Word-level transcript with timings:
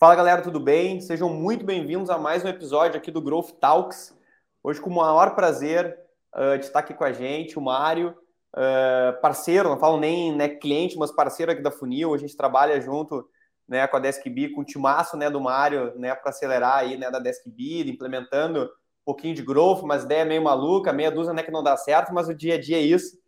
Fala 0.00 0.14
galera, 0.14 0.40
tudo 0.42 0.60
bem? 0.60 1.00
Sejam 1.00 1.28
muito 1.28 1.64
bem-vindos 1.66 2.08
a 2.08 2.16
mais 2.16 2.44
um 2.44 2.48
episódio 2.48 2.96
aqui 2.96 3.10
do 3.10 3.20
Growth 3.20 3.50
Talks. 3.60 4.16
Hoje, 4.62 4.80
com 4.80 4.90
o 4.90 4.94
maior 4.94 5.34
prazer 5.34 5.98
uh, 6.36 6.56
de 6.56 6.66
estar 6.66 6.78
aqui 6.78 6.94
com 6.94 7.02
a 7.02 7.10
gente, 7.10 7.58
o 7.58 7.60
Mário, 7.60 8.14
uh, 8.54 9.20
parceiro, 9.20 9.68
não 9.68 9.76
falo 9.76 9.98
nem 9.98 10.32
né, 10.32 10.50
cliente, 10.50 10.96
mas 10.96 11.10
parceiro 11.10 11.50
aqui 11.50 11.60
da 11.60 11.72
Funil. 11.72 12.14
A 12.14 12.16
gente 12.16 12.36
trabalha 12.36 12.80
junto 12.80 13.28
né, 13.66 13.88
com 13.88 13.96
a 13.96 13.98
DeskB, 13.98 14.50
com 14.50 14.60
o 14.60 14.64
timaço 14.64 15.16
né, 15.16 15.28
do 15.28 15.40
Mário, 15.40 15.92
né, 15.98 16.14
para 16.14 16.30
acelerar 16.30 16.76
aí 16.76 16.96
né, 16.96 17.10
da 17.10 17.18
DeskB, 17.18 17.90
implementando 17.90 18.66
um 18.66 19.04
pouquinho 19.04 19.34
de 19.34 19.42
growth, 19.42 19.82
mas 19.82 20.04
ideia 20.04 20.24
meio 20.24 20.44
maluca, 20.44 20.92
meia 20.92 21.10
dúzia 21.10 21.32
né, 21.32 21.42
que 21.42 21.50
não 21.50 21.64
dá 21.64 21.76
certo, 21.76 22.14
mas 22.14 22.28
o 22.28 22.34
dia 22.34 22.54
a 22.54 22.60
dia 22.60 22.76
é 22.76 22.82
isso. 22.82 23.18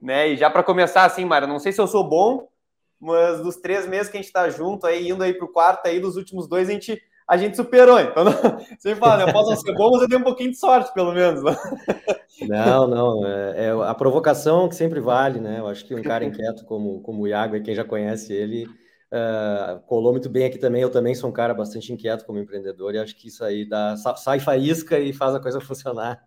Né? 0.00 0.28
E 0.28 0.36
já 0.38 0.48
para 0.48 0.62
começar 0.62 1.04
assim, 1.04 1.26
Mário, 1.26 1.46
não 1.46 1.58
sei 1.58 1.72
se 1.72 1.80
eu 1.80 1.86
sou 1.86 2.08
bom, 2.08 2.48
mas 3.00 3.40
dos 3.40 3.56
três 3.56 3.86
meses 3.86 4.08
que 4.10 4.16
a 4.16 4.20
gente 4.20 4.28
está 4.28 4.48
junto, 4.48 4.86
aí 4.86 5.08
indo 5.08 5.22
aí 5.22 5.34
para 5.34 5.44
o 5.44 5.52
quarto, 5.52 5.86
aí 5.86 6.00
dos 6.00 6.16
últimos 6.16 6.48
dois 6.48 6.68
a 6.68 6.72
gente, 6.72 7.00
a 7.28 7.36
gente 7.36 7.56
superou. 7.56 8.00
Então, 8.00 8.24
não, 8.24 8.32
você 8.78 8.94
fala, 8.96 9.18
né? 9.18 9.30
eu 9.30 9.32
posso 9.32 9.56
ser 9.56 9.74
bom, 9.74 9.90
mas 9.92 10.02
eu 10.02 10.08
dei 10.08 10.18
um 10.18 10.24
pouquinho 10.24 10.50
de 10.50 10.58
sorte, 10.58 10.92
pelo 10.94 11.12
menos. 11.12 11.42
Né? 11.42 11.56
Não, 12.46 12.86
não, 12.86 13.26
é, 13.26 13.64
é, 13.64 13.70
a 13.70 13.94
provocação 13.94 14.68
que 14.68 14.74
sempre 14.74 15.00
vale, 15.00 15.40
né? 15.40 15.58
Eu 15.58 15.68
acho 15.68 15.86
que 15.86 15.94
um 15.94 16.02
cara 16.02 16.22
inquieto 16.26 16.66
como, 16.66 17.00
como 17.00 17.22
o 17.22 17.26
Iago, 17.26 17.58
quem 17.62 17.74
já 17.74 17.82
conhece 17.82 18.30
ele, 18.30 18.66
uh, 18.66 19.80
colou 19.86 20.12
muito 20.12 20.28
bem 20.28 20.44
aqui 20.44 20.58
também. 20.58 20.82
Eu 20.82 20.90
também 20.90 21.14
sou 21.14 21.30
um 21.30 21.32
cara 21.32 21.54
bastante 21.54 21.90
inquieto 21.94 22.26
como 22.26 22.38
empreendedor 22.38 22.94
e 22.94 22.98
acho 22.98 23.16
que 23.16 23.28
isso 23.28 23.42
aí 23.42 23.66
dá, 23.66 23.96
sai 23.96 24.38
faísca 24.38 24.98
e 24.98 25.14
faz 25.14 25.34
a 25.34 25.40
coisa 25.40 25.62
funcionar. 25.62 26.22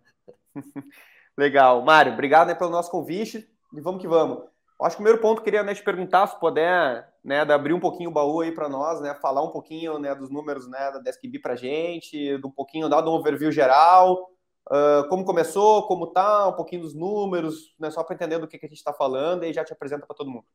Legal. 1.38 1.80
Mário, 1.84 2.12
obrigado 2.12 2.48
né, 2.48 2.56
pelo 2.56 2.70
nosso 2.70 2.90
convite 2.90 3.48
e 3.72 3.80
vamos 3.80 4.00
que 4.00 4.08
vamos. 4.08 4.49
Acho 4.82 4.96
que 4.96 5.02
o 5.02 5.04
primeiro 5.04 5.20
ponto 5.20 5.38
que 5.38 5.44
queria 5.44 5.62
né, 5.62 5.74
te 5.74 5.82
perguntar, 5.82 6.26
se 6.26 6.40
puder, 6.40 7.06
né, 7.22 7.40
abrir 7.40 7.74
um 7.74 7.80
pouquinho 7.80 8.10
o 8.10 8.12
baú 8.12 8.40
aí 8.40 8.50
para 8.50 8.68
nós, 8.68 9.00
né, 9.00 9.14
falar 9.14 9.42
um 9.42 9.50
pouquinho 9.50 9.98
né, 9.98 10.14
dos 10.14 10.30
números 10.30 10.66
né, 10.68 10.90
da 10.90 10.98
DeskB 10.98 11.38
para 11.38 11.54
gente, 11.54 12.40
um 12.44 12.50
pouquinho, 12.50 12.88
dar 12.88 13.04
um 13.04 13.12
overview 13.12 13.52
geral, 13.52 14.30
uh, 14.70 15.06
como 15.08 15.24
começou, 15.24 15.86
como 15.86 16.06
tá, 16.06 16.48
um 16.48 16.54
pouquinho 16.54 16.82
dos 16.82 16.94
números, 16.94 17.74
né, 17.78 17.90
só 17.90 18.02
para 18.02 18.14
entender 18.14 18.38
do 18.38 18.48
que, 18.48 18.58
que 18.58 18.66
a 18.66 18.68
gente 18.68 18.78
está 18.78 18.92
falando 18.92 19.44
e 19.44 19.52
já 19.52 19.64
te 19.64 19.72
apresenta 19.72 20.06
para 20.06 20.16
todo 20.16 20.30
mundo. 20.30 20.46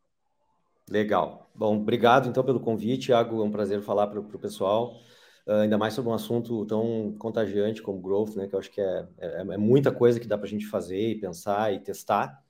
Legal. 0.89 1.49
Bom, 1.53 1.77
obrigado 1.77 2.29
então 2.29 2.43
pelo 2.43 2.59
convite, 2.59 3.07
Thiago. 3.07 3.41
É 3.41 3.43
um 3.43 3.51
prazer 3.51 3.81
falar 3.81 4.07
para 4.07 4.19
o 4.19 4.39
pessoal, 4.39 4.93
uh, 5.47 5.53
ainda 5.61 5.77
mais 5.77 5.93
sobre 5.93 6.11
um 6.11 6.13
assunto 6.13 6.65
tão 6.65 7.15
contagiante 7.17 7.81
como 7.81 7.99
growth, 7.99 8.35
né? 8.35 8.47
Que 8.47 8.55
eu 8.55 8.59
acho 8.59 8.71
que 8.71 8.81
é, 8.81 9.07
é, 9.17 9.41
é 9.41 9.57
muita 9.57 9.91
coisa 9.91 10.19
que 10.19 10.27
dá 10.27 10.37
para 10.37 10.45
a 10.45 10.49
gente 10.49 10.67
fazer 10.67 11.09
e 11.09 11.19
pensar 11.19 11.73
e 11.73 11.79
testar. 11.79 12.44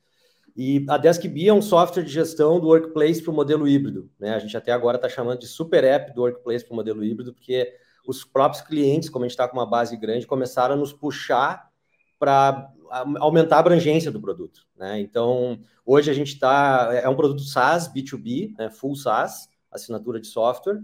E 0.55 0.85
a 0.87 0.97
DeskB 0.97 1.49
é 1.49 1.53
um 1.53 1.61
software 1.61 2.03
de 2.03 2.11
gestão 2.11 2.59
do 2.59 2.67
workplace 2.67 3.21
para 3.21 3.31
o 3.31 3.35
modelo 3.35 3.67
híbrido. 3.67 4.09
Né? 4.17 4.33
A 4.33 4.39
gente 4.39 4.55
até 4.55 4.71
agora 4.71 4.95
está 4.95 5.09
chamando 5.09 5.39
de 5.39 5.47
super 5.47 5.83
app 5.83 6.13
do 6.13 6.21
workplace 6.21 6.63
para 6.63 6.73
o 6.73 6.75
modelo 6.75 7.03
híbrido, 7.03 7.33
porque 7.33 7.73
os 8.07 8.23
próprios 8.23 8.63
clientes, 8.63 9.09
como 9.09 9.25
a 9.25 9.27
gente 9.27 9.33
está 9.33 9.47
com 9.47 9.57
uma 9.57 9.65
base 9.65 9.97
grande, 9.97 10.25
começaram 10.25 10.75
a 10.75 10.77
nos 10.77 10.93
puxar 10.93 11.69
para 12.17 12.71
aumentar 13.17 13.57
a 13.57 13.59
abrangência 13.59 14.11
do 14.11 14.21
produto. 14.21 14.61
Né? 14.77 15.01
Então, 15.01 15.59
hoje 15.85 16.09
a 16.09 16.13
gente 16.13 16.33
está. 16.33 16.89
É 16.93 17.09
um 17.09 17.15
produto 17.15 17.41
SaaS, 17.41 17.91
B2B, 17.91 18.53
né? 18.57 18.69
full 18.69 18.95
SaaS, 18.95 19.49
assinatura 19.71 20.19
de 20.21 20.27
software. 20.27 20.81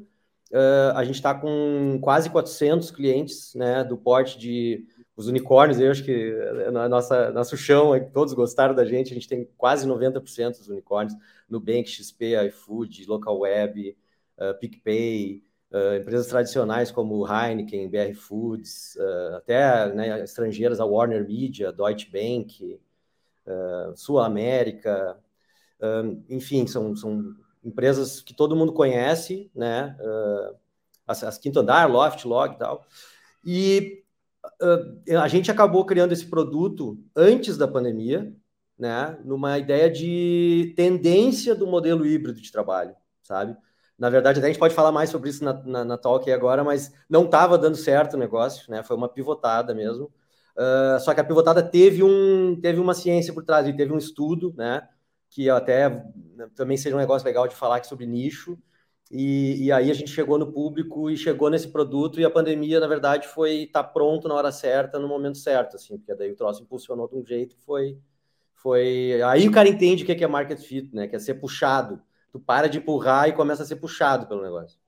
Uh, 0.52 0.92
a 0.96 1.06
gente 1.06 1.16
está 1.16 1.34
com 1.34 1.98
quase 2.02 2.30
400 2.30 2.92
clientes 2.92 3.56
né, 3.56 3.86
do 3.86 3.96
porte 3.96 4.38
de 4.38 4.86
os 5.22 5.28
unicórnios, 5.28 5.80
eu 5.80 5.92
acho 5.92 6.04
que 6.04 6.34
na 6.72 6.90
nossa 6.90 7.32
nosso 7.32 7.56
chão, 7.56 7.92
todos 8.12 8.34
gostaram 8.34 8.74
da 8.74 8.84
gente, 8.84 9.12
a 9.12 9.14
gente 9.14 9.28
tem 9.28 9.48
quase 9.58 9.88
90% 9.88 10.58
dos 10.58 10.68
unicórnios, 10.68 11.16
Nubank, 11.50 11.88
XP, 11.88 12.36
iFood, 12.48 13.06
Local 13.08 13.40
Web, 13.40 13.96
uh, 14.38 14.60
PicPay, 14.60 15.44
uh, 15.72 15.98
empresas 16.02 16.28
tradicionais 16.28 16.92
como 16.92 17.26
Heineken, 17.26 17.90
BR 17.90 18.14
Foods, 18.16 18.96
uh, 18.96 19.36
até 19.36 19.94
né, 19.94 20.24
estrangeiras, 20.24 20.80
a 20.80 20.86
Warner 20.86 21.26
Media, 21.26 21.72
Deutsche 21.72 22.10
Bank, 22.10 22.80
uh, 23.46 23.96
Sul 23.96 24.20
América, 24.20 25.18
enfim, 26.30 26.68
são, 26.68 26.96
são 26.96 27.34
empresas 27.64 28.22
que 28.22 28.36
todo 28.36 28.56
mundo 28.56 28.72
conhece, 28.72 29.50
né? 29.56 29.98
as, 31.08 31.24
as 31.24 31.40
Quinto 31.40 31.60
Andar, 31.60 31.90
Loft, 31.90 32.24
Log 32.24 32.54
e 32.54 32.58
tal. 32.60 32.86
E 33.44 34.01
a 35.20 35.28
gente 35.28 35.52
acabou 35.52 35.86
criando 35.86 36.12
esse 36.12 36.26
produto 36.26 36.98
antes 37.16 37.58
da 37.58 37.68
pandemia, 37.68 38.34
né? 38.78 39.18
Numa 39.24 39.58
ideia 39.60 39.90
de 39.90 40.74
tendência 40.76 41.54
do 41.54 41.68
modelo 41.68 42.06
híbrido 42.06 42.42
de 42.42 42.52
trabalho, 42.52 42.96
sabe? 43.22 43.56
Na 43.98 44.10
verdade, 44.10 44.40
até 44.40 44.48
a 44.48 44.52
gente 44.52 44.60
pode 44.60 44.74
falar 44.74 44.92
mais 44.92 45.12
sobre 45.12 45.30
isso 45.30 45.44
na, 45.44 45.54
na, 45.64 45.86
na 45.86 45.98
talk 45.98 46.30
agora, 46.32 46.64
mas 46.64 46.92
não 47.08 47.26
estava 47.26 47.58
dando 47.58 47.78
certo 47.78 48.16
o 48.16 48.20
negócio, 48.20 48.70
né? 48.72 48.82
Foi 48.82 48.98
uma 48.98 49.08
pivotada 49.08 49.76
mesmo. 49.76 50.12
Uh, 50.58 51.00
só 51.00 51.14
que 51.14 51.22
a 51.22 51.24
pivotada 51.24 51.62
teve 51.62 52.04
um 52.04 52.60
teve 52.60 52.80
uma 52.80 52.94
ciência 52.96 53.34
por 53.34 53.44
trás, 53.44 53.68
e 53.68 53.74
teve 53.74 53.94
um 53.94 53.98
estudo, 53.98 54.54
né? 54.58 54.88
Que 55.30 55.50
até 55.50 56.04
também 56.56 56.78
seria 56.78 56.96
um 56.96 57.00
negócio 57.00 57.26
legal 57.26 57.48
de 57.48 57.56
falar 57.56 57.78
aqui 57.78 57.88
sobre 57.88 58.06
nicho, 58.08 58.58
e, 59.12 59.66
e, 59.66 59.72
aí 59.72 59.92
a 59.92 59.94
gente 59.94 60.10
chegou 60.10 60.38
no 60.38 60.54
público 60.54 61.10
e 61.10 61.18
chegou 61.18 61.50
nesse 61.50 61.68
produto 61.68 62.20
e 62.20 62.24
a 62.24 62.30
pandemia, 62.30 62.80
na 62.80 62.88
verdade, 62.88 63.28
foi 63.28 63.64
estar 63.64 63.84
tá 63.84 63.90
pronto 63.90 64.28
na 64.28 64.36
hora 64.36 64.52
certa, 64.52 64.98
no 64.98 65.08
momento 65.08 65.38
certo, 65.38 65.76
assim, 65.76 65.98
porque 65.98 66.16
daí 66.16 66.32
o 66.32 66.36
troço 66.36 66.64
impulsionou 66.64 67.10
de 67.10 67.16
um 67.16 67.26
jeito 67.26 67.56
que 67.56 67.62
foi, 67.62 67.98
foi... 68.54 69.22
Aí 69.24 69.48
o 69.48 69.52
cara 69.52 69.68
entende 69.68 70.04
o 70.04 70.06
que 70.06 70.24
é 70.24 70.28
market 70.28 70.60
fit, 70.60 70.96
né? 70.96 71.08
Que 71.08 71.16
é 71.18 71.20
ser 71.20 71.36
puxado. 71.36 72.02
Tu 72.32 72.40
para 72.40 72.70
de 72.70 72.78
empurrar 72.78 73.28
e 73.28 73.34
começa 73.34 73.64
a 73.64 73.66
ser 73.66 73.76
puxado 73.76 74.28
pelo 74.28 74.42
negócio. 74.42 74.80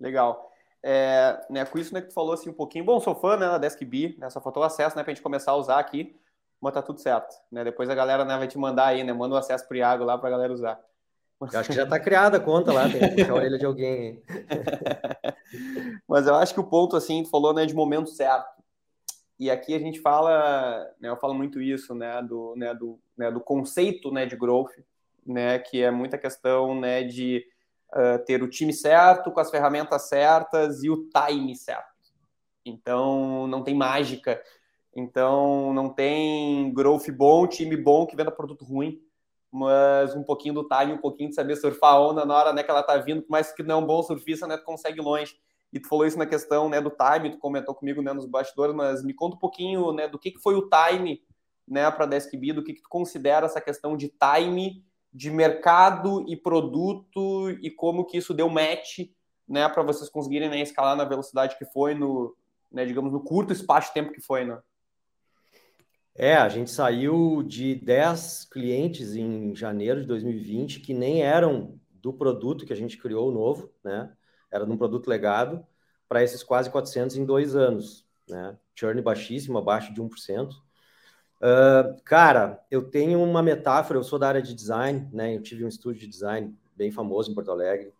Legal. 0.00 0.52
É, 0.82 1.44
né, 1.50 1.64
com 1.64 1.78
isso 1.78 1.92
né, 1.94 2.00
que 2.00 2.08
tu 2.08 2.14
falou 2.14 2.32
assim 2.32 2.50
um 2.50 2.54
pouquinho, 2.54 2.84
bom, 2.84 3.00
sou 3.00 3.14
fã 3.14 3.36
né, 3.36 3.46
da 3.46 3.58
DeskB, 3.58 4.16
né, 4.18 4.28
só 4.30 4.40
faltou 4.40 4.62
o 4.62 4.66
acesso 4.66 4.96
né, 4.96 5.02
para 5.04 5.12
a 5.12 5.14
gente 5.14 5.22
começar 5.22 5.52
a 5.52 5.56
usar 5.56 5.78
aqui, 5.78 6.16
mas 6.60 6.74
tá 6.74 6.82
tudo 6.82 7.00
certo. 7.00 7.34
Né, 7.52 7.62
depois 7.62 7.88
a 7.88 7.94
galera 7.94 8.24
né, 8.24 8.36
vai 8.36 8.48
te 8.48 8.58
mandar 8.58 8.86
aí, 8.86 9.04
né, 9.04 9.12
manda 9.12 9.34
o 9.34 9.38
acesso 9.38 9.66
pro 9.66 9.76
Iago 9.76 10.04
lá 10.04 10.18
para 10.18 10.28
a 10.28 10.30
galera 10.32 10.52
usar. 10.52 10.80
Eu 11.50 11.60
acho 11.60 11.70
que 11.70 11.74
já 11.74 11.84
está 11.84 11.98
criada 11.98 12.36
a 12.36 12.40
conta 12.40 12.72
lá, 12.72 12.88
tem 12.88 13.14
que 13.14 13.22
a 13.22 13.34
orelha 13.34 13.58
de 13.58 13.66
alguém. 13.66 14.22
Mas 16.06 16.26
eu 16.26 16.34
acho 16.34 16.54
que 16.54 16.60
o 16.60 16.64
ponto, 16.64 16.96
assim, 16.96 17.22
tu 17.22 17.30
falou, 17.30 17.52
né, 17.52 17.66
de 17.66 17.74
momento 17.74 18.10
certo. 18.10 18.62
E 19.38 19.50
aqui 19.50 19.74
a 19.74 19.78
gente 19.78 20.00
fala, 20.00 20.88
né, 21.00 21.08
eu 21.08 21.16
falo 21.16 21.34
muito 21.34 21.60
isso, 21.60 21.94
né, 21.94 22.22
do, 22.22 22.54
né, 22.56 22.74
do, 22.74 22.98
né, 23.16 23.30
do 23.30 23.40
conceito, 23.40 24.12
né, 24.12 24.24
de 24.26 24.36
growth, 24.36 24.72
né, 25.26 25.58
que 25.58 25.82
é 25.82 25.90
muita 25.90 26.16
questão, 26.16 26.78
né, 26.78 27.02
de 27.02 27.44
uh, 27.92 28.24
ter 28.24 28.42
o 28.42 28.48
time 28.48 28.72
certo, 28.72 29.32
com 29.32 29.40
as 29.40 29.50
ferramentas 29.50 30.08
certas 30.08 30.84
e 30.84 30.90
o 30.90 31.08
time 31.08 31.56
certo. 31.56 31.90
Então, 32.64 33.46
não 33.48 33.64
tem 33.64 33.74
mágica. 33.74 34.40
Então, 34.94 35.72
não 35.72 35.88
tem 35.88 36.72
growth 36.72 37.10
bom, 37.10 37.46
time 37.46 37.76
bom 37.76 38.06
que 38.06 38.14
venda 38.14 38.30
produto 38.30 38.64
ruim 38.64 39.02
mas 39.52 40.16
um 40.16 40.22
pouquinho 40.22 40.54
do 40.54 40.66
time, 40.66 40.94
um 40.94 40.98
pouquinho 40.98 41.28
de 41.28 41.34
saber 41.34 41.56
surfar 41.56 41.92
a 41.92 42.00
onda 42.00 42.24
na 42.24 42.34
hora 42.34 42.52
né, 42.54 42.62
que 42.62 42.70
ela 42.70 42.82
tá 42.82 42.96
vindo, 42.96 43.22
mas 43.28 43.52
que 43.52 43.62
não 43.62 43.74
é 43.74 43.78
um 43.78 43.86
bom 43.86 44.02
surfista, 44.02 44.46
né, 44.46 44.56
tu 44.56 44.64
consegue 44.64 45.00
longe. 45.00 45.36
E 45.70 45.78
tu 45.78 45.88
falou 45.88 46.06
isso 46.06 46.18
na 46.18 46.26
questão 46.26 46.70
né, 46.70 46.80
do 46.80 46.90
time, 46.90 47.30
tu 47.30 47.38
comentou 47.38 47.74
comigo 47.74 48.00
né, 48.00 48.14
nos 48.14 48.26
bastidores, 48.26 48.74
mas 48.74 49.04
me 49.04 49.12
conta 49.12 49.36
um 49.36 49.38
pouquinho 49.38 49.92
né, 49.92 50.08
do 50.08 50.18
que, 50.18 50.30
que 50.30 50.40
foi 50.40 50.54
o 50.54 50.68
time 50.68 51.22
né, 51.68 51.90
para 51.90 52.04
a 52.04 52.08
DeskB, 52.08 52.54
do 52.54 52.64
que, 52.64 52.72
que 52.72 52.82
tu 52.82 52.88
considera 52.88 53.44
essa 53.44 53.60
questão 53.60 53.94
de 53.96 54.08
time, 54.08 54.82
de 55.12 55.30
mercado 55.30 56.24
e 56.26 56.34
produto 56.34 57.50
e 57.62 57.70
como 57.70 58.06
que 58.06 58.16
isso 58.16 58.32
deu 58.32 58.48
match 58.48 59.00
né, 59.46 59.68
para 59.68 59.82
vocês 59.82 60.08
conseguirem 60.08 60.48
né, 60.48 60.60
escalar 60.62 60.96
na 60.96 61.04
velocidade 61.04 61.58
que 61.58 61.66
foi, 61.66 61.94
no, 61.94 62.34
né, 62.70 62.86
digamos, 62.86 63.12
no 63.12 63.20
curto 63.20 63.52
espaço 63.52 63.88
de 63.88 63.94
tempo 63.94 64.12
que 64.12 64.20
foi, 64.20 64.46
né? 64.46 64.58
É, 66.14 66.36
a 66.36 66.48
gente 66.48 66.70
saiu 66.70 67.42
de 67.42 67.74
10 67.74 68.44
clientes 68.50 69.14
em 69.16 69.54
janeiro 69.54 70.02
de 70.02 70.06
2020 70.06 70.80
que 70.80 70.92
nem 70.92 71.22
eram 71.22 71.80
do 71.90 72.12
produto 72.12 72.66
que 72.66 72.72
a 72.72 72.76
gente 72.76 72.98
criou 72.98 73.32
novo, 73.32 73.72
né? 73.82 74.12
Era 74.50 74.66
de 74.66 74.72
um 74.72 74.76
produto 74.76 75.08
legado, 75.08 75.64
para 76.08 76.22
esses 76.22 76.42
quase 76.42 76.68
400 76.70 77.16
em 77.16 77.24
dois 77.24 77.56
anos, 77.56 78.06
né? 78.28 78.58
Churn 78.74 79.00
baixíssimo, 79.00 79.56
abaixo 79.56 79.94
de 79.94 80.02
1%. 80.02 80.52
Uh, 81.40 82.00
cara, 82.04 82.62
eu 82.70 82.82
tenho 82.82 83.22
uma 83.22 83.42
metáfora, 83.42 83.98
eu 83.98 84.04
sou 84.04 84.18
da 84.18 84.28
área 84.28 84.42
de 84.42 84.54
design, 84.54 85.08
né? 85.12 85.34
Eu 85.34 85.42
tive 85.42 85.64
um 85.64 85.68
estúdio 85.68 86.02
de 86.02 86.08
design 86.08 86.54
bem 86.76 86.90
famoso 86.92 87.30
em 87.30 87.34
Porto 87.34 87.50
Alegre, 87.50 87.94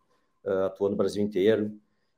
uh, 0.44 0.67
atuou 0.67 0.91
no 0.91 0.97
Brasil 0.97 1.23
inteiro, 1.23 1.75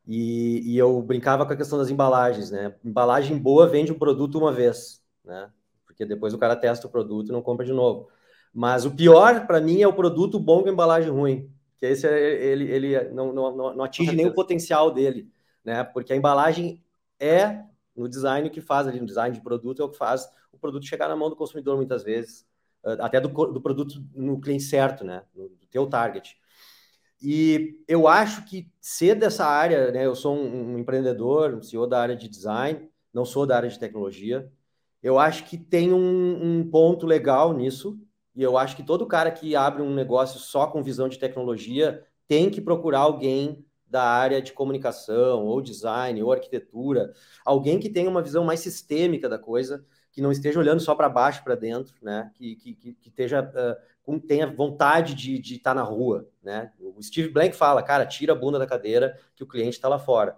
e, 0.06 0.60
e 0.64 0.76
eu 0.76 1.00
brincava 1.00 1.46
com 1.46 1.52
a 1.52 1.56
questão 1.56 1.78
das 1.78 1.90
embalagens, 1.90 2.50
né? 2.50 2.74
Embalagem 2.84 3.38
boa 3.38 3.68
vende 3.68 3.92
um 3.92 3.98
produto 3.98 4.38
uma 4.38 4.52
vez, 4.52 5.00
né? 5.24 5.50
Porque 5.94 6.04
depois 6.04 6.34
o 6.34 6.38
cara 6.38 6.56
testa 6.56 6.86
o 6.86 6.90
produto 6.90 7.28
e 7.28 7.32
não 7.32 7.40
compra 7.40 7.64
de 7.64 7.72
novo. 7.72 8.08
Mas 8.52 8.84
o 8.84 8.90
pior 8.90 9.46
para 9.46 9.60
mim 9.60 9.80
é 9.80 9.88
o 9.88 9.92
produto 9.92 10.38
bom 10.38 10.62
com 10.62 10.68
embalagem 10.68 11.10
ruim, 11.10 11.50
que 11.78 11.86
esse 11.86 12.06
é, 12.06 12.44
ele, 12.44 12.70
ele 12.70 13.10
não, 13.10 13.32
não, 13.32 13.74
não 13.74 13.84
atinge 13.84 14.14
nem 14.14 14.26
o 14.26 14.34
potencial 14.34 14.90
dele, 14.90 15.30
né? 15.64 15.82
Porque 15.84 16.12
a 16.12 16.16
embalagem 16.16 16.82
é 17.18 17.64
no 17.96 18.08
design 18.08 18.48
o 18.48 18.50
que 18.50 18.60
faz 18.60 18.86
ali, 18.86 19.00
no 19.00 19.06
design 19.06 19.34
de 19.34 19.42
produto 19.42 19.80
é 19.80 19.84
o 19.84 19.88
que 19.88 19.96
faz 19.96 20.28
o 20.52 20.58
produto 20.58 20.84
chegar 20.84 21.08
na 21.08 21.16
mão 21.16 21.30
do 21.30 21.36
consumidor 21.36 21.76
muitas 21.76 22.02
vezes, 22.02 22.46
até 23.00 23.20
do, 23.20 23.28
do 23.28 23.60
produto 23.60 24.04
no 24.14 24.40
cliente 24.40 24.64
certo, 24.64 25.04
né? 25.04 25.22
No, 25.34 25.48
do 25.48 25.66
teu 25.70 25.86
target. 25.86 26.36
E 27.22 27.82
eu 27.88 28.06
acho 28.06 28.44
que 28.44 28.70
ser 28.80 29.14
dessa 29.14 29.46
área, 29.46 29.90
né? 29.90 30.04
Eu 30.04 30.14
sou 30.14 30.36
um, 30.36 30.74
um 30.74 30.78
empreendedor, 30.78 31.54
um 31.54 31.62
CEO 31.62 31.86
da 31.86 32.00
área 32.00 32.16
de 32.16 32.28
design, 32.28 32.90
não 33.12 33.24
sou 33.24 33.46
da 33.46 33.56
área 33.56 33.68
de 33.68 33.78
tecnologia. 33.78 34.50
Eu 35.04 35.18
acho 35.18 35.44
que 35.44 35.58
tem 35.58 35.92
um, 35.92 36.60
um 36.60 36.70
ponto 36.70 37.04
legal 37.04 37.52
nisso, 37.52 38.00
e 38.34 38.42
eu 38.42 38.56
acho 38.56 38.74
que 38.74 38.82
todo 38.82 39.06
cara 39.06 39.30
que 39.30 39.54
abre 39.54 39.82
um 39.82 39.92
negócio 39.92 40.40
só 40.40 40.66
com 40.66 40.82
visão 40.82 41.10
de 41.10 41.18
tecnologia 41.18 42.02
tem 42.26 42.48
que 42.48 42.58
procurar 42.58 43.00
alguém 43.00 43.62
da 43.86 44.02
área 44.02 44.40
de 44.40 44.54
comunicação, 44.54 45.44
ou 45.44 45.60
design, 45.60 46.22
ou 46.22 46.32
arquitetura, 46.32 47.12
alguém 47.44 47.78
que 47.78 47.90
tenha 47.90 48.08
uma 48.08 48.22
visão 48.22 48.44
mais 48.44 48.60
sistêmica 48.60 49.28
da 49.28 49.38
coisa, 49.38 49.84
que 50.10 50.22
não 50.22 50.32
esteja 50.32 50.58
olhando 50.58 50.80
só 50.80 50.94
para 50.94 51.06
baixo, 51.10 51.44
para 51.44 51.54
dentro, 51.54 51.94
né? 52.00 52.30
Que, 52.34 52.56
que, 52.56 52.74
que, 52.74 52.94
que 52.94 53.08
esteja 53.10 53.42
uh, 54.08 54.20
tenha 54.20 54.46
vontade 54.46 55.14
de 55.14 55.36
estar 55.36 55.72
tá 55.72 55.74
na 55.74 55.82
rua, 55.82 56.26
né? 56.42 56.72
O 56.80 57.02
Steve 57.02 57.28
Blank 57.28 57.54
fala, 57.54 57.82
cara, 57.82 58.06
tira 58.06 58.32
a 58.32 58.36
bunda 58.36 58.58
da 58.58 58.66
cadeira 58.66 59.20
que 59.36 59.44
o 59.44 59.46
cliente 59.46 59.76
está 59.76 59.86
lá 59.86 59.98
fora. 59.98 60.34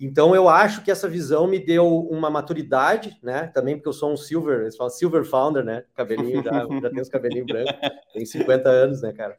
Então 0.00 0.34
eu 0.34 0.48
acho 0.48 0.82
que 0.82 0.90
essa 0.90 1.08
visão 1.08 1.46
me 1.46 1.58
deu 1.58 1.86
uma 2.06 2.28
maturidade, 2.30 3.18
né? 3.22 3.48
Também 3.48 3.76
porque 3.76 3.88
eu 3.88 3.92
sou 3.92 4.12
um 4.12 4.16
silver, 4.16 4.62
eles 4.62 4.76
falam 4.76 4.90
silver 4.90 5.24
founder, 5.24 5.64
né? 5.64 5.84
Cabelinho 5.94 6.42
já, 6.42 6.50
já 6.82 6.90
tenho 6.90 7.02
os 7.02 7.08
cabelinhos 7.08 7.46
brancos, 7.46 7.74
tem 8.12 8.26
50 8.26 8.68
anos, 8.68 9.02
né, 9.02 9.12
cara? 9.12 9.38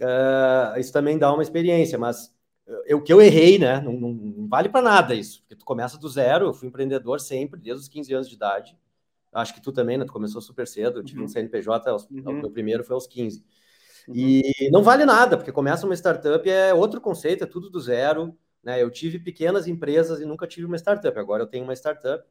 Uh, 0.00 0.78
isso 0.78 0.92
também 0.92 1.18
dá 1.18 1.32
uma 1.32 1.42
experiência, 1.42 1.98
mas 1.98 2.32
o 2.90 3.00
que 3.00 3.12
eu 3.12 3.20
errei, 3.20 3.58
né? 3.58 3.80
Não, 3.80 3.92
não, 3.92 4.12
não 4.12 4.48
vale 4.48 4.68
para 4.68 4.82
nada 4.82 5.14
isso, 5.14 5.40
porque 5.40 5.56
tu 5.56 5.64
começa 5.64 5.98
do 5.98 6.08
zero. 6.08 6.46
Eu 6.46 6.54
fui 6.54 6.68
empreendedor 6.68 7.20
sempre, 7.20 7.60
desde 7.60 7.82
os 7.82 7.88
15 7.88 8.14
anos 8.14 8.28
de 8.28 8.34
idade. 8.34 8.78
Acho 9.32 9.54
que 9.54 9.60
tu 9.60 9.72
também, 9.72 9.96
né? 9.98 10.04
Tu 10.04 10.12
começou 10.12 10.40
super 10.40 10.66
cedo. 10.66 11.00
Eu 11.00 11.04
tive 11.04 11.20
uhum. 11.20 11.24
um 11.24 11.28
CNPJ, 11.28 11.90
aos, 11.90 12.04
uhum. 12.04 12.22
o 12.26 12.32
meu 12.32 12.50
primeiro 12.50 12.84
foi 12.84 12.94
aos 12.94 13.06
15. 13.06 13.44
Uhum. 14.08 14.14
E 14.14 14.70
não 14.70 14.82
vale 14.82 15.04
nada, 15.04 15.36
porque 15.36 15.52
começa 15.52 15.86
uma 15.86 15.94
startup, 15.94 16.48
é 16.48 16.74
outro 16.74 17.00
conceito, 17.00 17.44
é 17.44 17.46
tudo 17.46 17.70
do 17.70 17.80
zero. 17.80 18.36
Né? 18.62 18.82
Eu 18.82 18.90
tive 18.90 19.18
pequenas 19.18 19.66
empresas 19.66 20.20
e 20.20 20.24
nunca 20.24 20.46
tive 20.46 20.66
uma 20.66 20.76
startup. 20.76 21.18
Agora 21.18 21.42
eu 21.42 21.46
tenho 21.46 21.64
uma 21.64 21.74
startup. 21.74 22.24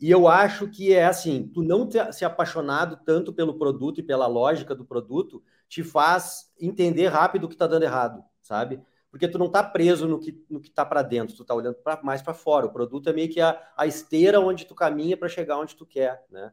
E 0.00 0.10
eu 0.10 0.26
acho 0.26 0.68
que 0.68 0.94
é 0.94 1.04
assim, 1.04 1.50
tu 1.52 1.62
não 1.62 1.86
ter 1.86 2.12
se 2.14 2.24
apaixonado 2.24 2.98
tanto 3.04 3.32
pelo 3.32 3.58
produto 3.58 4.00
e 4.00 4.02
pela 4.02 4.26
lógica 4.26 4.74
do 4.74 4.84
produto 4.84 5.42
te 5.68 5.84
faz 5.84 6.50
entender 6.58 7.08
rápido 7.08 7.44
o 7.44 7.48
que 7.48 7.54
está 7.54 7.66
dando 7.66 7.82
errado, 7.82 8.24
sabe? 8.40 8.80
Porque 9.10 9.28
tu 9.28 9.38
não 9.38 9.46
está 9.46 9.62
preso 9.62 10.08
no 10.08 10.18
que 10.18 10.42
no 10.48 10.60
está 10.60 10.86
para 10.86 11.02
dentro, 11.02 11.36
tu 11.36 11.42
está 11.42 11.54
olhando 11.54 11.76
mais 12.02 12.22
para 12.22 12.32
fora. 12.32 12.66
O 12.66 12.72
produto 12.72 13.10
é 13.10 13.12
meio 13.12 13.28
que 13.28 13.40
a, 13.40 13.60
a 13.76 13.86
esteira 13.86 14.40
onde 14.40 14.64
tu 14.64 14.74
caminha 14.74 15.16
para 15.16 15.28
chegar 15.28 15.58
onde 15.58 15.76
tu 15.76 15.84
quer, 15.84 16.24
né? 16.30 16.50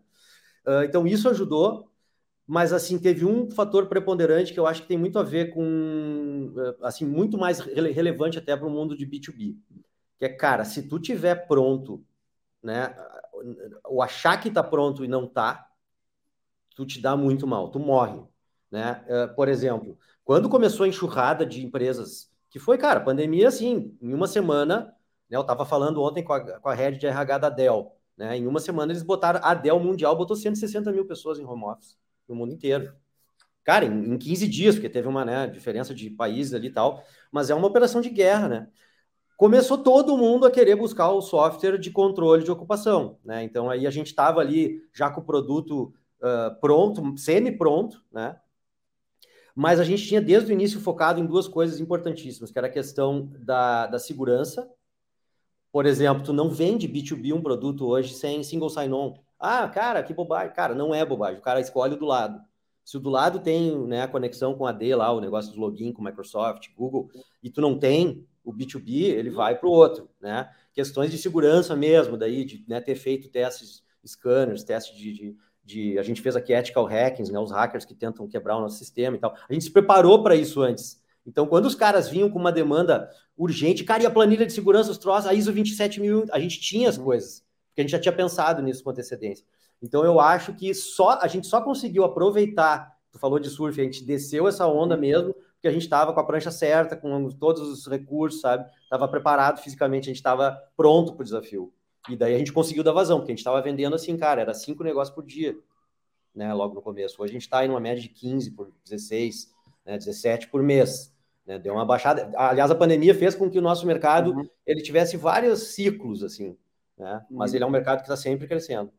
Uh, 0.66 0.84
então 0.84 1.08
isso 1.08 1.30
ajudou, 1.30 1.90
mas 2.48 2.72
assim 2.72 2.98
teve 2.98 3.26
um 3.26 3.52
fator 3.52 3.88
preponderante 3.88 4.54
que 4.54 4.60
eu 4.60 4.66
acho 4.66 4.82
que 4.84 4.88
tem 4.88 4.98
muito 4.98 5.20
a 5.20 5.24
ver 5.24 5.54
com 5.54 6.54
assim 6.82 7.06
muito 7.06 7.38
mais 7.38 7.60
rele 7.60 7.92
relevante 7.92 8.38
até 8.38 8.56
para 8.56 8.66
o 8.66 8.72
mundo 8.72 8.96
de 8.96 9.06
B2B, 9.06 9.58
que 10.18 10.26
é 10.26 10.30
cara, 10.30 10.64
se 10.64 10.88
tu 10.88 10.98
tiver 10.98 11.36
pronto, 11.48 12.04
né, 12.64 12.96
o 13.90 14.02
achar 14.02 14.40
que 14.42 14.48
está 14.48 14.64
pronto 14.64 15.04
e 15.04 15.08
não 15.10 15.28
tá, 15.28 15.70
tu 16.76 16.86
te 16.86 17.02
dá 17.02 17.18
muito 17.18 17.46
mal, 17.46 17.70
tu 17.70 17.80
morre, 17.80 18.24
né? 18.72 19.04
Uh, 19.08 19.36
por 19.36 19.48
exemplo, 19.50 19.98
quando 20.24 20.50
começou 20.50 20.86
a 20.86 20.88
enxurrada 20.88 21.46
de 21.46 21.66
empresas, 21.66 22.32
que 22.50 22.60
foi, 22.60 22.78
cara, 22.78 23.00
pandemia 23.02 23.48
assim, 23.50 23.98
em 24.02 24.14
uma 24.14 24.28
semana, 24.28 24.96
né, 25.30 25.38
eu 25.38 25.42
estava 25.42 25.66
falando 25.66 26.02
ontem 26.02 26.24
com 26.24 26.34
a, 26.34 26.60
com 26.60 26.70
a 26.70 26.74
head 26.74 26.98
de 26.98 27.08
RH 27.08 27.38
da 27.40 27.50
Dell, 27.50 27.94
né? 28.18 28.38
Em 28.38 28.48
uma 28.48 28.60
semana 28.60 28.92
eles 28.92 29.04
botaram 29.04 29.40
a 29.44 29.54
Dell 29.54 29.80
mundial 29.80 30.16
botou 30.16 30.36
160 30.36 30.92
mil 30.92 31.06
pessoas 31.06 31.40
em 31.40 31.46
home 31.46 31.66
office 31.66 31.98
no 32.28 32.36
mundo 32.36 32.54
inteiro. 32.54 32.94
Cara, 33.64 33.86
em, 33.86 34.14
em 34.14 34.18
15 34.18 34.48
dias, 34.48 34.76
porque 34.76 34.90
teve 34.90 35.08
uma 35.08 35.26
né, 35.26 35.48
diferença 35.48 35.94
de 35.94 36.10
países 36.10 36.54
ali 36.54 36.68
e 36.68 36.72
tal, 36.72 37.04
mas 37.32 37.50
é 37.50 37.56
uma 37.56 37.68
operação 37.68 38.02
de 38.02 38.10
guerra, 38.10 38.48
né? 38.48 38.68
Começou 39.36 39.78
todo 39.78 40.18
mundo 40.18 40.48
a 40.48 40.52
querer 40.52 40.76
buscar 40.76 41.12
o 41.12 41.22
software 41.22 41.78
de 41.78 41.92
controle 41.92 42.44
de 42.44 42.50
ocupação, 42.50 43.20
né? 43.24 43.44
Então 43.44 43.70
aí 43.70 43.86
a 43.86 43.92
gente 43.92 44.08
estava 44.08 44.40
ali 44.42 44.82
já 44.94 45.10
com 45.12 45.22
o 45.22 45.26
produto 45.26 45.94
uh, 46.22 46.60
pronto, 46.60 47.18
semi-pronto, 47.18 48.04
né? 48.12 48.40
Mas 49.54 49.80
a 49.80 49.84
gente 49.84 50.08
tinha 50.08 50.22
desde 50.22 50.52
o 50.52 50.54
início 50.54 50.80
focado 50.80 51.20
em 51.20 51.26
duas 51.26 51.48
coisas 51.48 51.80
importantíssimas, 51.80 52.52
que 52.52 52.58
era 52.58 52.68
a 52.68 52.72
questão 52.72 53.32
da, 53.40 53.88
da 53.88 54.00
segurança. 54.00 54.70
Por 55.72 55.86
exemplo, 55.86 56.24
tu 56.24 56.32
não 56.32 56.50
vende 56.50 56.88
B2B 56.88 57.34
um 57.34 57.42
produto 57.42 57.86
hoje 57.86 58.14
sem 58.14 58.44
single 58.44 58.70
sign-on. 58.70 59.16
Ah, 59.40 59.68
cara, 59.68 60.02
que 60.04 60.14
bobagem. 60.14 60.54
Cara, 60.54 60.74
não 60.74 60.94
é 60.94 61.06
bobagem. 61.06 61.40
O 61.40 61.44
cara 61.44 61.60
escolhe 61.60 61.96
do 61.96 62.06
lado. 62.06 62.42
Se 62.84 62.98
o 62.98 63.00
do 63.00 63.10
lado 63.10 63.40
tem 63.40 63.78
né, 63.86 64.04
a 64.04 64.08
conexão 64.08 64.56
com 64.56 64.66
a 64.66 64.72
D 64.72 64.96
lá, 64.96 65.12
o 65.12 65.20
negócio 65.20 65.54
do 65.54 65.60
login 65.60 65.92
com 65.92 66.02
Microsoft, 66.02 66.70
Google, 66.74 67.10
e 67.44 67.50
tu 67.50 67.60
não 67.60 67.78
tem 67.78 68.26
o 68.44 68.54
B2B, 68.54 69.10
ele 69.10 69.30
vai 69.30 69.58
para 69.58 69.68
o 69.68 69.72
outro, 69.72 70.10
né? 70.22 70.50
Questões 70.74 71.12
de 71.12 71.18
segurança 71.18 71.76
mesmo, 71.76 72.16
daí, 72.16 72.46
de 72.46 72.64
né, 72.66 72.80
ter 72.80 72.96
feito 72.96 73.28
testes 73.28 73.84
scanners, 74.06 74.64
testes 74.64 74.98
de, 74.98 75.14
de, 75.14 75.38
de, 75.66 76.00
A 76.00 76.04
gente 76.04 76.22
fez 76.22 76.38
aqui 76.38 76.54
ethical 76.54 76.86
hackings, 76.86 77.30
né? 77.30 77.38
Os 77.38 77.52
hackers 77.52 77.84
que 77.84 77.94
tentam 77.94 78.26
quebrar 78.26 78.56
o 78.56 78.62
nosso 78.62 78.78
sistema 78.78 79.18
e 79.18 79.20
tal. 79.20 79.36
A 79.50 79.52
gente 79.52 79.66
se 79.66 79.72
preparou 79.72 80.24
para 80.24 80.34
isso 80.34 80.62
antes. 80.62 81.04
Então, 81.26 81.46
quando 81.46 81.66
os 81.66 81.76
caras 81.76 82.08
vinham 82.08 82.30
com 82.30 82.40
uma 82.40 82.54
demanda 82.54 83.10
urgente, 83.36 83.84
cara, 83.84 84.04
e 84.04 84.06
a 84.06 84.12
planilha 84.12 84.46
de 84.46 84.54
segurança, 84.54 84.90
os 84.90 84.98
troços, 84.98 85.30
a 85.30 85.34
ISO 85.34 85.52
27000, 85.52 86.28
a 86.32 86.40
gente 86.40 86.62
tinha 86.62 86.88
as 86.88 86.98
coisas 86.98 87.46
porque 87.78 87.82
a 87.82 87.84
gente 87.84 87.92
já 87.92 88.00
tinha 88.00 88.14
pensado 88.14 88.60
nisso 88.64 88.84
com 88.84 88.90
antecedência. 88.90 89.46
Então 89.80 90.04
eu 90.04 90.20
acho 90.20 90.52
que 90.56 90.74
só 90.74 91.20
a 91.22 91.28
gente 91.28 91.46
só 91.46 91.62
conseguiu 91.62 92.04
aproveitar. 92.04 92.98
Tu 93.12 93.20
falou 93.20 93.38
de 93.38 93.52
surf, 93.52 93.80
a 93.80 93.84
gente 93.84 94.04
desceu 94.04 94.48
essa 94.48 94.66
onda 94.66 94.96
uhum. 94.96 95.02
mesmo, 95.02 95.34
porque 95.54 95.68
a 95.68 95.72
gente 95.72 95.84
estava 95.84 96.12
com 96.12 96.20
a 96.20 96.24
prancha 96.24 96.50
certa, 96.50 96.98
com 96.98 97.30
todos 97.30 97.62
os 97.62 97.86
recursos, 97.86 98.42
sabe? 98.42 98.68
Estava 98.82 99.08
preparado 99.08 99.62
fisicamente, 99.62 100.06
a 100.06 100.08
gente 100.08 100.16
estava 100.16 100.60
pronto 100.76 101.14
para 101.14 101.22
o 101.22 101.24
desafio. 101.24 101.72
E 102.10 102.16
daí 102.16 102.34
a 102.34 102.38
gente 102.40 102.52
conseguiu 102.52 102.84
dar 102.84 102.94
vazão, 102.94 103.20
porque 103.20 103.32
a 103.32 103.36
gente 103.36 103.42
estava 103.42 103.62
vendendo 103.62 103.96
assim, 103.96 104.18
cara, 104.18 104.42
era 104.42 104.56
cinco 104.56 104.84
negócios 104.84 105.14
por 105.14 105.24
dia, 105.24 105.56
né? 106.34 106.52
Logo 106.56 106.74
no 106.74 106.82
começo. 106.82 107.22
Hoje 107.22 107.30
a 107.30 107.34
gente 107.34 107.44
está 107.44 107.64
em 107.64 107.70
uma 107.70 107.80
média 107.80 108.02
de 108.02 108.10
15 108.10 108.52
por 108.52 108.72
16, 108.86 109.54
né, 109.86 110.00
17 110.00 110.48
por 110.48 110.64
mês. 110.64 111.14
Né? 111.46 111.60
Deu 111.60 111.76
uma 111.76 111.86
baixada. 111.86 112.32
Aliás, 112.36 112.72
a 112.72 112.76
pandemia 112.76 113.14
fez 113.14 113.36
com 113.36 113.48
que 113.48 113.60
o 113.60 113.62
nosso 113.62 113.86
mercado 113.86 114.32
uhum. 114.32 114.50
ele 114.66 114.82
tivesse 114.82 115.16
vários 115.16 115.76
ciclos, 115.76 116.24
assim 116.24 116.58
né? 116.98 117.26
Mas 117.30 117.54
ele 117.54 117.64
é 117.64 117.66
um 117.66 117.70
uhum. 117.70 117.74
mercado 117.74 117.98
que 117.98 118.04
está 118.04 118.16
sempre 118.16 118.48
crescendo. 118.48 118.92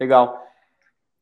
Legal. 0.00 0.42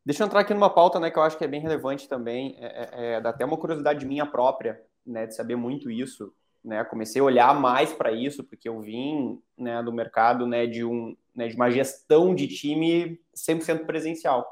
Deixa 0.05 0.23
eu 0.23 0.27
entrar 0.27 0.41
aqui 0.41 0.55
numa 0.55 0.71
pauta, 0.71 0.99
né, 0.99 1.11
que 1.11 1.19
eu 1.19 1.23
acho 1.23 1.37
que 1.37 1.45
é 1.45 1.49
bem 1.49 1.61
relevante 1.61 2.09
também, 2.09 2.57
é, 2.59 2.89
é, 2.93 3.13
é 3.13 3.21
dá 3.21 3.31
até 3.31 3.45
uma 3.45 3.57
curiosidade 3.57 4.07
minha 4.07 4.25
própria, 4.25 4.81
né, 5.05 5.27
de 5.27 5.35
saber 5.35 5.57
muito 5.57 5.91
isso, 5.91 6.33
né, 6.65 6.83
comecei 6.85 7.21
a 7.21 7.25
olhar 7.25 7.55
mais 7.55 7.93
para 7.93 8.11
isso, 8.11 8.43
porque 8.43 8.69
eu 8.69 8.81
vim, 8.81 9.41
né, 9.59 9.83
do 9.83 9.93
mercado, 9.93 10.47
né, 10.47 10.67
de 10.67 10.85
um, 10.85 11.15
né, 11.35 11.49
de 11.49 11.55
uma 11.55 11.71
gestão 11.71 12.35
de 12.35 12.49
time 12.49 13.21
100% 13.35 13.85
presencial. 13.85 14.47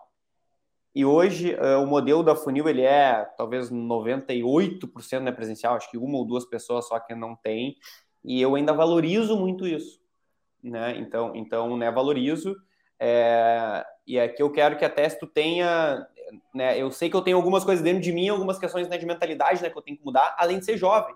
E 0.94 1.04
hoje 1.04 1.54
uh, 1.54 1.82
o 1.82 1.86
modelo 1.86 2.22
da 2.22 2.36
Funil, 2.36 2.68
ele 2.68 2.82
é 2.82 3.24
talvez 3.36 3.70
98% 3.70 5.20
né, 5.20 5.32
presencial, 5.32 5.76
acho 5.76 5.90
que 5.90 5.96
uma 5.96 6.18
ou 6.18 6.26
duas 6.26 6.44
pessoas 6.44 6.86
só 6.86 7.00
que 7.00 7.14
não 7.14 7.34
tem, 7.34 7.76
e 8.22 8.40
eu 8.40 8.54
ainda 8.54 8.74
valorizo 8.74 9.34
muito 9.34 9.66
isso 9.66 9.98
né? 10.62 10.96
Então, 10.98 11.32
então 11.34 11.76
né, 11.76 11.90
valorizo. 11.90 12.56
É, 13.00 13.84
e 14.06 14.18
é 14.18 14.28
que 14.28 14.42
eu 14.42 14.50
quero 14.50 14.76
que 14.76 14.84
a 14.84 14.90
Testo 14.90 15.26
tenha, 15.26 16.06
né? 16.54 16.80
Eu 16.80 16.90
sei 16.90 17.08
que 17.08 17.16
eu 17.16 17.22
tenho 17.22 17.36
algumas 17.36 17.64
coisas 17.64 17.82
dentro 17.82 18.02
de 18.02 18.12
mim, 18.12 18.28
algumas 18.28 18.58
questões 18.58 18.88
né, 18.88 18.98
de 18.98 19.06
mentalidade, 19.06 19.62
né, 19.62 19.70
que 19.70 19.78
eu 19.78 19.82
tenho 19.82 19.96
que 19.96 20.04
mudar, 20.04 20.34
além 20.38 20.58
de 20.58 20.64
ser 20.64 20.76
jovem. 20.76 21.14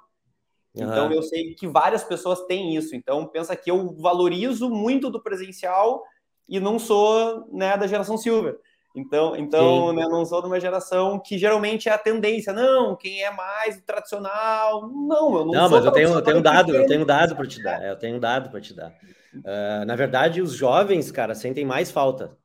Uhum. 0.74 0.84
Então 0.84 1.12
eu 1.12 1.22
sei 1.22 1.54
que 1.54 1.66
várias 1.66 2.04
pessoas 2.04 2.44
têm 2.46 2.76
isso. 2.76 2.94
Então 2.94 3.26
pensa 3.26 3.54
que 3.56 3.70
eu 3.70 3.94
valorizo 3.96 4.70
muito 4.70 5.10
do 5.10 5.22
presencial 5.22 6.02
e 6.48 6.60
não 6.60 6.78
sou 6.78 7.48
né, 7.52 7.76
da 7.76 7.86
geração 7.86 8.16
Silver. 8.16 8.58
Então, 8.94 9.34
então 9.36 9.92
né, 9.92 10.06
não 10.06 10.24
sou 10.24 10.42
de 10.42 10.48
uma 10.48 10.60
geração 10.60 11.18
que 11.18 11.38
geralmente 11.38 11.88
é 11.88 11.92
a 11.92 11.98
tendência. 11.98 12.52
Não, 12.52 12.94
quem 12.94 13.22
é 13.22 13.30
mais 13.30 13.80
tradicional. 13.82 14.86
Não, 14.86 15.34
eu 15.34 15.44
não, 15.46 15.52
não 15.52 15.70
mas 15.70 15.84
eu 15.84 15.92
tenho, 15.92 16.10
eu 16.10 16.22
tenho 16.22 16.42
dado, 16.42 16.74
eu 16.76 16.86
tenho 16.86 17.04
dado 17.04 17.34
para 17.34 17.46
te 17.46 17.62
dar. 17.62 17.82
Eu 17.82 17.98
tenho 17.98 18.20
dado 18.20 18.50
para 18.50 18.60
te 18.60 18.74
dar. 18.74 18.94
Uh, 19.34 19.84
na 19.86 19.96
verdade, 19.96 20.42
os 20.42 20.54
jovens, 20.54 21.10
cara, 21.10 21.34
sentem 21.34 21.64
mais 21.64 21.90
falta. 21.90 22.36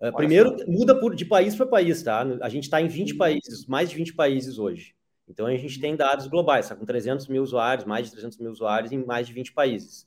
Uh, 0.00 0.12
primeiro, 0.14 0.56
muda 0.66 0.98
por, 0.98 1.14
de 1.14 1.24
país 1.24 1.54
para 1.54 1.66
país, 1.66 2.02
tá? 2.02 2.26
A 2.40 2.48
gente 2.48 2.64
está 2.64 2.80
em 2.80 2.88
20 2.88 3.12
uhum. 3.12 3.18
países, 3.18 3.66
mais 3.66 3.90
de 3.90 3.96
20 3.96 4.14
países 4.14 4.58
hoje. 4.58 4.94
Então, 5.28 5.46
a 5.46 5.56
gente 5.56 5.80
tem 5.80 5.96
dados 5.96 6.26
globais, 6.26 6.68
tá? 6.68 6.76
com 6.76 6.84
300 6.84 7.28
mil 7.28 7.42
usuários, 7.42 7.86
mais 7.86 8.06
de 8.06 8.12
300 8.12 8.38
mil 8.38 8.50
usuários 8.50 8.92
em 8.92 9.04
mais 9.04 9.26
de 9.26 9.32
20 9.32 9.52
países. 9.52 10.06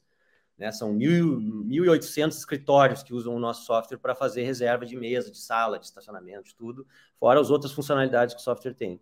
Né? 0.58 0.72
São 0.72 0.94
1.800 0.96 2.30
escritórios 2.30 3.04
que 3.04 3.14
usam 3.14 3.36
o 3.36 3.40
nosso 3.40 3.66
software 3.66 3.98
para 3.98 4.14
fazer 4.14 4.44
reserva 4.44 4.86
de 4.86 4.96
mesa, 4.96 5.32
de 5.32 5.38
sala, 5.38 5.80
de 5.80 5.86
estacionamento, 5.86 6.50
de 6.50 6.56
tudo, 6.56 6.86
fora 7.20 7.40
as 7.40 7.50
outras 7.50 7.72
funcionalidades 7.72 8.36
que 8.36 8.42
o 8.42 8.44
software 8.44 8.74
tem. 8.74 9.02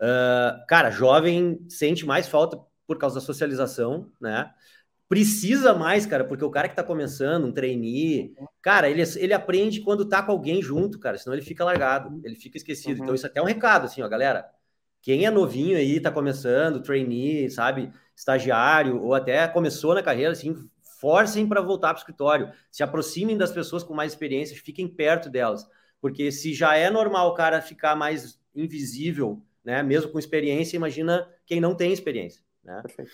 Uh, 0.00 0.66
cara, 0.68 0.90
jovem 0.90 1.64
sente 1.68 2.04
mais 2.04 2.28
falta 2.28 2.58
por 2.86 2.98
causa 2.98 3.16
da 3.16 3.20
socialização, 3.20 4.10
né? 4.20 4.52
Precisa 5.08 5.72
mais, 5.72 6.04
cara, 6.04 6.24
porque 6.24 6.44
o 6.44 6.50
cara 6.50 6.68
que 6.68 6.74
tá 6.74 6.82
começando, 6.82 7.46
um 7.46 7.52
trainee, 7.52 8.34
cara, 8.60 8.88
ele, 8.90 9.02
ele 9.16 9.32
aprende 9.32 9.80
quando 9.80 10.08
tá 10.08 10.22
com 10.22 10.32
alguém 10.32 10.60
junto, 10.60 10.98
cara, 10.98 11.16
senão 11.16 11.34
ele 11.34 11.44
fica 11.44 11.64
largado, 11.64 12.20
ele 12.24 12.34
fica 12.34 12.56
esquecido. 12.56 12.92
Então, 12.92 12.98
uhum. 12.98 13.04
Então, 13.04 13.14
isso 13.14 13.26
até 13.26 13.38
é 13.38 13.42
um 13.42 13.46
recado, 13.46 13.84
assim, 13.84 14.02
ó, 14.02 14.08
galera. 14.08 14.50
Quem 15.00 15.24
é 15.24 15.30
novinho 15.30 15.76
aí, 15.76 16.00
tá 16.00 16.10
começando, 16.10 16.82
trainee, 16.82 17.48
sabe, 17.48 17.92
estagiário, 18.16 19.00
ou 19.00 19.14
até 19.14 19.46
começou 19.46 19.94
na 19.94 20.02
carreira, 20.02 20.32
assim, 20.32 20.56
forcem 21.00 21.46
para 21.46 21.60
voltar 21.60 21.88
para 21.88 21.98
o 21.98 22.00
escritório, 22.00 22.50
se 22.70 22.82
aproximem 22.82 23.36
das 23.36 23.52
pessoas 23.52 23.84
com 23.84 23.94
mais 23.94 24.12
experiência, 24.12 24.56
fiquem 24.56 24.88
perto 24.88 25.30
delas, 25.30 25.64
porque 26.00 26.32
se 26.32 26.52
já 26.52 26.74
é 26.74 26.90
normal 26.90 27.28
o 27.28 27.34
cara 27.34 27.62
ficar 27.62 27.94
mais 27.94 28.40
invisível, 28.54 29.40
né, 29.64 29.82
mesmo 29.82 30.10
com 30.10 30.18
experiência, 30.18 30.76
imagina 30.76 31.28
quem 31.44 31.60
não 31.60 31.74
tem 31.74 31.92
experiência, 31.92 32.42
né? 32.64 32.80
Perfeito. 32.82 33.10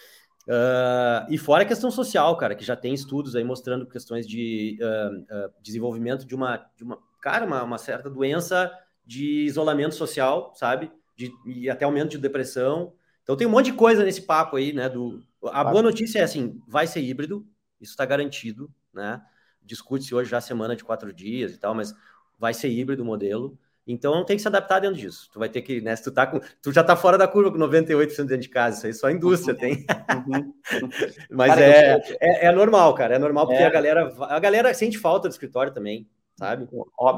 Uh, 0.49 1.31
e 1.31 1.39
fora 1.39 1.63
a 1.63 1.67
questão 1.67 1.91
social, 1.91 2.37
cara, 2.37 2.55
que 2.55 2.65
já 2.65 2.75
tem 2.75 2.93
estudos 2.93 3.37
aí 3.37 3.45
mostrando 3.45 3.87
questões 3.87 4.27
de 4.27 4.77
uh, 4.81 5.47
uh, 5.47 5.53
desenvolvimento 5.63 6.27
de 6.27 6.35
uma, 6.35 6.57
de 6.77 6.83
uma 6.83 6.99
cara, 7.21 7.47
uma, 7.47 7.63
uma, 7.63 7.79
certa 7.79 8.11
doença 8.11 8.73
de 9.07 9.45
isolamento 9.45 9.95
social, 9.95 10.53
sabe? 10.57 10.91
De, 11.17 11.33
e 11.47 11.71
até 11.71 11.85
aumento 11.85 12.11
de 12.11 12.19
depressão. 12.19 12.93
Então 13.23 13.37
tem 13.37 13.47
um 13.47 13.51
monte 13.51 13.67
de 13.67 13.75
coisa 13.75 14.05
nesse 14.05 14.23
papo 14.23 14.57
aí, 14.57 14.73
né? 14.73 14.89
Do, 14.89 15.23
a 15.45 15.63
boa 15.63 15.83
notícia 15.83 16.19
é 16.19 16.23
assim, 16.23 16.61
vai 16.67 16.89
ser 16.89 17.01
híbrido, 17.01 17.47
isso 17.81 17.93
está 17.93 18.05
garantido, 18.05 18.69
né? 18.93 19.23
Discute-se 19.63 20.13
hoje 20.13 20.31
já 20.31 20.39
a 20.39 20.41
semana 20.41 20.75
de 20.75 20.83
quatro 20.83 21.13
dias 21.13 21.53
e 21.53 21.59
tal, 21.59 21.73
mas 21.73 21.95
vai 22.37 22.53
ser 22.53 22.69
híbrido 22.69 23.05
o 23.05 23.07
modelo. 23.07 23.57
Então 23.87 24.25
tem 24.25 24.37
que 24.37 24.43
se 24.43 24.49
adaptar 24.49 24.79
dentro 24.79 24.97
disso. 24.97 25.29
Tu 25.33 25.39
vai 25.39 25.49
ter 25.49 25.61
que, 25.61 25.81
né? 25.81 25.95
Se 25.97 26.05
tu 26.05 26.13
tá 26.13 26.27
com, 26.27 26.41
tu 26.63 26.73
já 26.73 26.85
tá 26.85 26.95
fora 26.95 27.19
da 27.19 27.27
curva 27.27 27.51
com 27.51 27.59
98% 27.59 28.17
dentro 28.19 28.39
de 28.39 28.49
casa, 28.49 28.77
isso 28.77 28.87
aí 28.87 28.95
só 28.95 29.09
a 29.09 29.13
indústria 29.13 29.57
tem. 29.57 29.85
Uhum. 30.29 30.55
Mas 31.31 31.49
cara, 31.49 31.65
é, 31.65 32.03
é, 32.21 32.47
é, 32.47 32.53
normal, 32.53 32.95
cara. 32.95 33.17
É 33.17 33.19
normal 33.19 33.47
porque 33.47 33.63
é. 33.63 33.67
a 33.67 33.71
galera 33.71 34.15
a 34.21 34.39
galera 34.39 34.73
sente 34.73 34.99
falta 34.99 35.29
do 35.29 35.33
escritório 35.33 35.73
também, 35.73 36.09
sabe? 36.37 36.69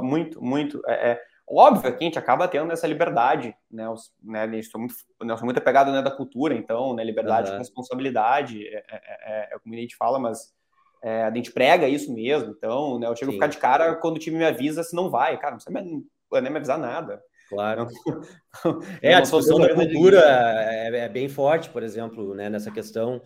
Muito, 0.02 0.42
muito. 0.42 0.80
É, 0.86 1.10
é, 1.12 1.20
óbvio 1.46 1.94
que 1.94 2.02
a 2.02 2.06
gente 2.06 2.18
acaba 2.18 2.48
tendo 2.48 2.72
essa 2.72 2.86
liberdade, 2.86 3.54
né? 3.70 3.86
Os, 3.90 4.10
né 4.22 4.48
eu 4.50 4.62
sou 4.62 4.80
muito, 4.80 4.94
eu 5.20 5.36
sou 5.36 5.44
muito 5.44 5.58
apegado 5.58 5.92
né, 5.92 6.00
da 6.00 6.10
cultura, 6.10 6.54
então, 6.54 6.94
né? 6.94 7.04
Liberdade 7.04 7.50
uhum. 7.50 7.58
responsabilidade, 7.58 8.66
é, 8.68 8.82
é, 8.88 9.54
é, 9.54 9.58
como 9.62 9.74
a 9.74 9.78
gente 9.78 9.96
fala, 9.96 10.18
mas 10.18 10.54
a 11.02 11.30
gente 11.34 11.52
prega 11.52 11.86
isso 11.86 12.10
mesmo. 12.10 12.54
Então, 12.56 12.98
né? 12.98 13.06
Eu 13.06 13.14
chego 13.14 13.30
Sim. 13.30 13.36
a 13.36 13.40
ficar 13.40 13.46
de 13.48 13.58
cara 13.58 13.94
quando 13.96 14.16
o 14.16 14.18
time 14.18 14.38
me 14.38 14.46
avisa 14.46 14.82
se 14.82 14.96
não 14.96 15.10
vai, 15.10 15.36
cara. 15.36 15.52
Não 15.52 15.60
sei 15.60 15.70
nem 16.40 16.50
me 16.50 16.58
avisar 16.58 16.78
nada. 16.78 17.22
Claro. 17.48 17.88
é, 19.02 19.14
a 19.14 19.20
discussão 19.20 19.58
da 19.58 19.74
cultura 19.74 20.20
é, 20.20 21.04
é, 21.04 21.08
bem 21.08 21.28
forte, 21.28 21.70
por 21.70 21.82
exemplo, 21.82 22.34
né, 22.34 22.48
nessa 22.48 22.70
questão. 22.70 23.22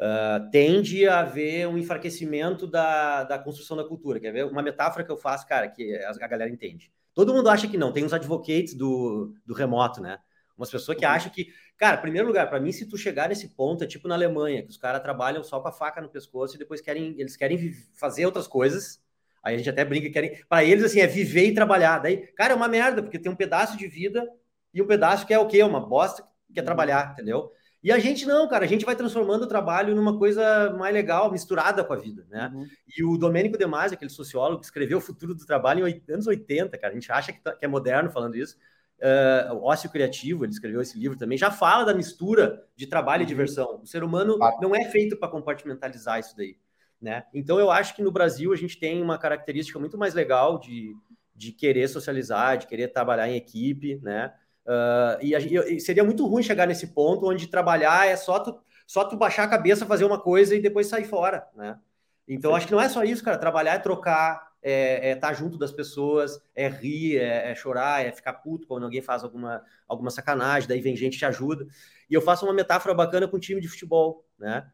Uh, 0.00 0.50
tende 0.50 1.06
a 1.06 1.20
haver 1.20 1.68
um 1.68 1.76
enfraquecimento 1.76 2.66
da, 2.66 3.24
da 3.24 3.38
construção 3.38 3.76
da 3.76 3.84
cultura. 3.84 4.18
Quer 4.18 4.32
ver? 4.32 4.46
Uma 4.46 4.62
metáfora 4.62 5.04
que 5.04 5.12
eu 5.12 5.16
faço, 5.16 5.46
cara, 5.46 5.68
que 5.68 5.94
a, 5.96 6.26
galera 6.26 6.50
entende. 6.50 6.90
Todo 7.14 7.34
mundo 7.34 7.50
acha 7.50 7.68
que 7.68 7.76
não, 7.76 7.92
tem 7.92 8.04
uns 8.04 8.12
advocates 8.14 8.74
do, 8.74 9.34
do 9.44 9.52
remoto, 9.52 10.00
né? 10.00 10.18
Umas 10.56 10.70
pessoas 10.70 10.96
que 10.96 11.04
uhum. 11.04 11.12
acham 11.12 11.30
que, 11.30 11.48
cara, 11.76 11.98
primeiro 11.98 12.26
lugar, 12.26 12.48
para 12.48 12.60
mim, 12.60 12.72
se 12.72 12.86
tu 12.86 12.96
chegar 12.96 13.28
nesse 13.28 13.48
ponto, 13.54 13.84
é 13.84 13.86
tipo 13.86 14.08
na 14.08 14.14
Alemanha, 14.14 14.62
que 14.62 14.70
os 14.70 14.78
caras 14.78 15.02
trabalham 15.02 15.44
só 15.44 15.60
com 15.60 15.68
a 15.68 15.72
faca 15.72 16.00
no 16.00 16.08
pescoço 16.08 16.56
e 16.56 16.58
depois 16.58 16.80
querem, 16.80 17.14
eles 17.18 17.36
querem 17.36 17.72
fazer 17.94 18.24
outras 18.24 18.46
coisas 18.46 19.00
Aí 19.42 19.54
a 19.54 19.58
gente 19.58 19.70
até 19.70 19.84
brinca 19.84 20.06
que 20.06 20.12
querem. 20.12 20.38
Para 20.48 20.64
eles, 20.64 20.84
assim, 20.84 21.00
é 21.00 21.06
viver 21.06 21.46
e 21.46 21.54
trabalhar. 21.54 21.98
Daí, 21.98 22.18
cara, 22.34 22.52
é 22.52 22.56
uma 22.56 22.68
merda, 22.68 23.02
porque 23.02 23.18
tem 23.18 23.30
um 23.30 23.36
pedaço 23.36 23.76
de 23.76 23.86
vida 23.86 24.28
e 24.72 24.82
um 24.82 24.86
pedaço 24.86 25.26
que 25.26 25.34
é 25.34 25.38
o 25.38 25.46
quê? 25.46 25.62
Uma 25.62 25.80
bosta 25.80 26.24
que 26.52 26.60
é 26.60 26.62
trabalhar, 26.62 27.12
entendeu? 27.12 27.50
E 27.82 27.90
a 27.90 27.98
gente 27.98 28.26
não, 28.26 28.46
cara, 28.46 28.64
a 28.64 28.68
gente 28.68 28.84
vai 28.84 28.94
transformando 28.94 29.44
o 29.44 29.48
trabalho 29.48 29.94
numa 29.94 30.18
coisa 30.18 30.70
mais 30.78 30.92
legal, 30.92 31.32
misturada 31.32 31.82
com 31.82 31.94
a 31.94 31.96
vida, 31.96 32.26
né? 32.28 32.50
Uhum. 32.52 32.66
E 32.94 33.04
o 33.04 33.16
Domênico 33.16 33.56
De 33.56 33.64
Masi, 33.64 33.94
aquele 33.94 34.10
sociólogo 34.10 34.60
que 34.60 34.66
escreveu 34.66 34.98
O 34.98 35.00
Futuro 35.00 35.34
do 35.34 35.46
Trabalho 35.46 35.88
em 35.88 36.02
anos 36.10 36.26
80, 36.26 36.76
cara, 36.76 36.92
a 36.92 36.94
gente 36.94 37.10
acha 37.10 37.32
que, 37.32 37.40
tá, 37.40 37.54
que 37.54 37.64
é 37.64 37.68
moderno 37.68 38.10
falando 38.10 38.36
isso. 38.36 38.56
Uh, 38.98 39.54
o 39.54 39.64
Ócio 39.64 39.88
Criativo, 39.88 40.44
ele 40.44 40.52
escreveu 40.52 40.82
esse 40.82 40.98
livro 40.98 41.16
também, 41.16 41.38
já 41.38 41.50
fala 41.50 41.84
da 41.84 41.94
mistura 41.94 42.62
de 42.76 42.86
trabalho 42.86 43.22
uhum. 43.22 43.26
e 43.26 43.28
diversão. 43.28 43.80
O 43.82 43.86
ser 43.86 44.04
humano 44.04 44.36
não 44.60 44.76
é 44.76 44.84
feito 44.90 45.16
para 45.16 45.30
compartimentalizar 45.30 46.20
isso 46.20 46.36
daí. 46.36 46.58
Né? 47.00 47.24
Então 47.32 47.58
eu 47.58 47.70
acho 47.70 47.96
que 47.96 48.02
no 48.02 48.12
Brasil 48.12 48.52
a 48.52 48.56
gente 48.56 48.78
tem 48.78 49.00
uma 49.00 49.16
característica 49.16 49.78
muito 49.78 49.96
mais 49.96 50.12
legal 50.12 50.58
de, 50.58 50.94
de 51.34 51.50
querer 51.50 51.88
socializar, 51.88 52.58
de 52.58 52.66
querer 52.66 52.88
trabalhar 52.88 53.28
em 53.28 53.36
equipe, 53.36 53.98
né? 54.02 54.34
Uh, 54.66 55.16
e, 55.22 55.34
a, 55.34 55.38
e, 55.38 55.80
seria 55.80 56.04
muito 56.04 56.26
ruim 56.26 56.42
chegar 56.42 56.66
nesse 56.66 56.88
ponto 56.88 57.26
onde 57.26 57.46
trabalhar 57.46 58.06
é 58.06 58.14
só 58.14 58.38
tu, 58.38 58.60
só 58.86 59.04
tu 59.04 59.16
baixar 59.16 59.44
a 59.44 59.48
cabeça, 59.48 59.86
fazer 59.86 60.04
uma 60.04 60.20
coisa 60.20 60.54
e 60.54 60.60
depois 60.60 60.86
sair 60.86 61.04
fora, 61.04 61.48
né? 61.56 61.78
Então 62.28 62.54
acho 62.54 62.66
que 62.66 62.72
não 62.72 62.80
é 62.80 62.88
só 62.88 63.02
isso, 63.02 63.24
cara. 63.24 63.38
Trabalhar 63.38 63.74
é 63.74 63.78
trocar, 63.78 64.52
é, 64.62 65.12
estar 65.12 65.28
é 65.28 65.30
tá 65.30 65.32
junto 65.32 65.58
das 65.58 65.72
pessoas, 65.72 66.40
é 66.54 66.68
rir, 66.68 67.16
é, 67.18 67.50
é, 67.50 67.54
chorar, 67.54 68.04
é 68.04 68.12
ficar 68.12 68.34
puto 68.34 68.68
quando 68.68 68.84
alguém 68.84 69.00
faz 69.00 69.24
alguma, 69.24 69.64
alguma 69.88 70.10
sacanagem, 70.10 70.68
daí 70.68 70.80
vem 70.80 70.94
gente 70.94 71.14
que 71.14 71.18
te 71.20 71.24
ajuda. 71.24 71.66
E 72.08 72.14
eu 72.14 72.20
faço 72.20 72.44
uma 72.44 72.52
metáfora 72.52 72.94
bacana 72.94 73.26
com 73.26 73.36
o 73.36 73.40
time 73.40 73.60
de 73.60 73.68
futebol, 73.68 74.28
né? 74.38 74.70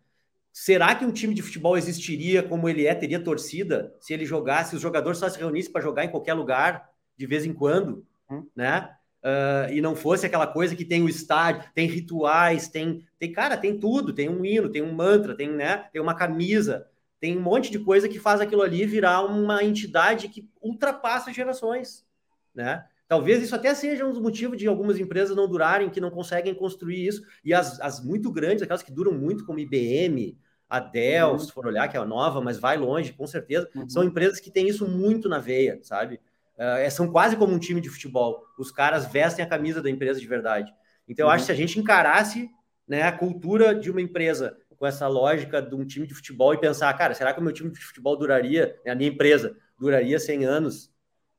Será 0.58 0.94
que 0.94 1.04
um 1.04 1.12
time 1.12 1.34
de 1.34 1.42
futebol 1.42 1.76
existiria 1.76 2.42
como 2.42 2.66
ele 2.66 2.86
é, 2.86 2.94
teria 2.94 3.22
torcida, 3.22 3.94
se 4.00 4.14
ele 4.14 4.24
jogasse, 4.24 4.74
os 4.74 4.80
jogadores 4.80 5.18
só 5.18 5.28
se 5.28 5.38
reunissem 5.38 5.70
para 5.70 5.82
jogar 5.82 6.06
em 6.06 6.08
qualquer 6.08 6.32
lugar, 6.32 6.88
de 7.14 7.26
vez 7.26 7.44
em 7.44 7.52
quando, 7.52 8.06
hum. 8.30 8.46
né? 8.56 8.90
Uh, 9.22 9.70
e 9.70 9.82
não 9.82 9.94
fosse 9.94 10.24
aquela 10.24 10.46
coisa 10.46 10.74
que 10.74 10.86
tem 10.86 11.02
o 11.02 11.10
estádio, 11.10 11.70
tem 11.74 11.86
rituais, 11.86 12.68
tem, 12.68 13.06
tem, 13.18 13.30
cara, 13.32 13.58
tem 13.58 13.78
tudo, 13.78 14.14
tem 14.14 14.30
um 14.30 14.46
hino, 14.46 14.70
tem 14.70 14.80
um 14.80 14.94
mantra, 14.94 15.36
tem, 15.36 15.50
né, 15.50 15.88
tem 15.92 16.00
uma 16.00 16.14
camisa, 16.14 16.86
tem 17.20 17.36
um 17.36 17.42
monte 17.42 17.70
de 17.70 17.78
coisa 17.78 18.08
que 18.08 18.18
faz 18.18 18.40
aquilo 18.40 18.62
ali 18.62 18.86
virar 18.86 19.26
uma 19.26 19.62
entidade 19.62 20.26
que 20.26 20.48
ultrapassa 20.62 21.34
gerações, 21.34 22.06
né? 22.54 22.86
Talvez 23.06 23.42
isso 23.42 23.54
até 23.54 23.74
seja 23.74 24.06
um 24.06 24.10
dos 24.10 24.22
motivos 24.22 24.56
de 24.56 24.66
algumas 24.66 24.98
empresas 24.98 25.36
não 25.36 25.46
durarem, 25.46 25.90
que 25.90 26.00
não 26.00 26.10
conseguem 26.10 26.54
construir 26.54 27.06
isso, 27.06 27.22
e 27.44 27.52
as, 27.52 27.78
as 27.78 28.02
muito 28.02 28.32
grandes, 28.32 28.62
aquelas 28.62 28.82
que 28.82 28.90
duram 28.90 29.12
muito, 29.12 29.44
como 29.44 29.58
IBM, 29.58 30.36
a 30.68 30.80
Dell, 30.80 31.32
uhum. 31.32 31.38
se 31.38 31.52
for 31.52 31.66
olhar, 31.66 31.88
que 31.88 31.96
é 31.96 32.04
nova, 32.04 32.40
mas 32.40 32.58
vai 32.58 32.76
longe, 32.76 33.12
com 33.12 33.26
certeza. 33.26 33.68
Uhum. 33.74 33.88
São 33.88 34.04
empresas 34.04 34.40
que 34.40 34.50
têm 34.50 34.68
isso 34.68 34.86
muito 34.86 35.28
na 35.28 35.38
veia, 35.38 35.78
sabe? 35.82 36.20
Uh, 36.56 36.90
são 36.90 37.10
quase 37.10 37.36
como 37.36 37.54
um 37.54 37.58
time 37.58 37.80
de 37.80 37.88
futebol. 37.88 38.42
Os 38.58 38.70
caras 38.70 39.06
vestem 39.06 39.44
a 39.44 39.48
camisa 39.48 39.82
da 39.82 39.90
empresa 39.90 40.18
de 40.18 40.26
verdade. 40.26 40.72
Então, 41.08 41.26
eu 41.26 41.30
acho 41.30 41.42
que 41.42 41.46
se 41.46 41.52
a 41.52 41.56
gente 41.56 41.78
encarasse 41.78 42.50
né, 42.86 43.02
a 43.02 43.12
cultura 43.12 43.74
de 43.74 43.90
uma 43.90 44.00
empresa 44.00 44.56
com 44.76 44.86
essa 44.86 45.06
lógica 45.06 45.62
de 45.62 45.74
um 45.74 45.84
time 45.84 46.06
de 46.06 46.14
futebol 46.14 46.52
e 46.52 46.58
pensar, 46.58 46.92
cara, 46.94 47.14
será 47.14 47.32
que 47.32 47.40
o 47.40 47.42
meu 47.42 47.52
time 47.52 47.70
de 47.70 47.80
futebol 47.80 48.16
duraria, 48.16 48.76
a 48.86 48.94
minha 48.94 49.10
empresa, 49.10 49.56
duraria 49.78 50.18
100 50.18 50.44
anos? 50.44 50.92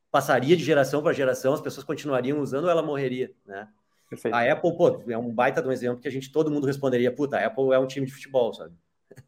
Passaria 0.09 0.55
de 0.55 0.63
geração 0.63 1.03
para 1.03 1.13
geração, 1.13 1.53
as 1.53 1.61
pessoas 1.61 1.85
continuariam 1.85 2.39
usando 2.39 2.63
ou 2.63 2.69
ela 2.69 2.81
morreria, 2.81 3.31
né? 3.45 3.67
Perfeito. 4.09 4.33
A 4.33 4.51
Apple, 4.51 4.77
pô, 4.77 5.03
é 5.09 5.17
um 5.17 5.33
baita 5.33 5.61
de 5.61 5.67
um 5.67 5.71
exemplo 5.71 5.99
que 5.99 6.07
a 6.07 6.11
gente, 6.11 6.31
todo 6.31 6.49
mundo 6.49 6.65
responderia, 6.65 7.13
puta, 7.13 7.37
a 7.37 7.45
Apple 7.45 7.73
é 7.73 7.79
um 7.79 7.85
time 7.85 8.05
de 8.05 8.13
futebol, 8.13 8.53
sabe? 8.53 8.73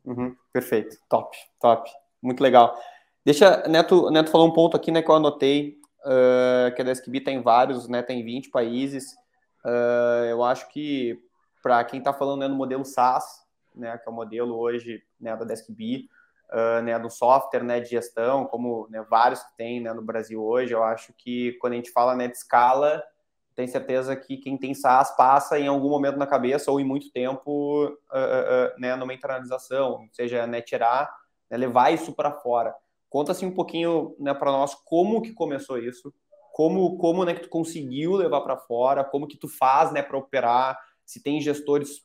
Uhum, 0.06 0.36
perfeito, 0.52 0.98
top, 1.10 1.38
top, 1.60 1.90
muito 2.22 2.42
legal. 2.42 2.78
Deixa, 3.26 3.68
Neto, 3.68 4.10
Neto 4.10 4.32
falou 4.32 4.48
um 4.48 4.54
ponto 4.54 4.76
aqui, 4.76 4.92
né, 4.92 5.02
que 5.02 5.10
eu 5.10 5.16
anotei, 5.16 5.78
uh, 6.06 6.74
que 6.76 6.82
a 6.82 6.86
DeskB 6.86 7.22
tem 7.22 7.42
vários, 7.42 7.88
né, 7.88 8.02
tem 8.02 8.24
20 8.24 8.50
países. 8.50 9.14
Uh, 9.66 10.26
eu 10.30 10.44
acho 10.44 10.70
que 10.70 11.20
para 11.62 11.84
quem 11.84 12.00
está 12.00 12.14
falando 12.14 12.40
né, 12.40 12.48
no 12.48 12.56
modelo 12.56 12.86
SaaS, 12.86 13.46
né, 13.76 13.98
que 13.98 14.08
é 14.08 14.12
o 14.12 14.16
modelo 14.16 14.58
hoje 14.58 15.04
né, 15.20 15.36
da 15.36 15.46
DeskB, 15.46 16.08
uh, 16.52 16.82
né, 16.82 16.98
do 16.98 17.10
software 17.10 17.64
né, 17.64 17.80
de 17.80 17.90
gestão, 17.90 18.46
como 18.46 18.88
né, 18.90 19.06
vários 19.10 19.42
que 19.44 19.58
tem 19.58 19.82
né, 19.82 19.94
no 19.94 20.02
Brasil 20.02 20.44
hoje, 20.44 20.74
eu 20.74 20.84
acho 20.84 21.14
que 21.18 21.54
quando 21.60 21.74
a 21.74 21.76
gente 21.76 21.92
fala 21.92 22.16
né, 22.16 22.28
de 22.28 22.38
escala, 22.38 23.04
tem 23.60 23.68
certeza 23.68 24.16
que 24.16 24.38
quem 24.38 24.58
tem 24.58 24.74
SaaS 24.74 25.14
passa 25.18 25.60
em 25.60 25.68
algum 25.68 25.90
momento 25.90 26.16
na 26.16 26.26
cabeça 26.26 26.72
ou 26.72 26.80
em 26.80 26.86
muito 26.86 27.12
tempo 27.12 27.88
uh, 27.88 27.90
uh, 27.90 28.80
né, 28.80 28.96
numa 28.96 29.14
internalização, 29.14 30.08
seja 30.14 30.48
né, 30.48 30.62
tirar, 30.62 31.14
né, 31.52 31.58
levar 31.58 31.92
isso 31.92 32.14
para 32.14 32.32
fora. 32.32 32.74
Conta 33.10 33.34
assim 33.34 33.46
um 33.46 33.54
pouquinho 33.54 34.16
né, 34.18 34.34
para 34.34 34.50
nós 34.50 34.74
como 34.74 35.22
que 35.22 35.34
começou 35.34 35.78
isso, 35.78 36.14
como 36.54 36.98
como 36.98 37.26
né, 37.26 37.34
que 37.34 37.42
tu 37.42 37.50
conseguiu 37.50 38.14
levar 38.14 38.40
para 38.40 38.56
fora, 38.56 39.04
como 39.04 39.28
que 39.28 39.36
tu 39.36 39.50
faz 39.50 39.92
né, 39.92 40.02
para 40.02 40.18
operar, 40.18 40.80
se 41.06 41.22
tem 41.22 41.42
gestores 41.42 42.02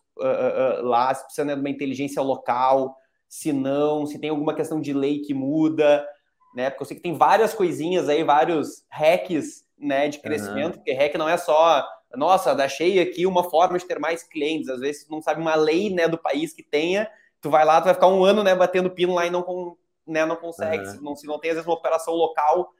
lá, 0.82 1.14
se 1.14 1.22
precisa 1.24 1.44
né, 1.44 1.54
de 1.54 1.60
uma 1.60 1.70
inteligência 1.70 2.20
local, 2.20 2.96
se 3.28 3.52
não, 3.52 4.06
se 4.06 4.18
tem 4.18 4.30
alguma 4.30 4.54
questão 4.54 4.80
de 4.80 4.92
lei 4.92 5.20
que 5.20 5.32
muda, 5.32 6.04
né? 6.52 6.68
Porque 6.70 6.82
eu 6.82 6.86
sei 6.86 6.96
que 6.96 7.02
tem 7.02 7.14
várias 7.16 7.54
coisinhas 7.54 8.08
aí, 8.08 8.24
vários 8.24 8.84
hacks 8.88 9.63
né, 9.78 10.08
de 10.08 10.18
crescimento, 10.18 10.74
uhum. 10.74 10.78
porque 10.78 10.92
REC 10.92 11.16
não 11.16 11.28
é 11.28 11.36
só, 11.36 11.86
nossa, 12.14 12.52
achei 12.52 13.00
aqui 13.00 13.26
uma 13.26 13.44
forma 13.44 13.78
de 13.78 13.86
ter 13.86 13.98
mais 13.98 14.22
clientes. 14.22 14.68
Às 14.68 14.80
vezes 14.80 15.08
não 15.08 15.20
sabe 15.20 15.40
uma 15.40 15.54
lei, 15.54 15.90
né, 15.90 16.08
do 16.08 16.18
país 16.18 16.52
que 16.52 16.62
tenha, 16.62 17.10
tu 17.40 17.50
vai 17.50 17.64
lá, 17.64 17.80
tu 17.80 17.84
vai 17.84 17.94
ficar 17.94 18.08
um 18.08 18.24
ano, 18.24 18.42
né, 18.42 18.54
batendo 18.54 18.90
pino 18.90 19.14
lá 19.14 19.26
e 19.26 19.30
não, 19.30 19.76
né, 20.06 20.24
não 20.24 20.36
consegue. 20.36 20.84
Uhum. 20.84 20.90
Se, 20.90 21.02
não, 21.02 21.16
se 21.16 21.26
não 21.26 21.38
tem, 21.38 21.50
às 21.50 21.56
vezes, 21.56 21.68
uma 21.68 21.76
operação 21.76 22.14
local, 22.14 22.70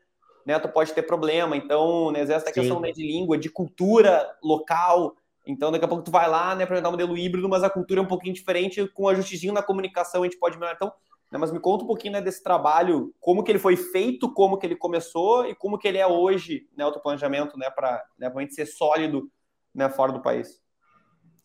né, 0.46 0.58
tu 0.58 0.68
pode 0.68 0.92
ter 0.92 1.02
problema. 1.02 1.56
Então, 1.56 2.10
né, 2.10 2.22
às 2.22 2.28
vezes, 2.28 2.42
essa 2.42 2.52
questão 2.52 2.80
né, 2.80 2.90
de 2.90 3.02
língua, 3.02 3.36
de 3.36 3.50
cultura 3.50 4.26
local. 4.42 5.16
Então, 5.46 5.70
daqui 5.70 5.84
a 5.84 5.88
pouco 5.88 6.04
tu 6.04 6.10
vai 6.10 6.28
lá, 6.28 6.54
né, 6.54 6.64
para 6.64 6.80
dar 6.80 6.88
um 6.88 6.92
modelo 6.92 7.16
híbrido, 7.16 7.48
mas 7.48 7.62
a 7.62 7.70
cultura 7.70 8.00
é 8.00 8.02
um 8.02 8.08
pouquinho 8.08 8.34
diferente, 8.34 8.86
com 8.88 9.08
ajustezinho 9.08 9.52
na 9.52 9.62
comunicação 9.62 10.22
a 10.22 10.24
gente 10.24 10.38
pode 10.38 10.56
melhorar. 10.56 10.76
Então, 10.76 10.92
né, 11.34 11.40
mas 11.40 11.50
me 11.50 11.58
conta 11.58 11.82
um 11.82 11.86
pouquinho 11.88 12.12
né, 12.12 12.22
desse 12.22 12.40
trabalho, 12.40 13.12
como 13.20 13.42
que 13.42 13.50
ele 13.50 13.58
foi 13.58 13.76
feito, 13.76 14.32
como 14.32 14.56
que 14.56 14.64
ele 14.64 14.76
começou 14.76 15.44
e 15.46 15.54
como 15.54 15.76
que 15.76 15.88
ele 15.88 15.98
é 15.98 16.06
hoje, 16.06 16.68
né, 16.76 16.86
o 16.86 16.92
planejamento, 17.00 17.58
né, 17.58 17.68
para 17.70 18.04
né, 18.16 18.30
ser 18.50 18.66
sólido 18.66 19.28
né, 19.74 19.90
fora 19.90 20.12
do 20.12 20.22
país. 20.22 20.62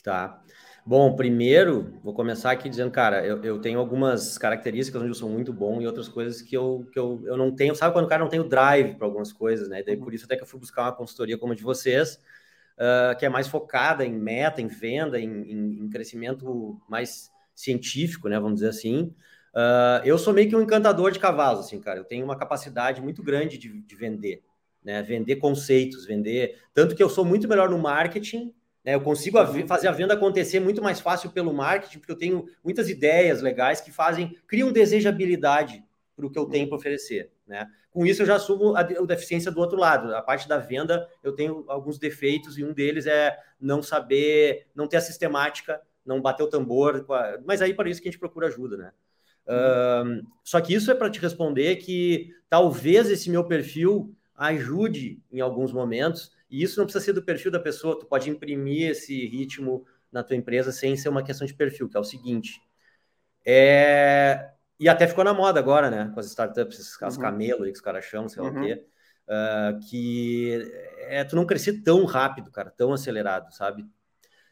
Tá. 0.03 0.41
Bom, 0.85 1.15
primeiro, 1.15 1.99
vou 2.03 2.13
começar 2.13 2.51
aqui 2.51 2.69
dizendo, 2.69 2.91
cara, 2.91 3.25
eu, 3.25 3.43
eu 3.43 3.59
tenho 3.59 3.79
algumas 3.79 4.37
características 4.37 5.01
onde 5.01 5.09
eu 5.09 5.15
sou 5.15 5.27
muito 5.27 5.51
bom 5.51 5.81
e 5.81 5.87
outras 5.87 6.07
coisas 6.07 6.41
que 6.41 6.55
eu, 6.55 6.87
que 6.93 6.99
eu, 6.99 7.21
eu 7.25 7.35
não 7.35 7.53
tenho. 7.53 7.75
Sabe 7.75 7.91
quando 7.91 8.05
o 8.05 8.09
cara 8.09 8.23
não 8.23 8.29
tem 8.29 8.39
o 8.39 8.47
drive 8.47 8.95
para 8.95 9.07
algumas 9.07 9.33
coisas, 9.33 9.67
né? 9.67 9.79
E 9.79 9.83
daí 9.83 9.95
uhum. 9.95 10.03
por 10.03 10.13
isso 10.13 10.25
até 10.25 10.35
que 10.35 10.43
eu 10.43 10.47
fui 10.47 10.59
buscar 10.59 10.83
uma 10.83 10.95
consultoria 10.95 11.37
como 11.37 11.53
a 11.53 11.55
de 11.55 11.63
vocês, 11.63 12.19
uh, 12.77 13.17
que 13.17 13.25
é 13.25 13.29
mais 13.29 13.47
focada 13.47 14.05
em 14.05 14.13
meta, 14.13 14.61
em 14.61 14.67
venda, 14.67 15.19
em, 15.19 15.29
em, 15.29 15.83
em 15.83 15.89
crescimento 15.89 16.79
mais 16.87 17.29
científico, 17.53 18.29
né? 18.29 18.39
Vamos 18.39 18.55
dizer 18.55 18.69
assim. 18.69 19.13
Uh, 19.53 20.05
eu 20.05 20.17
sou 20.17 20.33
meio 20.33 20.49
que 20.49 20.55
um 20.55 20.61
encantador 20.61 21.11
de 21.11 21.19
cavalos, 21.19 21.65
assim, 21.65 21.79
cara. 21.79 21.99
Eu 21.99 22.05
tenho 22.05 22.23
uma 22.25 22.37
capacidade 22.37 23.01
muito 23.01 23.23
grande 23.23 23.57
de, 23.57 23.81
de 23.81 23.95
vender, 23.95 24.43
né? 24.83 25.01
Vender 25.01 25.37
conceitos, 25.37 26.05
vender. 26.05 26.59
Tanto 26.73 26.95
que 26.95 27.03
eu 27.03 27.09
sou 27.09 27.25
muito 27.25 27.47
melhor 27.47 27.69
no 27.69 27.77
marketing 27.77 28.53
né? 28.83 28.95
Eu 28.95 29.01
consigo 29.01 29.37
a, 29.37 29.45
fazer 29.67 29.87
a 29.87 29.91
venda 29.91 30.13
acontecer 30.13 30.59
muito 30.59 30.81
mais 30.81 30.99
fácil 30.99 31.31
pelo 31.31 31.53
marketing, 31.53 31.99
porque 31.99 32.11
eu 32.11 32.17
tenho 32.17 32.45
muitas 32.63 32.89
ideias 32.89 33.41
legais 33.41 33.81
que 33.81 33.91
fazem, 33.91 34.35
criam 34.47 34.71
desejabilidade 34.71 35.83
para 36.15 36.25
o 36.25 36.29
que 36.29 36.39
eu 36.39 36.45
tenho 36.45 36.67
para 36.67 36.77
oferecer. 36.77 37.31
Né? 37.47 37.67
Com 37.91 38.05
isso, 38.05 38.21
eu 38.21 38.25
já 38.25 38.35
assumo 38.35 38.75
a, 38.75 38.81
a 38.81 39.05
deficiência 39.05 39.51
do 39.51 39.59
outro 39.59 39.77
lado. 39.77 40.15
A 40.15 40.21
parte 40.21 40.47
da 40.47 40.57
venda, 40.57 41.07
eu 41.23 41.33
tenho 41.33 41.65
alguns 41.67 41.97
defeitos, 41.97 42.57
e 42.57 42.63
um 42.63 42.73
deles 42.73 43.05
é 43.05 43.37
não 43.59 43.81
saber, 43.81 44.67
não 44.75 44.87
ter 44.87 44.97
a 44.97 45.01
sistemática, 45.01 45.81
não 46.05 46.21
bater 46.21 46.43
o 46.43 46.47
tambor. 46.47 47.05
Mas 47.45 47.61
aí, 47.61 47.73
para 47.73 47.89
isso 47.89 48.01
que 48.01 48.07
a 48.07 48.11
gente 48.11 48.19
procura 48.19 48.47
ajuda, 48.47 48.77
né? 48.77 48.91
Só 50.43 50.61
que 50.61 50.73
isso 50.73 50.91
é 50.91 50.95
para 50.95 51.09
te 51.09 51.19
responder 51.19 51.75
que 51.77 52.33
talvez 52.49 53.09
esse 53.09 53.29
meu 53.29 53.43
perfil 53.45 54.15
ajude 54.35 55.21
em 55.31 55.41
alguns 55.41 55.73
momentos 55.73 56.31
e 56.49 56.63
isso 56.63 56.79
não 56.79 56.85
precisa 56.85 57.05
ser 57.05 57.13
do 57.13 57.21
perfil 57.21 57.51
da 57.51 57.59
pessoa, 57.59 57.99
tu 57.99 58.05
pode 58.05 58.29
imprimir 58.29 58.89
esse 58.89 59.25
ritmo 59.27 59.85
na 60.11 60.23
tua 60.23 60.35
empresa 60.35 60.71
sem 60.71 60.95
ser 60.97 61.09
uma 61.09 61.23
questão 61.23 61.45
de 61.45 61.53
perfil, 61.53 61.87
que 61.87 61.95
é 61.95 61.99
o 61.99 62.03
seguinte. 62.03 62.59
É... 63.45 64.49
E 64.79 64.89
até 64.89 65.05
ficou 65.05 65.23
na 65.23 65.33
moda 65.33 65.59
agora, 65.59 65.91
né? 65.91 66.09
Com 66.13 66.19
as 66.19 66.25
startups, 66.27 66.97
as 67.01 67.15
uhum. 67.15 67.21
camelo 67.21 67.63
aí 67.63 67.71
que 67.71 67.77
os 67.77 67.83
caras 67.83 68.05
chamam, 68.05 68.29
sei 68.29 68.41
lá 68.41 68.49
uhum. 68.49 68.57
o 68.57 68.65
quê. 68.65 68.85
Uh, 69.27 69.79
que 69.87 70.71
é 71.01 71.23
tu 71.23 71.35
não 71.35 71.45
crescer 71.45 71.83
tão 71.83 72.03
rápido, 72.05 72.49
cara, 72.49 72.71
tão 72.71 72.93
acelerado, 72.93 73.53
sabe? 73.53 73.85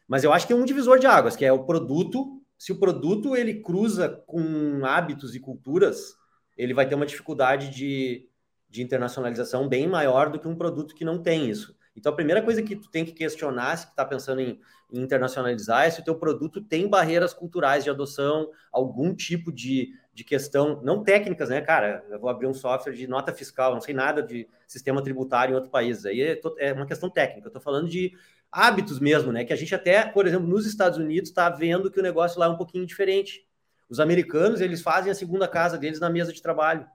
Mas 0.06 0.22
eu 0.22 0.32
acho 0.32 0.46
que 0.46 0.52
é 0.52 0.56
um 0.56 0.64
divisor 0.64 0.98
de 0.98 1.06
águas, 1.06 1.34
que 1.34 1.44
é 1.44 1.52
o 1.52 1.64
produto. 1.64 2.37
Se 2.58 2.72
o 2.72 2.78
produto 2.78 3.36
ele 3.36 3.62
cruza 3.62 4.08
com 4.26 4.84
hábitos 4.84 5.34
e 5.36 5.40
culturas, 5.40 6.16
ele 6.56 6.74
vai 6.74 6.88
ter 6.88 6.96
uma 6.96 7.06
dificuldade 7.06 7.70
de, 7.70 8.28
de 8.68 8.82
internacionalização 8.82 9.68
bem 9.68 9.86
maior 9.86 10.28
do 10.28 10.40
que 10.40 10.48
um 10.48 10.56
produto 10.56 10.94
que 10.94 11.04
não 11.04 11.22
tem 11.22 11.48
isso. 11.48 11.78
Então, 11.98 12.12
a 12.12 12.16
primeira 12.16 12.42
coisa 12.42 12.62
que 12.62 12.76
tu 12.76 12.88
tem 12.90 13.04
que 13.04 13.12
questionar, 13.12 13.76
se 13.76 13.86
tu 13.86 13.90
está 13.90 14.04
pensando 14.04 14.40
em, 14.40 14.60
em, 14.92 15.00
internacionalizar, 15.00 15.84
é 15.86 15.90
se 15.90 16.00
o 16.00 16.04
teu 16.04 16.14
produto 16.14 16.60
tem 16.60 16.88
barreiras 16.88 17.34
culturais 17.34 17.82
de 17.82 17.90
adoção, 17.90 18.50
algum 18.72 19.12
tipo 19.14 19.52
de, 19.52 19.90
de 20.14 20.22
questão, 20.22 20.80
não 20.82 21.02
técnicas, 21.02 21.48
né, 21.48 21.60
cara? 21.60 22.04
Eu 22.08 22.20
vou 22.20 22.30
abrir 22.30 22.46
um 22.46 22.54
software 22.54 22.92
de 22.92 23.08
nota 23.08 23.32
fiscal, 23.32 23.72
não 23.72 23.80
sei 23.80 23.94
nada 23.94 24.22
de 24.22 24.48
sistema 24.66 25.02
tributário 25.02 25.52
em 25.52 25.56
outro 25.56 25.70
país. 25.70 26.06
Aí 26.06 26.20
é, 26.20 26.40
é 26.58 26.72
uma 26.72 26.86
questão 26.86 27.10
técnica. 27.10 27.46
Eu 27.46 27.50
estou 27.50 27.62
falando 27.62 27.88
de 27.88 28.12
hábitos 28.50 28.98
mesmo, 28.98 29.32
né? 29.32 29.44
Que 29.44 29.52
a 29.52 29.56
gente 29.56 29.74
até, 29.74 30.06
por 30.06 30.26
exemplo, 30.26 30.46
nos 30.46 30.66
Estados 30.66 30.98
Unidos 30.98 31.30
está 31.30 31.48
vendo 31.50 31.90
que 31.90 32.00
o 32.00 32.02
negócio 32.02 32.38
lá 32.38 32.46
é 32.46 32.48
um 32.48 32.56
pouquinho 32.56 32.86
diferente. 32.86 33.46
Os 33.88 34.00
americanos, 34.00 34.60
eles 34.60 34.82
fazem 34.82 35.10
a 35.10 35.14
segunda 35.14 35.48
casa 35.48 35.78
deles 35.78 36.00
na 36.00 36.10
mesa 36.10 36.32
de 36.32 36.42
trabalho. 36.42 36.86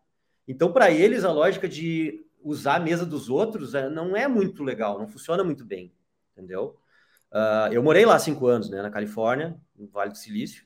Então, 0.47 0.71
para 0.71 0.91
eles, 0.91 1.23
a 1.23 1.31
lógica 1.31 1.67
de 1.67 2.25
usar 2.43 2.75
a 2.75 2.79
mesa 2.79 3.05
dos 3.05 3.29
outros 3.29 3.73
é, 3.73 3.89
não 3.89 4.15
é 4.15 4.27
muito 4.27 4.63
legal, 4.63 4.99
não 4.99 5.07
funciona 5.07 5.43
muito 5.43 5.63
bem, 5.63 5.93
entendeu? 6.31 6.77
Uh, 7.31 7.71
eu 7.71 7.81
morei 7.81 8.05
lá 8.05 8.19
cinco 8.19 8.45
anos, 8.47 8.69
né, 8.69 8.81
na 8.81 8.91
Califórnia, 8.91 9.57
no 9.75 9.87
Vale 9.87 10.11
do 10.11 10.17
Silício, 10.17 10.65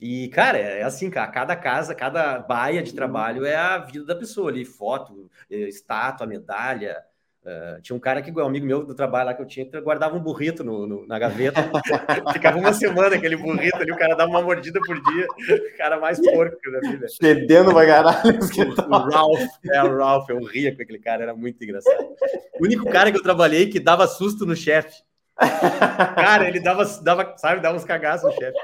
e, 0.00 0.28
cara, 0.30 0.56
é 0.58 0.82
assim, 0.82 1.10
cara, 1.10 1.30
cada 1.30 1.54
casa, 1.54 1.94
cada 1.94 2.38
baia 2.38 2.82
de 2.82 2.94
trabalho 2.94 3.44
é 3.44 3.54
a 3.54 3.76
vida 3.78 4.06
da 4.06 4.16
pessoa 4.16 4.50
ali, 4.50 4.64
foto, 4.64 5.30
eh, 5.50 5.68
estátua, 5.68 6.26
medalha, 6.26 7.04
Uh, 7.42 7.80
tinha 7.80 7.96
um 7.96 8.00
cara 8.00 8.20
que, 8.20 8.30
um 8.30 8.44
amigo 8.44 8.66
meu 8.66 8.84
do 8.84 8.94
trabalho 8.94 9.26
lá 9.26 9.34
que 9.34 9.40
eu 9.40 9.46
tinha, 9.46 9.64
que 9.64 9.80
guardava 9.80 10.14
um 10.14 10.20
burrito 10.20 10.62
no, 10.62 10.86
no 10.86 11.06
na 11.06 11.18
gaveta. 11.18 11.62
Ficava 12.34 12.58
uma 12.58 12.72
semana 12.74 13.16
aquele 13.16 13.34
burrito 13.34 13.78
ali, 13.78 13.90
o 13.90 13.96
cara 13.96 14.14
dava 14.14 14.30
uma 14.30 14.42
mordida 14.42 14.78
por 14.80 14.94
dia. 15.02 15.26
O 15.26 15.78
cara 15.78 15.98
mais 15.98 16.20
porco 16.20 16.56
da 16.70 16.80
vida. 16.80 17.06
Fedendo 17.18 17.72
pra 17.72 17.86
caralho. 17.86 18.38
O, 18.38 18.94
o 18.94 18.98
Ralph, 19.10 19.48
é 19.72 19.82
o 19.82 19.96
Ralph, 19.96 20.28
eu 20.28 20.44
ria 20.44 20.76
com 20.76 20.82
aquele 20.82 20.98
cara, 20.98 21.22
era 21.22 21.34
muito 21.34 21.64
engraçado. 21.64 22.14
O 22.60 22.64
único 22.64 22.84
cara 22.90 23.10
que 23.10 23.16
eu 23.16 23.22
trabalhei 23.22 23.68
que 23.68 23.80
dava 23.80 24.06
susto 24.06 24.44
no 24.44 24.54
chefe. 24.54 25.02
Cara, 26.14 26.46
ele 26.46 26.60
dava, 26.60 26.84
dava, 27.02 27.34
sabe, 27.38 27.62
dava 27.62 27.74
uns 27.74 27.84
cagaços 27.84 28.30
no 28.30 28.38
chefe. 28.38 28.58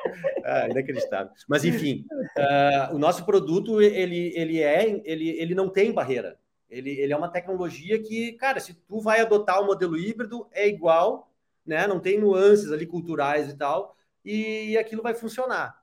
Ah, 0.44 0.68
inacreditável. 0.68 1.32
Mas 1.48 1.64
enfim, 1.64 2.04
uh, 2.38 2.94
o 2.94 2.98
nosso 2.98 3.24
produto 3.24 3.80
ele, 3.80 4.32
ele 4.36 4.60
é, 4.60 5.00
ele, 5.04 5.30
ele 5.30 5.54
não 5.54 5.70
tem 5.70 5.92
barreira. 5.92 6.36
Ele, 6.68 6.90
ele 6.90 7.12
é 7.12 7.16
uma 7.16 7.28
tecnologia 7.28 8.02
que, 8.02 8.32
cara, 8.32 8.60
se 8.60 8.74
tu 8.74 9.00
vai 9.00 9.20
adotar 9.20 9.60
o 9.62 9.66
modelo 9.66 9.96
híbrido, 9.96 10.48
é 10.50 10.68
igual, 10.68 11.32
né? 11.64 11.86
Não 11.86 12.00
tem 12.00 12.18
nuances 12.18 12.72
ali 12.72 12.86
culturais 12.86 13.48
e 13.50 13.56
tal, 13.56 13.96
e 14.24 14.76
aquilo 14.76 15.02
vai 15.02 15.14
funcionar. 15.14 15.80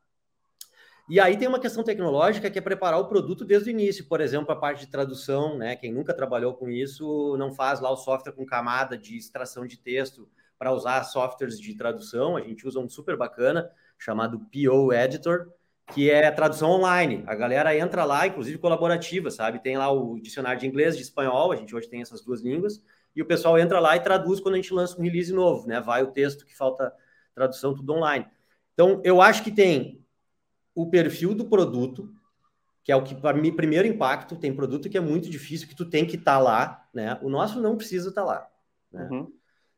E 1.09 1.19
aí 1.19 1.35
tem 1.37 1.49
uma 1.49 1.59
questão 1.59 1.83
tecnológica 1.83 2.49
que 2.49 2.57
é 2.57 2.61
preparar 2.61 2.99
o 2.99 3.07
produto 3.07 3.43
desde 3.43 3.69
o 3.69 3.71
início, 3.71 4.05
por 4.07 4.21
exemplo, 4.21 4.51
a 4.53 4.55
parte 4.55 4.85
de 4.85 4.91
tradução, 4.91 5.57
né? 5.57 5.75
Quem 5.75 5.91
nunca 5.91 6.13
trabalhou 6.13 6.53
com 6.53 6.69
isso 6.69 7.35
não 7.37 7.51
faz 7.51 7.81
lá 7.81 7.89
o 7.91 7.97
software 7.97 8.31
com 8.31 8.45
camada 8.45 8.97
de 8.97 9.17
extração 9.17 9.67
de 9.67 9.77
texto 9.77 10.29
para 10.57 10.71
usar 10.71 11.03
softwares 11.03 11.59
de 11.59 11.75
tradução. 11.75 12.37
A 12.37 12.41
gente 12.41 12.65
usa 12.65 12.79
um 12.79 12.87
super 12.87 13.17
bacana 13.17 13.69
chamado 13.97 14.39
PO 14.39 14.93
Editor, 14.93 15.51
que 15.91 16.09
é 16.09 16.29
tradução 16.31 16.71
online. 16.71 17.23
A 17.27 17.35
galera 17.35 17.77
entra 17.77 18.05
lá, 18.05 18.25
inclusive 18.25 18.57
colaborativa, 18.57 19.29
sabe? 19.29 19.59
Tem 19.59 19.77
lá 19.77 19.91
o 19.91 20.19
dicionário 20.19 20.59
de 20.59 20.67
inglês, 20.67 20.95
de 20.95 21.03
espanhol, 21.03 21.51
a 21.51 21.55
gente 21.55 21.75
hoje 21.75 21.89
tem 21.89 22.01
essas 22.01 22.21
duas 22.21 22.41
línguas, 22.41 22.81
e 23.15 23.21
o 23.21 23.25
pessoal 23.25 23.59
entra 23.59 23.79
lá 23.79 23.95
e 23.95 23.99
traduz 23.99 24.39
quando 24.39 24.55
a 24.55 24.57
gente 24.57 24.73
lança 24.73 24.97
um 24.99 25.03
release 25.03 25.31
novo, 25.31 25.67
né? 25.67 25.79
Vai 25.79 26.03
o 26.03 26.11
texto 26.11 26.45
que 26.45 26.55
falta 26.55 26.93
tradução, 27.35 27.75
tudo 27.75 27.93
online. 27.93 28.25
Então, 28.73 29.01
eu 29.03 29.21
acho 29.21 29.43
que 29.43 29.51
tem 29.51 30.03
o 30.73 30.89
perfil 30.89 31.35
do 31.35 31.45
produto, 31.45 32.11
que 32.83 32.91
é 32.91 32.95
o 32.95 33.03
que, 33.03 33.13
para 33.13 33.37
mim, 33.37 33.55
primeiro 33.55 33.87
impacto. 33.87 34.35
Tem 34.35 34.53
produto 34.53 34.89
que 34.89 34.97
é 34.97 35.01
muito 35.01 35.29
difícil, 35.29 35.67
que 35.67 35.75
tu 35.75 35.85
tem 35.85 36.05
que 36.05 36.15
estar 36.15 36.37
tá 36.37 36.39
lá, 36.39 36.89
né? 36.93 37.19
O 37.21 37.29
nosso 37.29 37.61
não 37.61 37.77
precisa 37.77 38.09
estar 38.09 38.21
tá 38.21 38.27
lá. 38.27 38.47
Né? 38.91 39.07
Uhum. 39.11 39.31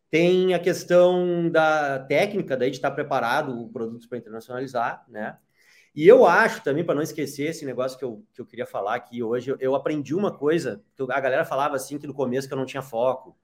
Tem 0.10 0.54
a 0.54 0.60
questão 0.60 1.50
da 1.50 2.00
técnica, 2.00 2.56
daí 2.56 2.70
de 2.70 2.78
estar 2.78 2.92
preparado 2.92 3.62
o 3.62 3.70
produto 3.70 4.08
para 4.08 4.18
internacionalizar, 4.18 5.04
né? 5.10 5.38
E 5.96 6.06
eu 6.06 6.26
acho 6.26 6.62
também, 6.62 6.84
para 6.84 6.94
não 6.94 7.02
esquecer 7.02 7.44
esse 7.44 7.66
negócio 7.66 7.98
que 7.98 8.04
eu, 8.04 8.22
que 8.34 8.42
eu 8.42 8.46
queria 8.46 8.66
falar 8.66 8.96
aqui 8.96 9.24
hoje, 9.24 9.56
eu, 9.62 9.76
aprendi 9.76 10.14
uma 10.14 10.30
coisa, 10.30 10.84
que 10.94 11.02
a 11.04 11.20
galera 11.22 11.46
falava 11.46 11.78
assim 11.78 11.98
que 11.98 12.06
no 12.06 12.14
começo 12.14 12.50
que 12.50 12.54
eu 12.54 12.58
não 12.58 12.66
tinha 12.66 12.82
foco. 12.82 13.38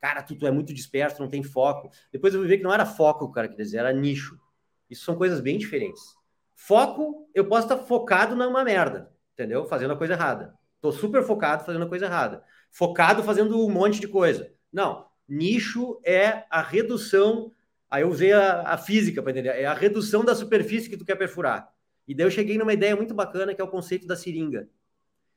Cara, 0.00 0.22
tu, 0.22 0.34
tu 0.34 0.46
é 0.46 0.50
muito 0.50 0.72
disperso, 0.72 1.20
não 1.20 1.28
tem 1.28 1.42
foco. 1.42 1.90
Depois 2.10 2.32
eu 2.32 2.42
vi 2.42 2.56
que 2.56 2.62
não 2.62 2.72
era 2.72 2.86
foco 2.86 3.30
cara 3.30 3.46
que 3.46 3.56
dizia, 3.56 3.80
era 3.80 3.92
nicho. 3.92 4.40
Isso 4.88 5.04
são 5.04 5.16
coisas 5.16 5.40
bem 5.40 5.58
diferentes. 5.58 6.16
Foco, 6.54 7.28
eu 7.34 7.46
posso 7.46 7.70
estar 7.70 7.76
focado 7.76 8.34
numa 8.34 8.64
merda, 8.64 9.12
entendeu? 9.34 9.66
Fazendo 9.66 9.92
a 9.92 9.96
coisa 9.96 10.14
errada. 10.14 10.54
Tô 10.80 10.90
super 10.90 11.22
focado 11.22 11.64
fazendo 11.64 11.84
a 11.84 11.88
coisa 11.88 12.06
errada. 12.06 12.42
Focado 12.70 13.22
fazendo 13.22 13.62
um 13.62 13.70
monte 13.70 14.00
de 14.00 14.08
coisa. 14.08 14.50
Não. 14.72 15.06
Nicho 15.28 16.00
é 16.02 16.46
a 16.48 16.62
redução. 16.62 17.52
Aí 17.90 18.02
eu 18.02 18.08
usei 18.08 18.32
a, 18.32 18.62
a 18.62 18.78
física 18.78 19.22
para 19.22 19.32
entender. 19.32 19.50
É 19.50 19.66
a 19.66 19.74
redução 19.74 20.24
da 20.24 20.34
superfície 20.34 20.88
que 20.88 20.96
tu 20.96 21.04
quer 21.04 21.16
perfurar. 21.16 21.70
E 22.08 22.14
daí 22.14 22.26
eu 22.26 22.30
cheguei 22.30 22.56
numa 22.56 22.72
ideia 22.72 22.96
muito 22.96 23.12
bacana 23.12 23.54
que 23.54 23.60
é 23.60 23.64
o 23.64 23.68
conceito 23.68 24.06
da 24.06 24.16
seringa. 24.16 24.68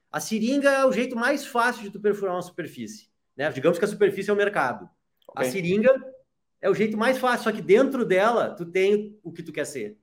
A 0.10 0.22
seringa 0.22 0.70
é 0.70 0.86
o 0.86 0.92
jeito 0.92 1.18
mais 1.18 1.46
fácil 1.46 1.84
de 1.84 1.92
tu 1.92 2.00
perfurar 2.00 2.34
uma 2.34 2.42
superfície. 2.42 3.10
Né? 3.36 3.52
Digamos 3.52 3.78
que 3.78 3.84
a 3.84 3.88
superfície 3.88 4.30
é 4.30 4.34
o 4.34 4.38
mercado. 4.38 4.90
Okay. 5.28 5.48
A 5.48 5.52
seringa 5.52 6.14
é 6.62 6.70
o 6.70 6.74
jeito 6.74 6.98
mais 6.98 7.18
fácil, 7.18 7.44
só 7.44 7.52
que 7.52 7.62
dentro 7.62 8.06
dela 8.06 8.56
tu 8.56 8.66
tem 8.66 9.20
o 9.22 9.32
que 9.34 9.44
tu 9.44 9.52
quer 9.52 9.66
ser. 9.66 9.98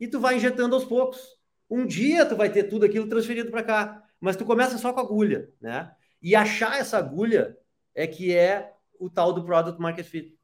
E 0.00 0.08
tu 0.08 0.18
vai 0.18 0.36
injetando 0.36 0.74
aos 0.74 0.84
poucos. 0.84 1.20
Um 1.70 1.86
dia 1.86 2.26
tu 2.26 2.34
vai 2.34 2.50
ter 2.50 2.64
tudo 2.64 2.84
aquilo 2.84 3.08
transferido 3.08 3.50
para 3.50 3.62
cá, 3.62 4.04
mas 4.20 4.36
tu 4.36 4.44
começa 4.44 4.76
só 4.78 4.92
com 4.92 5.00
a 5.00 5.02
agulha, 5.02 5.50
né? 5.60 5.94
E 6.20 6.34
achar 6.34 6.78
essa 6.78 6.98
agulha 6.98 7.56
é 7.94 8.06
que 8.06 8.34
é 8.34 8.72
o 8.98 9.08
tal 9.08 9.32
do 9.32 9.44
product 9.44 9.80
market 9.80 10.06
fit. 10.06 10.38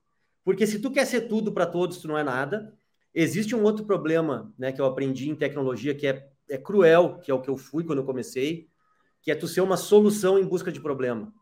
Porque 0.44 0.66
se 0.66 0.78
tu 0.78 0.90
quer 0.90 1.04
ser 1.04 1.22
tudo 1.22 1.52
para 1.52 1.66
todos, 1.66 1.98
tu 1.98 2.08
não 2.08 2.16
é 2.16 2.22
nada. 2.22 2.77
Existe 3.14 3.54
um 3.54 3.62
outro 3.62 3.84
problema, 3.84 4.52
né, 4.58 4.72
que 4.72 4.80
eu 4.80 4.84
aprendi 4.84 5.28
em 5.28 5.34
tecnologia 5.34 5.94
que 5.94 6.06
é, 6.06 6.28
é 6.48 6.58
cruel, 6.58 7.18
que 7.18 7.30
é 7.30 7.34
o 7.34 7.40
que 7.40 7.48
eu 7.48 7.56
fui 7.56 7.84
quando 7.84 7.98
eu 7.98 8.04
comecei, 8.04 8.68
que 9.22 9.30
é 9.30 9.34
tu 9.34 9.48
ser 9.48 9.60
uma 9.60 9.76
solução 9.76 10.38
em 10.38 10.46
busca 10.46 10.70
de 10.70 10.80
problema. 10.80 11.32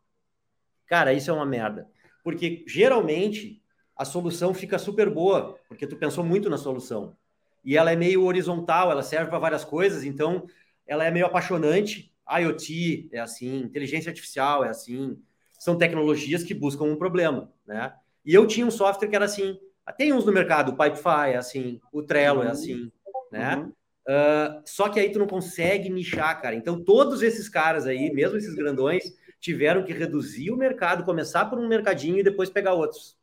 Cara, 0.87 1.12
isso 1.12 1.31
é 1.31 1.35
uma 1.35 1.44
merda. 1.44 1.88
Porque 2.22 2.64
geralmente 2.66 3.62
a 3.96 4.05
solução 4.05 4.52
fica 4.52 4.79
super 4.79 5.11
boa, 5.11 5.59
porque 5.68 5.87
tu 5.87 5.96
pensou 5.96 6.24
muito 6.24 6.50
na 6.50 6.57
solução. 6.57 7.16
E 7.64 7.76
ela 7.76 7.90
é 7.90 7.96
meio 7.96 8.24
horizontal, 8.24 8.90
ela 8.90 9.02
serve 9.02 9.29
para 9.29 9.38
várias 9.38 9.64
coisas, 9.64 10.05
então 10.05 10.46
ela 10.87 11.05
é 11.05 11.11
meio 11.11 11.26
apaixonante. 11.26 12.12
IoT 12.29 13.09
é 13.12 13.20
assim, 13.20 13.59
inteligência 13.59 14.11
artificial 14.11 14.64
é 14.64 14.68
assim, 14.68 15.16
são 15.59 15.79
tecnologias 15.79 16.42
que 16.42 16.55
buscam 16.55 16.85
um 16.85 16.96
problema, 16.96 17.52
né? 17.66 17.94
E 18.24 18.35
eu 18.35 18.46
tinha 18.46 18.66
um 18.66 18.70
software 18.70 19.09
que 19.09 19.16
era 19.16 19.24
assim, 19.24 19.59
Tem 19.92 20.12
uns 20.12 20.25
no 20.25 20.33
mercado, 20.33 20.72
o 20.72 20.77
Pipefy 20.77 21.33
é 21.33 21.37
assim, 21.37 21.81
o 21.92 22.03
Trello 22.03 22.42
é 22.42 22.46
uhum. 22.46 22.51
assim, 22.51 22.92
né? 23.31 23.57
Uhum. 23.57 23.72
Uh, 24.09 24.62
só 24.64 24.88
que 24.88 25.01
aí 25.01 25.11
tu 25.11 25.18
não 25.18 25.27
consegue 25.27 25.90
nichar, 25.90 26.40
cara. 26.40 26.55
Então, 26.55 26.83
todos 26.83 27.22
esses 27.22 27.49
caras 27.49 27.87
aí, 27.87 28.12
mesmo 28.12 28.37
esses 28.37 28.55
grandões, 28.55 29.03
tiveram 29.40 29.83
que 29.83 29.92
reduzir 29.92 30.51
o 30.51 30.57
mercado, 30.57 31.05
começar 31.05 31.46
por 31.46 31.59
um 31.59 31.68
mercadinho 31.68 32.18
e 32.18 32.22
depois 32.22 32.49
pegar 32.49 32.75
outros, 32.75 33.16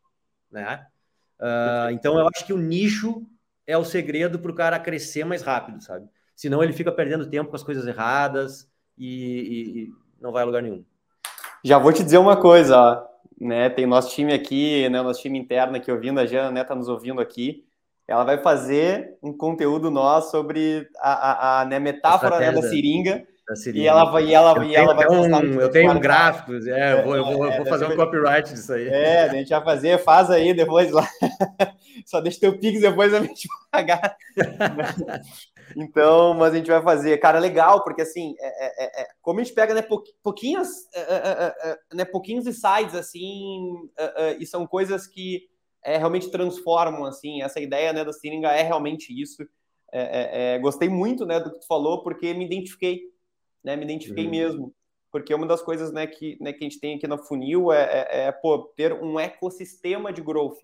né? 0.52 0.86
Uh, 1.40 1.92
então, 1.92 2.18
eu 2.20 2.28
acho 2.34 2.46
que 2.46 2.54
o 2.54 2.58
nicho 2.58 3.26
é 3.66 3.78
o 3.78 3.86
segredo 3.86 4.40
para 4.40 4.52
o 4.52 4.56
cara 4.56 4.80
crescer 4.80 5.24
mais 5.24 5.42
rápido, 5.42 5.82
sabe? 5.82 6.08
Senão 6.36 6.64
ele 6.64 6.74
fica 6.74 6.92
perdendo 6.92 7.30
tempo 7.30 7.50
com 7.50 7.56
as 7.56 7.64
coisas 7.64 7.88
erradas 7.88 8.70
e, 8.98 9.08
e, 9.08 9.84
e 9.84 9.94
não 10.20 10.32
vai 10.32 10.44
a 10.44 10.46
lugar 10.46 10.62
nenhum. 10.62 10.84
Já 11.64 11.78
vou 11.78 11.94
te 11.94 12.04
dizer 12.04 12.18
uma 12.18 12.36
coisa, 12.36 12.78
ó, 12.78 13.08
né? 13.40 13.70
Tem 13.70 13.86
nosso 13.86 14.14
time 14.14 14.34
aqui, 14.34 14.88
né? 14.90 15.02
Nosso 15.02 15.22
time 15.22 15.40
interno 15.40 15.76
aqui 15.76 15.92
ouvindo, 15.92 16.20
a 16.20 16.26
Jana, 16.26 16.52
né? 16.52 16.64
Tá 16.64 16.76
nos 16.76 16.90
ouvindo 16.90 17.22
aqui 17.22 17.66
ela 18.08 18.24
vai 18.24 18.38
fazer 18.38 19.16
um 19.22 19.36
conteúdo 19.36 19.90
nosso 19.90 20.32
sobre 20.32 20.88
a, 21.00 21.14
a, 21.14 21.62
a 21.62 21.66
né, 21.66 21.80
metáfora 21.80 22.40
né, 22.40 22.52
da 22.52 22.62
seringa. 22.62 23.26
Da 23.48 23.56
seringa. 23.56 23.84
E 23.84 23.88
ela 23.88 24.06
vai, 24.06 24.26
e 24.26 24.34
ela, 24.34 24.66
e 24.66 24.76
ela 24.76 24.94
vai 24.94 25.08
um, 25.08 25.60
Eu 25.60 25.72
tenho 25.72 25.92
um 25.92 26.00
gráficos, 26.00 26.68
é, 26.68 27.00
eu 27.00 27.04
vou, 27.04 27.16
eu 27.16 27.26
vou, 27.26 27.48
é, 27.48 27.58
vou 27.58 27.66
fazer 27.66 27.86
um 27.86 27.96
copyright 27.96 28.54
disso 28.54 28.74
aí. 28.74 28.88
É, 28.88 29.24
a 29.24 29.30
gente 29.30 29.50
vai 29.50 29.64
fazer, 29.64 29.98
faz 30.00 30.30
aí 30.30 30.54
depois 30.54 30.92
lá. 30.92 31.08
Só 32.06 32.20
deixa 32.20 32.42
teu 32.42 32.58
Pix 32.58 32.82
depois 32.82 33.14
a 33.14 33.22
gente 33.22 33.48
pagar. 33.72 34.16
então, 35.76 36.34
mas 36.34 36.54
a 36.54 36.58
gente 36.58 36.70
vai 36.70 36.82
fazer. 36.82 37.18
Cara, 37.18 37.40
legal, 37.40 37.84
porque 37.84 38.02
assim, 38.02 38.36
é, 38.40 39.02
é, 39.02 39.02
é, 39.02 39.08
como 39.22 39.40
a 39.40 39.44
gente 39.44 39.54
pega 39.54 39.74
né, 39.74 39.82
pouquinhos, 40.24 40.70
né, 41.94 42.06
pouquinhos 42.06 42.48
insights, 42.48 42.96
assim, 42.96 43.90
e 44.40 44.46
são 44.46 44.66
coisas 44.68 45.08
que 45.08 45.48
é, 45.84 45.98
realmente 45.98 46.32
transformam, 46.32 47.06
assim, 47.06 47.42
essa 47.42 47.60
ideia 47.60 47.92
né, 47.92 48.04
da 48.04 48.14
seringa 48.14 48.52
é 48.52 48.64
realmente 48.64 49.14
isso. 49.14 49.44
É, 49.92 50.02
é, 50.02 50.56
é, 50.56 50.60
gostei 50.60 50.90
muito 50.90 51.26
né, 51.26 51.40
do 51.40 51.52
que 51.52 51.60
tu 51.60 51.68
falou, 51.68 52.02
porque 52.02 52.34
me 52.34 52.46
identifiquei, 52.46 53.02
né, 53.64 53.76
me 53.76 53.84
identifiquei 53.84 54.26
uhum. 54.26 54.32
mesmo. 54.32 54.76
Porque 55.12 55.34
uma 55.34 55.46
das 55.46 55.62
coisas 55.62 55.92
né, 55.92 56.08
que, 56.08 56.38
né, 56.42 56.52
que 56.54 56.66
a 56.66 56.68
gente 56.68 56.80
tem 56.80 56.96
aqui 56.96 57.06
na 57.06 57.18
Funil 57.18 57.72
é, 57.72 57.84
é, 57.84 58.26
é 58.26 58.32
pô, 58.32 58.60
ter 58.76 58.94
um 58.94 59.20
ecossistema 59.20 60.12
de 60.12 60.22
growth. 60.22 60.64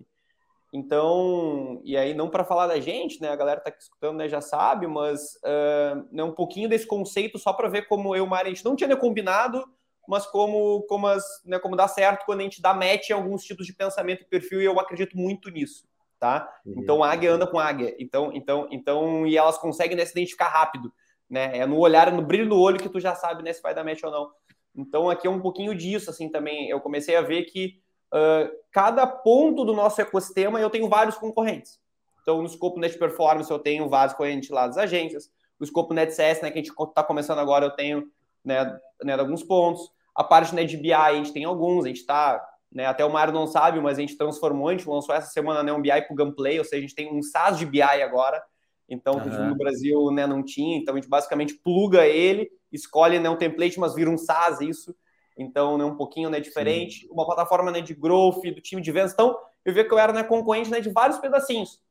Então, 0.72 1.82
e 1.84 1.98
aí 1.98 2.14
não 2.14 2.30
para 2.30 2.46
falar 2.46 2.68
da 2.68 2.80
gente, 2.80 3.20
né, 3.20 3.30
a 3.30 3.36
galera 3.36 3.60
tá 3.60 3.70
aqui 3.70 3.82
escutando 3.82 4.18
né, 4.18 4.30
já 4.30 4.40
sabe, 4.40 4.86
mas 4.86 5.36
uh, 5.38 6.08
né, 6.12 6.24
um 6.24 6.32
pouquinho 6.32 6.70
desse 6.70 6.86
conceito 6.86 7.40
só 7.40 7.52
para 7.52 7.68
ver 7.68 7.88
como 7.88 8.16
eu 8.16 8.24
e 8.24 8.28
o 8.28 8.30
Mari, 8.30 8.50
a 8.50 8.54
gente 8.54 8.66
não 8.66 8.76
tinha 8.76 8.96
combinado, 8.96 9.66
mas 10.08 10.28
como, 10.28 10.84
como, 10.84 11.08
as, 11.08 11.24
né, 11.44 11.58
como 11.58 11.76
dá 11.76 11.88
certo 11.88 12.24
quando 12.26 12.42
a 12.42 12.44
gente 12.44 12.62
dá 12.62 12.74
match 12.74 13.10
em 13.10 13.14
alguns 13.14 13.44
tipos 13.44 13.66
de 13.66 13.74
pensamento 13.74 14.22
e 14.22 14.26
perfil, 14.26 14.62
e 14.62 14.66
eu 14.66 14.80
acredito 14.80 15.18
muito 15.18 15.50
nisso, 15.50 15.88
tá? 16.20 16.48
Uhum. 16.66 16.76
Então, 16.78 17.04
águia 17.04 17.32
anda 17.34 17.48
com 17.48 17.60
águia. 17.60 17.96
Então, 18.00 18.32
então, 18.34 18.68
então, 18.72 19.26
e 19.26 19.38
elas 19.38 19.58
conseguem 19.58 19.98
né, 19.98 20.06
se 20.06 20.12
identificar 20.12 20.50
rápido, 20.50 20.92
né? 21.28 21.58
É 21.58 21.66
no 21.66 21.78
olhar, 21.78 22.12
no 22.12 22.22
brilho 22.22 22.50
do 22.50 22.60
olho 22.60 22.80
que 22.80 22.90
tu 22.90 23.00
já 23.00 23.14
sabe 23.16 23.44
né, 23.44 23.54
se 23.54 23.62
vai 23.62 23.74
dar 23.74 23.84
match 23.84 24.04
ou 24.04 24.12
não. 24.12 24.32
Então, 24.76 25.10
aqui 25.10 25.28
é 25.28 25.30
um 25.30 25.42
pouquinho 25.42 25.76
disso, 25.76 26.10
assim, 26.10 26.30
também. 26.30 26.70
Eu 26.70 26.80
comecei 26.80 27.16
a 27.16 27.22
ver 27.22 27.44
que 27.44 27.80
uh, 28.14 28.50
cada 28.72 29.06
ponto 29.08 29.64
do 29.64 29.74
nosso 29.74 30.02
ecossistema 30.02 30.60
eu 30.60 30.70
tenho 30.70 30.88
vários 30.88 31.18
concorrentes. 31.18 31.80
Então, 32.22 32.40
no 32.40 32.48
escopo 32.48 32.80
Net 32.80 32.98
Performance, 32.98 33.50
eu 33.50 33.60
tenho 33.60 33.90
vários 33.90 34.14
concorrentes 34.14 34.50
lá 34.50 34.68
das 34.68 34.78
agências. 34.78 35.32
No 35.60 35.66
escopo 35.66 35.94
NetCS, 35.94 36.42
né, 36.42 36.52
que 36.52 36.60
a 36.60 36.62
gente 36.62 36.72
está 36.72 37.04
começando 37.04 37.40
agora, 37.40 37.66
eu 37.66 37.72
tenho 37.72 38.08
né, 38.44 38.80
né, 39.04 39.14
alguns 39.14 39.44
pontos. 39.44 39.82
A 40.16 40.24
parte 40.24 40.54
né, 40.56 40.64
de 40.64 40.78
BI, 40.78 40.94
a 40.94 41.14
gente 41.14 41.34
tem 41.34 41.44
alguns, 41.44 41.86
a 41.86 41.88
gente 41.88 42.02
está, 42.02 42.42
né, 42.72 42.86
até 42.86 43.04
o 43.04 43.12
Mário 43.12 43.34
não 43.34 43.48
sabe, 43.48 43.80
mas 43.80 43.98
a 43.98 44.02
gente 44.02 44.18
transformou, 44.18 44.70
a 44.70 44.72
gente 44.72 44.88
lançou 44.88 45.14
essa 45.14 45.30
semana 45.32 45.64
né, 45.64 45.74
um 45.74 45.82
BI 45.82 45.90
para 45.90 46.14
o 46.14 46.16
Gunplay, 46.16 46.60
ou 46.60 46.66
seja, 46.66 46.78
a 46.78 46.82
gente 46.82 46.96
tem 46.96 47.14
um 47.14 47.22
SaaS 47.22 47.58
de 47.58 47.66
BI 47.66 47.82
agora, 47.82 48.42
então 48.88 49.16
uhum. 49.16 49.50
no 49.50 49.56
Brasil 49.56 50.12
né, 50.12 50.26
não 50.26 50.44
tinha, 50.44 50.78
então 50.78 50.94
a 50.94 50.98
gente 50.98 51.10
basicamente 51.10 51.56
pluga 51.56 52.06
ele, 52.06 52.50
escolhe 52.72 53.20
né, 53.20 53.30
um 53.30 53.38
template, 53.38 53.80
mas 53.80 53.96
vira 53.96 54.10
um 54.10 54.18
SaaS 54.18 54.62
isso, 54.62 54.96
então 55.40 55.78
né, 55.78 55.86
um 55.86 55.96
pouquinho 55.96 56.30
né, 56.30 56.40
diferente, 56.40 57.02
Sim. 57.02 57.08
uma 57.12 57.26
plataforma 57.26 57.72
né, 57.72 57.82
de 57.82 57.94
growth, 57.94 58.42
do 58.44 58.62
time 58.62 58.82
de 58.82 58.92
vendas, 58.92 59.14
então 59.14 59.36
eu 59.66 59.74
vi 59.74 59.84
que 59.84 59.94
eu 59.94 59.98
era 59.98 60.14
né, 60.14 60.24
concorrente 60.24 60.70
né, 60.70 60.80
de 60.80 60.90
vários 60.90 61.18
pedacinhos, 61.18 61.82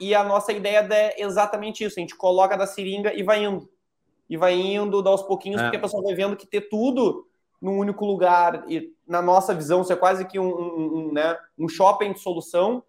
e 0.00 0.14
a 0.14 0.24
nossa 0.24 0.52
ideia 0.52 0.86
é 0.90 1.22
exatamente 1.22 1.84
isso, 1.84 1.98
a 1.98 2.00
gente 2.00 2.16
coloca 2.16 2.56
da 2.56 2.66
seringa 2.66 3.14
e 3.14 3.22
vai 3.22 3.44
indo, 3.44 3.70
e 4.28 4.36
vai 4.36 4.54
indo, 4.54 5.02
dá 5.02 5.10
aos 5.10 5.22
pouquinhos, 5.22 5.60
é. 5.60 5.64
porque 5.64 5.76
a 5.76 5.80
pessoa 5.80 6.02
vai 6.02 6.14
vendo 6.14 6.36
que 6.36 6.46
ter 6.46 6.62
tudo 6.62 7.28
num 7.60 7.76
único 7.76 8.06
lugar 8.06 8.64
e 8.68 8.94
na 9.06 9.20
nossa 9.20 9.54
visão 9.54 9.82
isso 9.82 9.92
é 9.92 9.96
quase 9.96 10.24
que 10.24 10.38
um, 10.38 10.48
um, 10.48 10.96
um, 10.96 11.12
né, 11.12 11.36
um 11.58 11.68
shopping 11.68 12.12
de 12.12 12.20
solução, 12.20 12.82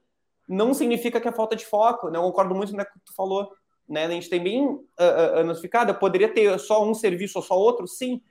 não 0.48 0.74
significa 0.74 1.20
que 1.20 1.28
é 1.28 1.32
falta 1.32 1.56
de 1.56 1.66
foco. 1.66 2.10
Né? 2.10 2.18
Eu 2.18 2.24
concordo 2.24 2.54
muito 2.54 2.72
com 2.72 2.82
o 2.82 2.86
que 2.86 2.92
tu 3.06 3.16
falou. 3.16 3.52
Né? 3.88 4.06
A 4.06 4.10
gente 4.10 4.30
tem 4.30 4.42
bem 4.42 4.66
uh, 4.66 5.40
uh, 5.40 5.44
notificado, 5.44 5.94
poderia 5.96 6.34
ter 6.34 6.58
só 6.60 6.84
um 6.84 6.94
serviço 6.94 7.40
ou 7.40 7.44
só 7.44 7.58
outro, 7.58 7.88
sim, 7.88 8.22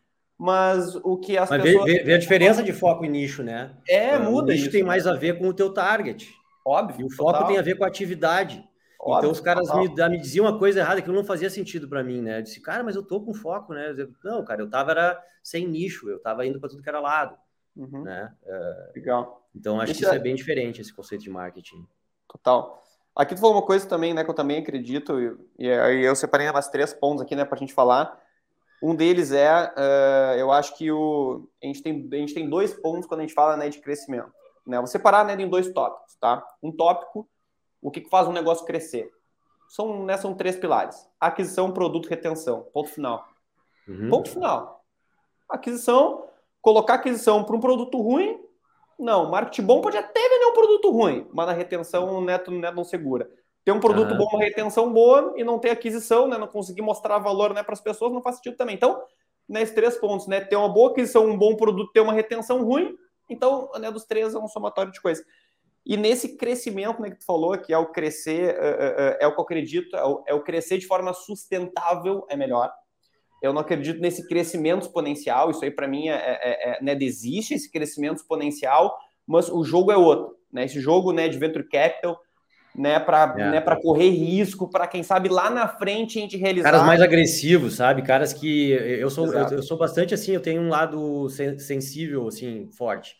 mas 0.40 0.96
o 0.96 1.18
que 1.18 1.37
as 1.37 1.50
mas 1.50 1.62
pessoas... 1.62 1.85
Vê, 1.85 2.03
vê, 2.03 2.14
a 2.14 2.18
diferença 2.18 2.62
de 2.62 2.72
foco 2.72 3.05
e 3.05 3.09
nicho, 3.11 3.42
né? 3.42 3.76
É, 3.87 4.16
muda 4.16 4.48
o 4.48 4.50
nicho 4.53 4.62
isso. 4.62 4.72
tem 4.72 4.83
mais 4.83 5.07
a 5.07 5.12
ver 5.12 5.38
com 5.38 5.46
o 5.46 5.53
teu 5.53 5.70
target. 5.70 6.35
Óbvio. 6.64 7.03
E 7.03 7.05
o 7.05 7.11
foco 7.11 7.33
total. 7.33 7.46
tem 7.46 7.59
a 7.59 7.62
ver 7.62 7.76
com 7.76 7.85
a 7.85 7.87
atividade. 7.87 8.66
Óbvio, 8.98 9.18
então 9.18 9.31
os 9.33 9.40
caras 9.40 9.68
me, 9.74 10.09
me, 10.09 10.18
diziam 10.18 10.46
uma 10.46 10.59
coisa 10.59 10.81
errada 10.81 11.03
que 11.03 11.11
não 11.11 11.24
fazia 11.24 11.50
sentido 11.50 11.87
para 11.90 12.03
mim, 12.03 12.22
né? 12.22 12.38
Eu 12.38 12.42
disse, 12.42 12.59
cara, 12.59 12.83
mas 12.83 12.96
eu 12.96 13.03
tô 13.03 13.20
com 13.20 13.35
foco, 13.35 13.74
né? 13.74 13.94
Eu, 13.98 14.11
não, 14.24 14.42
cara, 14.42 14.62
eu 14.62 14.70
tava 14.70 14.92
era 14.92 15.22
sem 15.42 15.68
nicho, 15.68 16.09
eu 16.09 16.18
tava 16.18 16.46
indo 16.46 16.59
para 16.59 16.70
tudo 16.70 16.83
que 16.83 16.88
era 16.88 17.00
lado, 17.00 17.37
uhum. 17.76 18.03
né? 18.03 18.33
É, 18.46 18.92
Legal. 18.96 19.46
Então 19.55 19.79
acho 19.79 19.92
isso 19.92 20.00
que 20.00 20.07
isso 20.07 20.14
é... 20.14 20.16
é 20.16 20.20
bem 20.20 20.35
diferente 20.35 20.81
esse 20.81 20.92
conceito 20.92 21.22
de 21.22 21.31
marketing. 21.31 21.87
Total. 22.26 22.83
Aqui 23.14 23.35
tu 23.35 23.42
falou 23.42 23.57
uma 23.57 23.66
coisa 23.66 23.87
também, 23.87 24.14
né, 24.14 24.24
que 24.24 24.31
eu 24.31 24.35
também 24.35 24.59
acredito, 24.59 25.18
e 25.59 25.70
aí 25.70 26.03
eu 26.03 26.16
separei 26.16 26.48
umas 26.48 26.68
três 26.68 26.94
pontos 26.94 27.20
aqui, 27.20 27.37
né, 27.37 27.44
para 27.44 27.57
a 27.57 27.59
gente 27.59 27.74
falar. 27.74 28.18
Um 28.82 28.94
deles 28.94 29.30
é, 29.30 29.72
uh, 29.76 30.38
eu 30.38 30.50
acho 30.50 30.76
que 30.76 30.90
o, 30.90 31.48
a, 31.62 31.66
gente 31.66 31.82
tem, 31.82 32.08
a 32.12 32.16
gente 32.16 32.34
tem 32.34 32.48
dois 32.48 32.72
pontos 32.72 33.06
quando 33.06 33.20
a 33.20 33.22
gente 33.24 33.34
fala 33.34 33.56
né, 33.56 33.68
de 33.68 33.78
crescimento. 33.78 34.32
Né? 34.66 34.78
Vou 34.78 34.86
separar 34.86 35.24
né, 35.24 35.34
em 35.34 35.48
dois 35.48 35.70
tópicos, 35.72 36.16
tá? 36.16 36.42
Um 36.62 36.72
tópico 36.72 37.28
o 37.82 37.90
que 37.90 38.08
faz 38.08 38.28
um 38.28 38.32
negócio 38.32 38.66
crescer? 38.66 39.10
São, 39.68 40.04
né, 40.04 40.16
são 40.16 40.34
três 40.34 40.56
pilares: 40.56 41.08
aquisição, 41.18 41.72
produto, 41.72 42.08
retenção. 42.08 42.66
Ponto 42.72 42.90
final. 42.90 43.26
Uhum. 43.88 44.10
Ponto 44.10 44.30
final. 44.30 44.84
Aquisição, 45.48 46.28
colocar 46.60 46.94
aquisição 46.94 47.44
para 47.44 47.56
um 47.56 47.60
produto 47.60 48.00
ruim. 48.00 48.40
Não, 48.98 49.30
marketing 49.30 49.62
bom 49.62 49.80
pode 49.80 49.96
até 49.96 50.20
vender 50.20 50.44
um 50.44 50.52
produto 50.52 50.90
ruim, 50.90 51.26
mas 51.32 51.46
na 51.46 51.52
retenção 51.52 52.20
neto, 52.20 52.50
neto 52.50 52.74
não 52.74 52.84
segura. 52.84 53.30
Ter 53.64 53.72
um 53.72 53.80
produto 53.80 54.12
uhum. 54.12 54.18
bom, 54.18 54.28
uma 54.32 54.44
retenção 54.44 54.92
boa 54.92 55.34
e 55.36 55.44
não 55.44 55.58
ter 55.58 55.70
aquisição, 55.70 56.26
né, 56.26 56.38
não 56.38 56.46
conseguir 56.46 56.82
mostrar 56.82 57.18
valor 57.18 57.52
né, 57.52 57.62
para 57.62 57.74
as 57.74 57.80
pessoas, 57.80 58.12
não 58.12 58.22
faz 58.22 58.36
sentido 58.36 58.56
também. 58.56 58.74
Então, 58.74 59.02
nesses 59.48 59.74
três 59.74 59.96
pontos, 59.96 60.26
né, 60.26 60.40
ter 60.40 60.56
uma 60.56 60.68
boa 60.68 60.90
aquisição, 60.90 61.26
um 61.26 61.36
bom 61.36 61.54
produto, 61.56 61.92
ter 61.92 62.00
uma 62.00 62.12
retenção 62.12 62.64
ruim. 62.64 62.96
Então, 63.28 63.70
né, 63.78 63.90
dos 63.90 64.04
três 64.04 64.34
é 64.34 64.38
um 64.38 64.48
somatório 64.48 64.90
de 64.90 65.00
coisas. 65.00 65.24
E 65.84 65.96
nesse 65.96 66.36
crescimento 66.36 67.00
né, 67.00 67.10
que 67.10 67.18
tu 67.18 67.24
falou, 67.24 67.56
que 67.58 67.72
é 67.72 67.78
o 67.78 67.86
crescer, 67.86 68.54
é, 68.58 69.18
é, 69.20 69.24
é 69.24 69.26
o 69.26 69.32
que 69.32 69.40
eu 69.40 69.44
acredito, 69.44 69.96
é 69.96 70.04
o, 70.04 70.24
é 70.26 70.34
o, 70.34 70.42
crescer 70.42 70.78
de 70.78 70.86
forma 70.86 71.12
sustentável 71.12 72.26
é 72.28 72.36
melhor. 72.36 72.70
Eu 73.42 73.52
não 73.52 73.62
acredito 73.62 74.00
nesse 74.00 74.28
crescimento 74.28 74.82
exponencial, 74.82 75.50
isso 75.50 75.64
aí 75.64 75.70
para 75.70 75.88
mim 75.88 76.08
é, 76.08 76.14
é, 76.14 76.70
é, 76.70 76.82
né, 76.82 76.96
existe 77.00 77.54
esse 77.54 77.70
crescimento 77.70 78.18
exponencial, 78.18 78.96
mas 79.26 79.48
o 79.48 79.64
jogo 79.64 79.90
é 79.90 79.96
outro. 79.96 80.36
Né? 80.52 80.64
Esse 80.64 80.80
jogo 80.80 81.12
né, 81.12 81.28
de 81.28 81.38
venture 81.38 81.66
capital, 81.66 82.20
né, 82.74 83.00
para 83.00 83.35
é. 83.38 83.50
né, 83.50 83.61
correr 83.83 84.11
risco, 84.11 84.68
para 84.68 84.87
quem 84.87 85.02
sabe 85.02 85.28
lá 85.28 85.50
na 85.50 85.68
frente 85.68 86.18
a 86.18 86.22
gente 86.22 86.37
realizar. 86.37 86.70
Caras 86.70 86.87
mais 86.87 87.00
agressivos, 87.00 87.76
sabe? 87.76 88.02
Caras 88.02 88.33
que 88.33 88.70
eu 88.70 89.11
sou, 89.11 89.33
eu, 89.33 89.48
eu, 89.48 89.62
sou 89.62 89.76
bastante 89.76 90.14
assim, 90.14 90.33
eu 90.33 90.40
tenho 90.40 90.62
um 90.62 90.68
lado 90.68 91.28
sensível 91.28 92.28
assim 92.28 92.68
forte. 92.72 93.16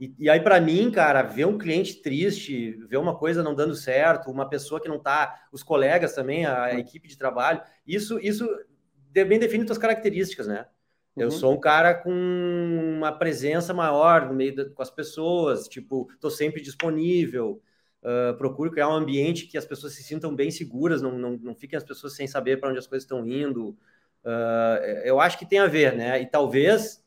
E, 0.00 0.14
e 0.18 0.30
aí, 0.30 0.40
para 0.40 0.60
mim, 0.60 0.90
cara, 0.90 1.22
ver 1.22 1.46
um 1.46 1.56
cliente 1.58 2.02
triste, 2.02 2.72
ver 2.88 2.96
uma 2.96 3.16
coisa 3.16 3.42
não 3.42 3.54
dando 3.54 3.74
certo, 3.74 4.30
uma 4.30 4.48
pessoa 4.48 4.80
que 4.80 4.88
não 4.88 4.98
tá, 4.98 5.46
os 5.52 5.62
colegas 5.62 6.14
também, 6.14 6.44
a, 6.44 6.64
a 6.64 6.78
equipe 6.78 7.06
de 7.06 7.16
trabalho, 7.16 7.60
isso, 7.86 8.18
isso 8.18 8.48
bem 9.12 9.38
define 9.38 9.66
suas 9.66 9.78
características, 9.78 10.46
né? 10.46 10.66
Eu 11.16 11.26
uhum. 11.26 11.30
sou 11.30 11.52
um 11.52 11.60
cara 11.60 11.94
com 11.94 12.10
uma 12.10 13.12
presença 13.12 13.74
maior 13.74 14.26
no 14.26 14.34
meio 14.34 14.56
da, 14.56 14.64
com 14.70 14.82
as 14.82 14.90
pessoas, 14.90 15.68
tipo, 15.68 16.08
tô 16.18 16.30
sempre 16.30 16.62
disponível, 16.62 17.60
uh, 18.02 18.36
procuro 18.36 18.70
criar 18.70 18.88
um 18.88 18.94
ambiente 18.94 19.46
que 19.46 19.56
as 19.56 19.64
pessoas 19.64 19.94
se 19.94 20.02
sintam 20.02 20.34
bem 20.34 20.50
seguras, 20.50 21.00
não, 21.00 21.18
não, 21.18 21.38
não 21.38 21.54
fiquem 21.54 21.76
as 21.76 21.84
pessoas 21.84 22.14
sem 22.14 22.26
saber 22.26 22.58
para 22.60 22.68
onde 22.68 22.78
as 22.78 22.86
coisas 22.86 23.04
estão 23.04 23.26
indo. 23.26 23.70
Uh, 24.24 24.82
eu 25.04 25.20
acho 25.20 25.38
que 25.38 25.46
tem 25.46 25.58
a 25.58 25.66
ver, 25.66 25.94
né? 25.94 26.20
E 26.20 26.26
talvez 26.26 27.02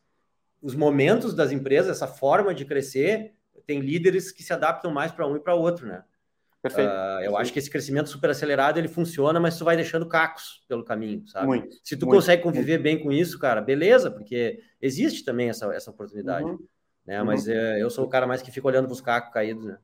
os 0.61 0.75
momentos 0.75 1.33
das 1.33 1.51
empresas, 1.51 1.91
essa 1.91 2.07
forma 2.07 2.53
de 2.53 2.65
crescer, 2.65 3.35
tem 3.65 3.79
líderes 3.79 4.31
que 4.31 4.43
se 4.43 4.53
adaptam 4.53 4.91
mais 4.91 5.11
para 5.11 5.27
um 5.27 5.35
e 5.35 5.39
para 5.39 5.55
outro, 5.55 5.87
né? 5.87 6.03
Perfeito. 6.61 6.89
Uh, 6.89 6.93
eu 6.93 6.97
Perfeito. 6.97 7.37
acho 7.37 7.53
que 7.53 7.59
esse 7.59 7.69
crescimento 7.69 8.09
super 8.09 8.31
acelerado 8.31 8.79
ele 8.79 8.87
funciona, 8.87 9.39
mas 9.39 9.55
tu 9.57 9.63
vai 9.63 9.75
deixando 9.75 10.07
cacos 10.07 10.63
pelo 10.67 10.83
caminho, 10.83 11.27
sabe? 11.27 11.45
Muito, 11.45 11.77
Se 11.83 11.95
tu 11.95 12.07
muito, 12.07 12.17
consegue 12.17 12.41
conviver 12.41 12.79
muito. 12.79 12.83
bem 12.83 13.03
com 13.03 13.11
isso, 13.11 13.37
cara, 13.37 13.61
beleza, 13.61 14.09
porque 14.09 14.59
existe 14.81 15.23
também 15.23 15.49
essa, 15.49 15.71
essa 15.75 15.91
oportunidade, 15.91 16.45
uhum. 16.45 16.57
né? 17.05 17.19
Uhum. 17.19 17.27
Mas 17.27 17.45
uh, 17.45 17.51
eu 17.51 17.89
sou 17.91 18.05
o 18.05 18.09
cara 18.09 18.25
mais 18.25 18.41
que 18.41 18.51
fica 18.51 18.67
olhando 18.67 18.87
para 18.87 18.93
os 18.93 19.01
cacos 19.01 19.31
caídos, 19.31 19.63
né? 19.63 19.77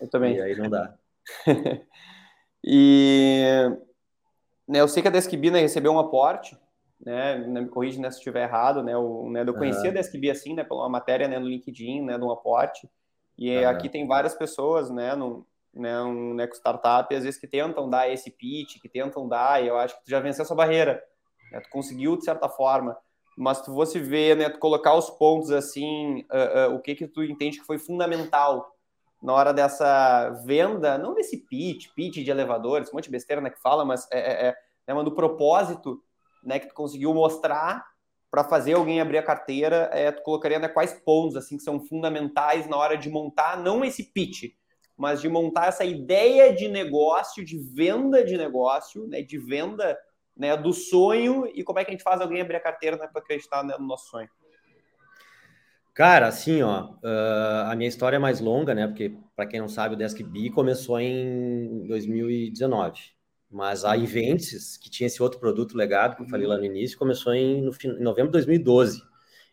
Eu 0.00 0.08
também. 0.08 0.36
E 0.36 0.42
aí 0.42 0.56
não 0.56 0.68
dá. 0.68 0.94
e 2.64 3.44
né, 4.70 4.80
eu 4.80 4.88
sei 4.88 5.02
que 5.02 5.08
a 5.08 5.10
Deskbee 5.10 5.50
né, 5.50 5.60
recebeu 5.60 5.92
um 5.92 5.98
aporte, 5.98 6.56
né, 7.04 7.36
me 7.38 7.66
corrige 7.68 8.00
né, 8.00 8.10
se 8.10 8.18
estiver 8.18 8.44
errado, 8.44 8.82
né, 8.82 8.96
o, 8.96 9.28
né, 9.28 9.42
eu 9.44 9.54
conhecia 9.54 9.84
uhum. 9.84 9.90
a 9.90 9.94
Deskbee 9.94 10.30
assim, 10.30 10.54
né, 10.54 10.62
pela 10.62 10.88
matéria 10.88 11.26
né, 11.26 11.38
no 11.38 11.48
LinkedIn, 11.48 12.02
né, 12.02 12.16
de 12.16 12.24
um 12.24 12.30
aporte, 12.30 12.88
e 13.36 13.58
uhum. 13.58 13.68
aqui 13.68 13.88
tem 13.88 14.06
várias 14.06 14.34
pessoas, 14.34 14.90
né, 14.90 15.16
no, 15.16 15.44
né, 15.74 16.00
um 16.02 16.34
né, 16.34 16.48
startup, 16.52 17.12
às 17.14 17.24
vezes 17.24 17.40
que 17.40 17.48
tentam 17.48 17.90
dar 17.90 18.08
esse 18.08 18.30
pitch, 18.30 18.80
que 18.80 18.88
tentam 18.88 19.26
dar, 19.26 19.62
e 19.62 19.66
eu 19.66 19.76
acho 19.76 19.96
que 19.98 20.04
tu 20.04 20.10
já 20.10 20.20
venceu 20.20 20.42
essa 20.44 20.54
barreira, 20.54 21.02
né, 21.50 21.60
tu 21.60 21.70
conseguiu 21.70 22.16
de 22.16 22.24
certa 22.24 22.48
forma, 22.48 22.96
mas 23.36 23.60
tu 23.62 23.72
fosse 23.74 23.98
ver, 23.98 24.36
né, 24.36 24.48
tu 24.50 24.58
colocar 24.58 24.94
os 24.94 25.10
pontos 25.10 25.50
assim, 25.50 26.24
uh, 26.30 26.70
uh, 26.70 26.74
o 26.76 26.80
que 26.80 26.94
que 26.94 27.08
tu 27.08 27.24
entende 27.24 27.58
que 27.58 27.66
foi 27.66 27.78
fundamental 27.78 28.76
na 29.22 29.34
hora 29.34 29.52
dessa 29.52 30.30
venda, 30.46 30.96
não 30.96 31.14
desse 31.14 31.36
pitch, 31.36 31.88
pitch 31.94 32.16
de 32.16 32.30
elevadores, 32.30 32.88
um 32.88 32.94
monte 32.94 33.04
de 33.04 33.10
besteira 33.10 33.42
né, 33.42 33.50
que 33.50 33.60
fala, 33.60 33.84
mas 33.84 34.06
é, 34.10 34.48
é, 34.48 34.56
é 34.86 34.94
né, 34.94 35.02
do 35.02 35.14
propósito 35.14 36.02
né, 36.42 36.58
que 36.58 36.68
tu 36.68 36.74
conseguiu 36.74 37.12
mostrar 37.12 37.84
para 38.30 38.44
fazer 38.44 38.74
alguém 38.74 39.00
abrir 39.00 39.18
a 39.18 39.22
carteira, 39.22 39.90
é, 39.92 40.10
tu 40.12 40.22
colocaria 40.22 40.58
né, 40.58 40.68
quais 40.68 40.92
pontos 40.92 41.36
assim 41.36 41.56
que 41.56 41.62
são 41.62 41.80
fundamentais 41.80 42.68
na 42.68 42.76
hora 42.76 42.96
de 42.96 43.10
montar, 43.10 43.58
não 43.58 43.84
esse 43.84 44.04
pitch, 44.04 44.52
mas 44.96 45.20
de 45.20 45.28
montar 45.28 45.66
essa 45.66 45.84
ideia 45.84 46.54
de 46.54 46.68
negócio, 46.68 47.44
de 47.44 47.58
venda 47.58 48.24
de 48.24 48.38
negócio, 48.38 49.06
né, 49.08 49.20
de 49.20 49.36
venda 49.38 49.98
né, 50.36 50.56
do 50.56 50.72
sonho 50.72 51.46
e 51.54 51.64
como 51.64 51.78
é 51.78 51.84
que 51.84 51.90
a 51.90 51.92
gente 51.92 52.02
faz 52.02 52.20
alguém 52.20 52.40
abrir 52.40 52.56
a 52.56 52.60
carteira 52.60 52.96
né, 52.96 53.06
para 53.06 53.20
acreditar 53.20 53.64
né, 53.64 53.76
no 53.78 53.86
nosso 53.86 54.08
sonho. 54.08 54.28
Cara, 56.00 56.28
assim, 56.28 56.62
ó, 56.62 56.92
uh, 56.92 57.66
a 57.66 57.76
minha 57.76 57.86
história 57.86 58.16
é 58.16 58.18
mais 58.18 58.40
longa, 58.40 58.74
né? 58.74 58.86
Porque, 58.86 59.12
para 59.36 59.44
quem 59.44 59.60
não 59.60 59.68
sabe, 59.68 59.94
o 59.94 59.98
DeskB 59.98 60.48
começou 60.48 60.98
em 60.98 61.86
2019. 61.86 62.98
Mas 63.50 63.84
a 63.84 63.94
Inventes, 63.98 64.78
que 64.78 64.88
tinha 64.88 65.08
esse 65.08 65.22
outro 65.22 65.38
produto 65.38 65.76
legado 65.76 66.16
que 66.16 66.22
eu 66.22 66.26
falei 66.26 66.46
lá 66.46 66.56
no 66.56 66.64
início, 66.64 66.96
começou 66.96 67.34
em, 67.34 67.60
no, 67.60 67.70
em 67.84 68.02
novembro 68.02 68.28
de 68.28 68.38
2012. 68.38 69.02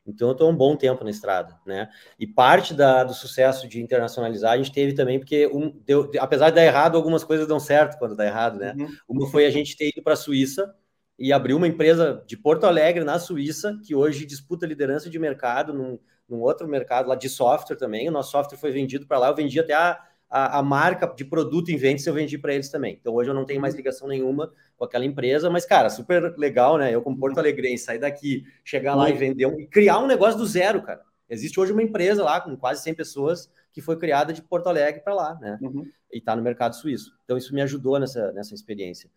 Então, 0.05 0.29
eu 0.29 0.31
estou 0.31 0.49
um 0.49 0.55
bom 0.55 0.77
tempo 0.77 1.03
na 1.03 1.09
estrada, 1.09 1.53
né? 1.65 1.89
E 2.17 2.25
parte 2.25 2.73
da, 2.73 3.03
do 3.03 3.13
sucesso 3.13 3.67
de 3.67 3.81
internacionalizar 3.81 4.53
a 4.53 4.57
gente 4.57 4.71
teve 4.71 4.93
também, 4.93 5.19
porque 5.19 5.47
um, 5.47 5.77
deu, 5.85 6.09
apesar 6.17 6.49
de 6.49 6.55
dar 6.55 6.63
errado, 6.63 6.95
algumas 6.95 7.25
coisas 7.25 7.45
dão 7.45 7.59
certo 7.59 7.99
quando 7.99 8.15
dá 8.15 8.25
errado, 8.25 8.57
né? 8.57 8.73
Uhum. 8.77 8.87
Uma 9.05 9.29
foi 9.29 9.45
a 9.45 9.49
gente 9.49 9.75
ter 9.75 9.89
ido 9.89 10.01
para 10.01 10.13
a 10.13 10.15
Suíça 10.15 10.73
e 11.19 11.33
abrir 11.33 11.55
uma 11.55 11.67
empresa 11.67 12.23
de 12.25 12.37
Porto 12.37 12.65
Alegre, 12.65 13.03
na 13.03 13.19
Suíça, 13.19 13.77
que 13.85 13.93
hoje 13.93 14.25
disputa 14.25 14.65
liderança 14.65 15.09
de 15.09 15.19
mercado 15.19 15.73
num, 15.73 15.99
num 16.27 16.39
outro 16.41 16.67
mercado 16.67 17.07
lá 17.07 17.15
de 17.15 17.29
software 17.29 17.77
também. 17.77 18.07
O 18.07 18.11
nosso 18.11 18.31
software 18.31 18.57
foi 18.57 18.71
vendido 18.71 19.05
para 19.05 19.19
lá, 19.19 19.27
eu 19.29 19.35
vendi 19.35 19.59
até 19.59 19.73
a, 19.73 19.99
a, 20.29 20.59
a, 20.59 20.63
marca 20.63 21.07
de 21.07 21.23
produto 21.23 21.69
em 21.69 21.77
vendas, 21.77 22.05
eu 22.05 22.13
vendi 22.13 22.37
para 22.37 22.53
eles 22.53 22.69
também. 22.69 22.97
Então 22.99 23.13
hoje 23.13 23.29
eu 23.29 23.33
não 23.33 23.45
tenho 23.45 23.61
mais 23.61 23.75
ligação 23.75 24.07
nenhuma 24.07 24.51
com 24.77 24.85
aquela 24.85 25.05
empresa, 25.05 25.49
mas 25.49 25.65
cara, 25.65 25.89
super 25.89 26.35
legal, 26.37 26.77
né? 26.77 26.93
Eu 26.93 27.01
como 27.01 27.17
Porto 27.17 27.37
Alegrense, 27.37 27.85
sair 27.85 27.99
daqui, 27.99 28.43
chegar 28.63 28.95
lá 28.95 29.09
e 29.09 29.13
vender 29.13 29.45
um, 29.45 29.59
e 29.59 29.67
criar 29.67 29.99
um 29.99 30.07
negócio 30.07 30.37
do 30.37 30.45
zero, 30.45 30.81
cara. 30.81 31.01
Existe 31.29 31.59
hoje 31.59 31.73
uma 31.73 31.83
empresa 31.83 32.23
lá 32.23 32.39
com 32.39 32.55
quase 32.55 32.81
100 32.83 32.93
pessoas 32.93 33.51
que 33.71 33.81
foi 33.81 33.97
criada 33.97 34.31
de 34.31 34.41
Porto 34.41 34.67
Alegre 34.67 35.01
para 35.01 35.13
lá, 35.13 35.37
né? 35.39 35.57
Uhum. 35.61 35.85
E 36.11 36.19
está 36.19 36.35
no 36.35 36.41
mercado 36.41 36.75
suíço. 36.75 37.11
Então 37.25 37.37
isso 37.37 37.53
me 37.53 37.61
ajudou 37.61 37.99
nessa, 37.99 38.31
nessa 38.31 38.53
experiência. 38.53 39.09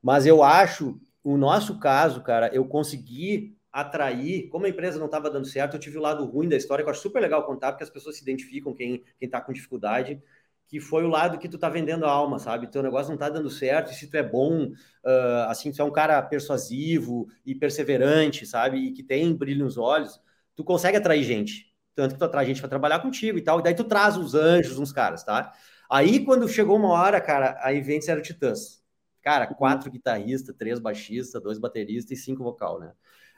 Mas 0.00 0.26
eu 0.26 0.42
acho, 0.42 1.00
o 1.24 1.36
nosso 1.36 1.80
caso, 1.80 2.22
cara, 2.22 2.48
eu 2.54 2.64
consegui 2.64 3.55
atrair, 3.80 4.48
como 4.48 4.64
a 4.64 4.68
empresa 4.70 4.98
não 4.98 5.04
estava 5.04 5.30
dando 5.30 5.46
certo, 5.46 5.74
eu 5.74 5.80
tive 5.80 5.98
o 5.98 6.00
lado 6.00 6.24
ruim 6.24 6.48
da 6.48 6.56
história, 6.56 6.82
que 6.82 6.88
eu 6.88 6.92
acho 6.92 7.02
super 7.02 7.20
legal 7.20 7.44
contar, 7.44 7.72
porque 7.72 7.84
as 7.84 7.90
pessoas 7.90 8.16
se 8.16 8.22
identificam, 8.22 8.72
quem 8.72 9.04
está 9.20 9.38
com 9.38 9.52
dificuldade, 9.52 10.18
que 10.66 10.80
foi 10.80 11.04
o 11.04 11.08
lado 11.08 11.38
que 11.38 11.46
tu 11.46 11.58
tá 11.58 11.68
vendendo 11.68 12.06
a 12.06 12.10
alma, 12.10 12.38
sabe? 12.38 12.68
Teu 12.68 12.82
negócio 12.82 13.10
não 13.10 13.18
tá 13.18 13.28
dando 13.28 13.50
certo, 13.50 13.92
e 13.92 13.94
se 13.94 14.06
tu 14.08 14.16
é 14.16 14.22
bom, 14.22 14.68
uh, 14.68 15.48
assim, 15.48 15.70
tu 15.70 15.82
é 15.82 15.84
um 15.84 15.92
cara 15.92 16.22
persuasivo 16.22 17.28
e 17.44 17.54
perseverante, 17.54 18.46
sabe? 18.46 18.78
E 18.78 18.92
que 18.92 19.02
tem 19.02 19.36
brilho 19.36 19.64
nos 19.66 19.76
olhos, 19.76 20.18
tu 20.54 20.64
consegue 20.64 20.96
atrair 20.96 21.22
gente. 21.22 21.70
Tanto 21.94 22.14
que 22.14 22.18
tu 22.18 22.24
atrai 22.24 22.46
gente 22.46 22.60
para 22.60 22.70
trabalhar 22.70 23.00
contigo 23.00 23.36
e 23.36 23.42
tal, 23.42 23.60
e 23.60 23.62
daí 23.62 23.74
tu 23.74 23.84
traz 23.84 24.16
uns 24.16 24.34
anjos, 24.34 24.78
uns 24.78 24.90
caras, 24.90 25.22
tá? 25.22 25.52
Aí, 25.90 26.24
quando 26.24 26.48
chegou 26.48 26.76
uma 26.76 26.88
hora, 26.88 27.20
cara, 27.20 27.58
a 27.60 27.74
Events 27.74 28.08
era 28.08 28.22
Titãs. 28.22 28.82
Cara, 29.22 29.46
quatro 29.46 29.90
guitarristas, 29.90 30.54
três 30.56 30.78
baixistas, 30.78 31.42
dois 31.42 31.58
bateristas 31.58 32.18
e 32.18 32.22
cinco 32.22 32.42
vocal, 32.42 32.80
né? 32.80 32.92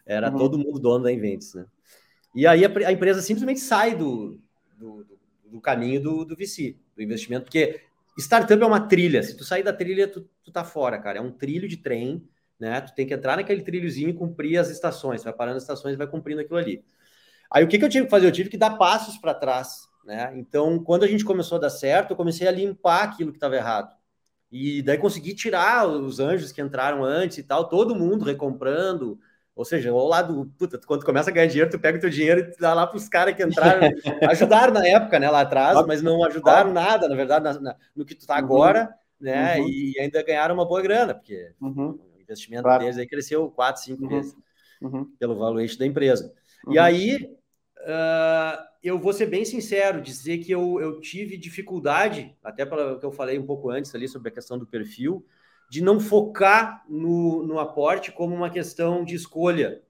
Era 0.08 0.32
uhum. 0.32 0.38
todo 0.38 0.58
mundo 0.58 0.80
dono 0.80 1.04
da 1.04 1.12
Inventes, 1.12 1.52
né? 1.52 1.66
E 2.34 2.46
aí 2.46 2.64
a, 2.64 2.68
a 2.88 2.92
empresa 2.92 3.20
simplesmente 3.20 3.60
sai 3.60 3.94
do, 3.94 4.40
do, 4.78 5.06
do 5.44 5.60
caminho 5.60 6.00
do, 6.00 6.24
do 6.24 6.34
VC, 6.34 6.76
do 6.96 7.02
investimento, 7.02 7.44
porque 7.44 7.82
startup 8.18 8.60
é 8.60 8.66
uma 8.66 8.80
trilha. 8.80 9.22
Se 9.22 9.36
tu 9.36 9.44
sair 9.44 9.62
da 9.62 9.72
trilha, 9.72 10.08
tu, 10.08 10.26
tu 10.42 10.50
tá 10.50 10.64
fora, 10.64 10.98
cara. 10.98 11.18
É 11.18 11.20
um 11.20 11.30
trilho 11.30 11.68
de 11.68 11.76
trem, 11.76 12.26
né? 12.58 12.80
Tu 12.80 12.94
tem 12.94 13.06
que 13.06 13.12
entrar 13.12 13.36
naquele 13.36 13.62
trilhozinho 13.62 14.08
e 14.08 14.14
cumprir 14.14 14.56
as 14.56 14.70
estações. 14.70 15.20
Tu 15.20 15.24
vai 15.24 15.32
parando 15.34 15.58
as 15.58 15.62
estações 15.62 15.92
e 15.92 15.98
vai 15.98 16.06
cumprindo 16.06 16.40
aquilo 16.40 16.58
ali. 16.58 16.82
Aí 17.50 17.62
o 17.62 17.68
que, 17.68 17.78
que 17.78 17.84
eu 17.84 17.88
tive 17.88 18.06
que 18.06 18.10
fazer? 18.10 18.26
Eu 18.26 18.32
tive 18.32 18.48
que 18.48 18.56
dar 18.56 18.76
passos 18.78 19.18
para 19.18 19.34
trás, 19.34 19.88
né? 20.04 20.32
Então, 20.36 20.82
quando 20.82 21.04
a 21.04 21.06
gente 21.06 21.24
começou 21.24 21.56
a 21.56 21.60
dar 21.60 21.70
certo, 21.70 22.12
eu 22.12 22.16
comecei 22.16 22.48
a 22.48 22.50
limpar 22.50 23.04
aquilo 23.04 23.30
que 23.30 23.36
estava 23.36 23.56
errado. 23.56 23.94
E 24.50 24.82
daí 24.82 24.96
consegui 24.96 25.34
tirar 25.34 25.86
os 25.86 26.18
anjos 26.20 26.52
que 26.52 26.62
entraram 26.62 27.04
antes 27.04 27.38
e 27.38 27.42
tal, 27.42 27.68
todo 27.68 27.94
mundo 27.94 28.24
recomprando, 28.24 29.18
ou 29.58 29.64
seja, 29.64 29.90
ao 29.90 30.06
lado, 30.06 30.48
puta, 30.56 30.78
quando 30.78 31.04
começa 31.04 31.30
a 31.30 31.32
ganhar 31.32 31.48
dinheiro, 31.48 31.68
tu 31.68 31.80
pega 31.80 31.98
o 31.98 32.00
teu 32.00 32.08
dinheiro 32.08 32.42
e 32.42 32.60
dá 32.60 32.72
lá 32.72 32.86
para 32.86 32.96
os 32.96 33.08
caras 33.08 33.34
que 33.34 33.42
entraram, 33.42 33.90
ajudaram 34.30 34.72
na 34.72 34.86
época, 34.86 35.18
né, 35.18 35.28
lá 35.28 35.40
atrás, 35.40 35.84
mas 35.84 36.00
não 36.00 36.22
ajudaram 36.22 36.72
nada, 36.72 37.08
na 37.08 37.16
verdade, 37.16 37.44
na, 37.44 37.60
na, 37.60 37.76
no 37.94 38.04
que 38.04 38.14
tu 38.14 38.24
tá 38.24 38.34
uhum. 38.34 38.38
agora, 38.38 38.94
né, 39.20 39.58
uhum. 39.58 39.68
e 39.68 39.98
ainda 39.98 40.22
ganharam 40.22 40.54
uma 40.54 40.64
boa 40.64 40.80
grana, 40.80 41.12
porque 41.12 41.50
uhum. 41.60 41.98
o 42.16 42.20
investimento 42.20 42.62
claro. 42.62 42.84
deles 42.84 42.98
aí 42.98 43.06
cresceu 43.08 43.50
4, 43.50 43.82
5 43.82 44.00
uhum. 44.00 44.08
vezes 44.08 44.36
uhum. 44.80 45.04
pelo 45.18 45.36
valuation 45.36 45.76
da 45.76 45.86
empresa. 45.86 46.32
E 46.68 46.78
uhum. 46.78 46.84
aí, 46.84 47.16
uh, 47.78 48.62
eu 48.80 48.96
vou 48.96 49.12
ser 49.12 49.26
bem 49.26 49.44
sincero, 49.44 50.00
dizer 50.00 50.38
que 50.38 50.52
eu, 50.52 50.80
eu 50.80 51.00
tive 51.00 51.36
dificuldade, 51.36 52.32
até 52.44 52.64
pelo 52.64 53.00
que 53.00 53.04
eu 53.04 53.10
falei 53.10 53.36
um 53.36 53.44
pouco 53.44 53.70
antes 53.70 53.92
ali 53.92 54.06
sobre 54.06 54.28
a 54.28 54.32
questão 54.32 54.56
do 54.56 54.68
perfil, 54.68 55.26
de 55.68 55.82
não 55.82 56.00
focar 56.00 56.84
no, 56.88 57.44
no 57.46 57.58
aporte 57.58 58.10
como 58.10 58.34
uma 58.34 58.50
questão 58.50 59.04
de 59.04 59.14
escolha. 59.14 59.82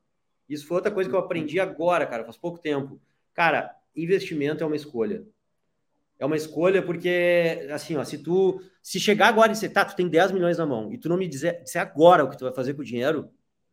Isso 0.49 0.67
foi 0.67 0.77
outra 0.77 0.91
coisa 0.91 1.09
que 1.09 1.15
eu 1.15 1.21
aprendi 1.21 1.61
agora, 1.61 2.07
cara, 2.07 2.25
faz 2.25 2.37
pouco 2.37 2.59
tempo. 2.59 3.01
Cara, 3.33 3.75
investimento 3.95 4.65
é 4.65 4.67
uma 4.67 4.77
escolha. 4.77 5.25
É 6.19 6.27
uma 6.27 6.37
escolha 6.37 6.83
porque, 6.83 7.69
assim, 7.71 7.97
ó, 7.97 8.03
se 8.03 8.19
tu 8.19 8.61
se 8.83 8.99
chegar 8.99 9.29
agora 9.29 9.51
e 9.51 9.55
dizer, 9.55 9.69
tá, 9.69 9.85
tu 9.85 9.95
tem 9.95 10.09
10 10.09 10.33
milhões 10.33 10.59
na 10.59 10.67
mão 10.67 10.93
e 10.93 10.99
tu 10.99 11.09
não 11.09 11.17
me 11.17 11.29
dizer, 11.29 11.63
disser 11.63 11.81
agora 11.81 12.25
o 12.25 12.29
que 12.29 12.37
tu 12.37 12.45
vai 12.45 12.53
fazer 12.53 12.75
com 12.75 12.83
o 12.83 12.85
dinheiro, 12.85 13.31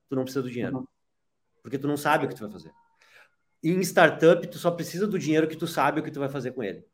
tu 0.08 0.16
não 0.16 0.24
precisa 0.24 0.44
do 0.44 0.52
dinheiro. 0.52 0.78
Uhum. 0.78 0.88
Porque 1.64 1.80
tu 1.80 1.88
não 1.88 1.98
sabe 1.98 2.26
o 2.26 2.30
que 2.30 2.36
tu 2.36 2.42
vai 2.42 2.52
fazer. 2.52 2.72
em 3.64 3.82
startup, 3.82 4.46
tu 4.46 4.60
só 4.60 4.70
precisa 4.70 5.08
do 5.08 5.18
dinheiro 5.18 5.48
que 5.48 5.58
tu 5.58 5.66
sabe 5.66 6.00
o 6.00 6.04
que 6.04 6.12
tu 6.12 6.20
vai 6.20 6.30
fazer 6.30 6.52
com 6.52 6.62
ele. 6.62 6.86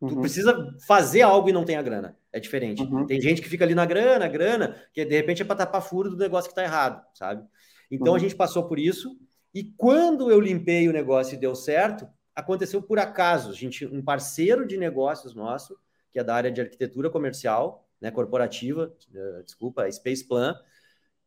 Tu 0.00 0.06
uhum. 0.06 0.20
precisa 0.20 0.74
fazer 0.84 1.22
algo 1.22 1.48
e 1.48 1.52
não 1.52 1.64
tem 1.64 1.76
a 1.76 1.82
grana. 1.82 2.18
É 2.32 2.38
diferente. 2.38 2.82
Uhum. 2.82 3.06
Tem 3.06 3.20
gente 3.20 3.42
que 3.42 3.48
fica 3.48 3.64
ali 3.64 3.74
na 3.74 3.84
grana, 3.84 4.28
grana, 4.28 4.80
que 4.92 5.04
de 5.04 5.16
repente 5.16 5.42
é 5.42 5.44
para 5.44 5.56
tapar 5.56 5.82
furo 5.82 6.10
do 6.10 6.16
negócio 6.16 6.48
que 6.48 6.52
está 6.52 6.62
errado, 6.62 7.04
sabe? 7.14 7.44
Então 7.90 8.12
uhum. 8.12 8.16
a 8.16 8.18
gente 8.18 8.36
passou 8.36 8.68
por 8.68 8.78
isso. 8.78 9.18
E 9.52 9.64
quando 9.76 10.30
eu 10.30 10.40
limpei 10.40 10.88
o 10.88 10.92
negócio 10.92 11.34
e 11.34 11.40
deu 11.40 11.56
certo, 11.56 12.08
aconteceu 12.34 12.80
por 12.80 12.98
acaso. 12.98 13.50
A 13.50 13.54
gente, 13.54 13.84
um 13.84 14.02
parceiro 14.02 14.66
de 14.66 14.76
negócios 14.76 15.34
nosso, 15.34 15.76
que 16.12 16.18
é 16.18 16.24
da 16.24 16.34
área 16.34 16.50
de 16.50 16.60
arquitetura 16.60 17.10
comercial, 17.10 17.88
né, 18.00 18.10
corporativa, 18.10 18.92
uh, 19.12 19.44
desculpa, 19.44 19.90
Space 19.90 20.26
Plan, 20.26 20.56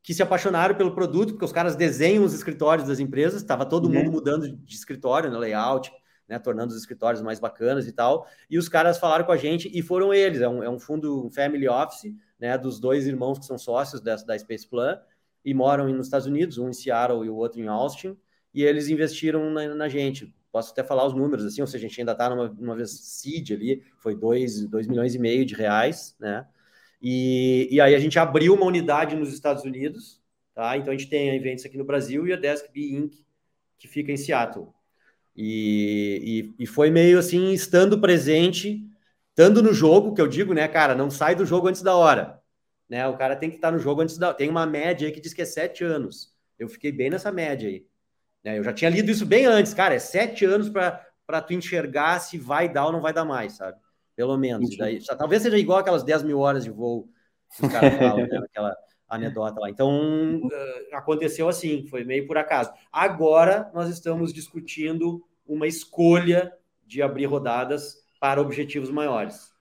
que 0.01 0.13
se 0.13 0.23
apaixonaram 0.23 0.75
pelo 0.75 0.95
produto, 0.95 1.33
porque 1.33 1.45
os 1.45 1.51
caras 1.51 1.75
desenham 1.75 2.23
os 2.23 2.33
escritórios 2.33 2.87
das 2.87 2.99
empresas, 2.99 3.41
estava 3.41 3.65
todo 3.65 3.85
uhum. 3.85 3.93
mundo 3.93 4.11
mudando 4.11 4.49
de 4.49 4.75
escritório, 4.75 5.29
no 5.29 5.35
né, 5.35 5.47
layout, 5.47 5.91
né, 6.27 6.39
tornando 6.39 6.71
os 6.71 6.79
escritórios 6.79 7.21
mais 7.21 7.39
bacanas 7.39 7.87
e 7.87 7.91
tal. 7.91 8.27
E 8.49 8.57
os 8.57 8.69
caras 8.69 8.97
falaram 8.97 9.25
com 9.25 9.31
a 9.31 9.37
gente 9.37 9.69
e 9.73 9.81
foram 9.81 10.13
eles. 10.13 10.41
É 10.41 10.47
um, 10.47 10.63
é 10.63 10.69
um 10.69 10.79
fundo 10.79 11.25
um 11.25 11.29
family 11.29 11.67
office, 11.67 12.13
né, 12.39 12.57
dos 12.57 12.79
dois 12.79 13.07
irmãos 13.07 13.39
que 13.39 13.45
são 13.45 13.57
sócios 13.57 14.01
dessa, 14.01 14.25
da 14.25 14.37
Space 14.37 14.67
Plan 14.67 14.99
e 15.45 15.53
moram 15.53 15.87
nos 15.89 16.07
Estados 16.07 16.27
Unidos, 16.27 16.57
um 16.57 16.69
em 16.69 16.73
Seattle 16.73 17.25
e 17.25 17.29
o 17.29 17.35
outro 17.35 17.59
em 17.59 17.67
Austin. 17.67 18.17
E 18.53 18.63
eles 18.63 18.87
investiram 18.87 19.49
na, 19.49 19.75
na 19.75 19.89
gente. 19.89 20.33
Posso 20.51 20.71
até 20.71 20.83
falar 20.83 21.05
os 21.05 21.13
números 21.13 21.45
assim, 21.45 21.61
ou 21.61 21.67
seja, 21.67 21.85
a 21.85 21.89
gente 21.89 21.99
ainda 21.99 22.11
está 22.11 22.29
numa, 22.29 22.47
numa 22.47 22.75
vez 22.75 22.91
seed 22.91 23.51
ali, 23.51 23.83
foi 23.97 24.15
2 24.15 24.67
milhões 24.87 25.15
e 25.15 25.19
meio 25.19 25.43
de 25.45 25.55
reais, 25.55 26.15
né? 26.19 26.45
E, 27.01 27.67
e 27.71 27.81
aí 27.81 27.95
a 27.95 27.99
gente 27.99 28.17
abriu 28.19 28.53
uma 28.53 28.65
unidade 28.65 29.15
nos 29.15 29.33
Estados 29.33 29.63
Unidos, 29.63 30.21
tá? 30.53 30.77
Então 30.77 30.93
a 30.93 30.95
gente 30.95 31.09
tem 31.09 31.31
a 31.31 31.35
Invents 31.35 31.65
aqui 31.65 31.77
no 31.77 31.83
Brasil 31.83 32.27
e 32.27 32.33
a 32.33 32.37
Desk 32.37 32.71
B 32.71 32.81
Inc., 32.93 33.25
que 33.77 33.87
fica 33.87 34.11
em 34.11 34.17
Seattle. 34.17 34.73
E, 35.35 36.53
e, 36.59 36.63
e, 36.63 36.67
foi 36.67 36.91
meio 36.91 37.17
assim, 37.17 37.51
estando 37.51 37.99
presente, 37.99 38.87
estando 39.29 39.63
no 39.63 39.73
jogo, 39.73 40.13
que 40.13 40.21
eu 40.21 40.27
digo, 40.27 40.53
né, 40.53 40.67
cara, 40.67 40.93
não 40.93 41.09
sai 41.09 41.35
do 41.35 41.45
jogo 41.45 41.67
antes 41.67 41.81
da 41.81 41.95
hora. 41.95 42.39
Né? 42.87 43.07
O 43.07 43.17
cara 43.17 43.35
tem 43.35 43.49
que 43.49 43.55
estar 43.55 43.71
no 43.71 43.79
jogo 43.79 44.01
antes 44.01 44.17
da. 44.17 44.33
Tem 44.33 44.49
uma 44.49 44.65
média 44.65 45.07
aí 45.07 45.11
que 45.11 45.19
diz 45.19 45.33
que 45.33 45.41
é 45.41 45.45
sete 45.45 45.83
anos. 45.83 46.31
Eu 46.59 46.67
fiquei 46.69 46.91
bem 46.91 47.09
nessa 47.09 47.31
média 47.31 47.67
aí. 47.67 47.85
Né? 48.43 48.59
Eu 48.59 48.63
já 48.63 48.71
tinha 48.71 48.89
lido 48.89 49.09
isso 49.09 49.25
bem 49.25 49.45
antes, 49.45 49.73
cara. 49.73 49.95
É 49.95 49.99
sete 49.99 50.45
anos 50.45 50.69
para 50.69 51.41
tu 51.41 51.53
enxergar 51.53 52.19
se 52.19 52.37
vai 52.37 52.69
dar 52.69 52.85
ou 52.85 52.91
não 52.91 53.01
vai 53.01 53.13
dar 53.13 53.25
mais, 53.25 53.53
sabe? 53.53 53.77
Pelo 54.15 54.37
menos. 54.37 54.77
Daí, 54.77 55.03
talvez 55.17 55.41
seja 55.41 55.57
igual 55.57 55.79
aquelas 55.79 56.03
10 56.03 56.23
mil 56.23 56.39
horas 56.39 56.63
de 56.63 56.69
voo 56.69 57.09
que 57.57 57.65
os 57.65 57.71
caras 57.71 57.97
falam, 57.97 58.27
né? 58.27 58.37
Aquela 58.45 58.75
anedota 59.15 59.59
lá. 59.59 59.69
Então, 59.69 60.41
uh, 60.43 60.95
aconteceu 60.95 61.47
assim, 61.47 61.85
foi 61.87 62.03
meio 62.03 62.27
por 62.27 62.37
acaso. 62.37 62.71
Agora, 62.91 63.69
nós 63.73 63.89
estamos 63.89 64.33
discutindo 64.33 65.23
uma 65.47 65.67
escolha 65.67 66.53
de 66.85 67.01
abrir 67.01 67.25
rodadas 67.25 68.03
para 68.19 68.41
objetivos 68.41 68.89
maiores. 68.89 69.53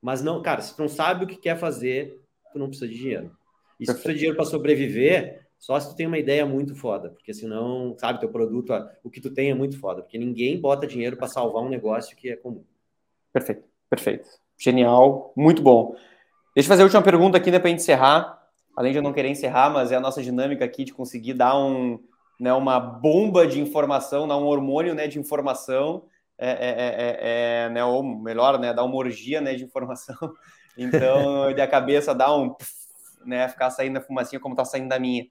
Mas 0.00 0.22
não, 0.22 0.42
cara, 0.42 0.60
se 0.60 0.74
tu 0.74 0.82
não 0.82 0.88
sabe 0.88 1.24
o 1.24 1.28
que 1.28 1.36
quer 1.36 1.58
fazer, 1.58 2.20
tu 2.52 2.58
não 2.58 2.68
precisa 2.68 2.88
de 2.88 2.96
dinheiro. 2.96 3.36
E 3.80 3.86
se 3.86 3.92
tu 3.92 3.94
precisa 3.94 4.12
de 4.12 4.18
dinheiro 4.18 4.36
para 4.36 4.46
sobreviver, 4.46 5.46
só 5.58 5.80
se 5.80 5.88
tu 5.88 5.96
tem 5.96 6.06
uma 6.06 6.18
ideia 6.18 6.44
muito 6.44 6.74
foda, 6.74 7.08
porque 7.08 7.32
senão, 7.32 7.96
sabe, 7.98 8.20
teu 8.20 8.28
produto, 8.28 8.72
o 9.02 9.08
que 9.08 9.20
tu 9.20 9.32
tem 9.32 9.50
é 9.50 9.54
muito 9.54 9.78
foda, 9.78 10.02
porque 10.02 10.18
ninguém 10.18 10.60
bota 10.60 10.86
dinheiro 10.86 11.16
para 11.16 11.26
salvar 11.26 11.62
um 11.62 11.70
negócio 11.70 12.14
que 12.16 12.28
é 12.28 12.36
comum. 12.36 12.64
Perfeito, 13.32 13.64
perfeito. 13.88 14.28
Genial, 14.58 15.32
muito 15.34 15.62
bom. 15.62 15.96
Deixa 16.54 16.66
eu 16.66 16.68
fazer 16.68 16.82
a 16.82 16.84
última 16.84 17.02
pergunta 17.02 17.38
aqui, 17.38 17.50
né, 17.50 17.58
para 17.58 17.70
encerrar. 17.70 18.43
Além 18.76 18.92
de 18.92 18.98
eu 18.98 19.02
não 19.02 19.12
querer 19.12 19.28
encerrar, 19.28 19.70
mas 19.70 19.92
é 19.92 19.96
a 19.96 20.00
nossa 20.00 20.22
dinâmica 20.22 20.64
aqui 20.64 20.84
de 20.84 20.92
conseguir 20.92 21.34
dar 21.34 21.56
um, 21.56 21.98
né, 22.38 22.52
uma 22.52 22.80
bomba 22.80 23.46
de 23.46 23.60
informação, 23.60 24.26
dar 24.26 24.36
um 24.36 24.46
hormônio 24.46 24.94
né, 24.94 25.06
de 25.06 25.18
informação, 25.18 26.04
é, 26.36 26.50
é, 26.50 26.56
é, 26.56 27.64
é 27.66 27.68
né, 27.70 27.84
ou 27.84 28.02
melhor, 28.02 28.58
né, 28.58 28.72
dar 28.72 28.84
uma 28.84 28.96
orgia 28.96 29.40
né, 29.40 29.54
de 29.54 29.64
informação. 29.64 30.16
Então, 30.76 31.44
a 31.44 31.66
cabeça 31.68 32.12
dá 32.12 32.36
um. 32.36 32.52
Né, 33.24 33.48
ficar 33.48 33.70
saindo 33.70 33.96
a 33.98 34.00
fumacinha 34.00 34.40
como 34.40 34.54
está 34.54 34.64
saindo 34.64 34.88
da 34.88 34.98
minha. 34.98 35.24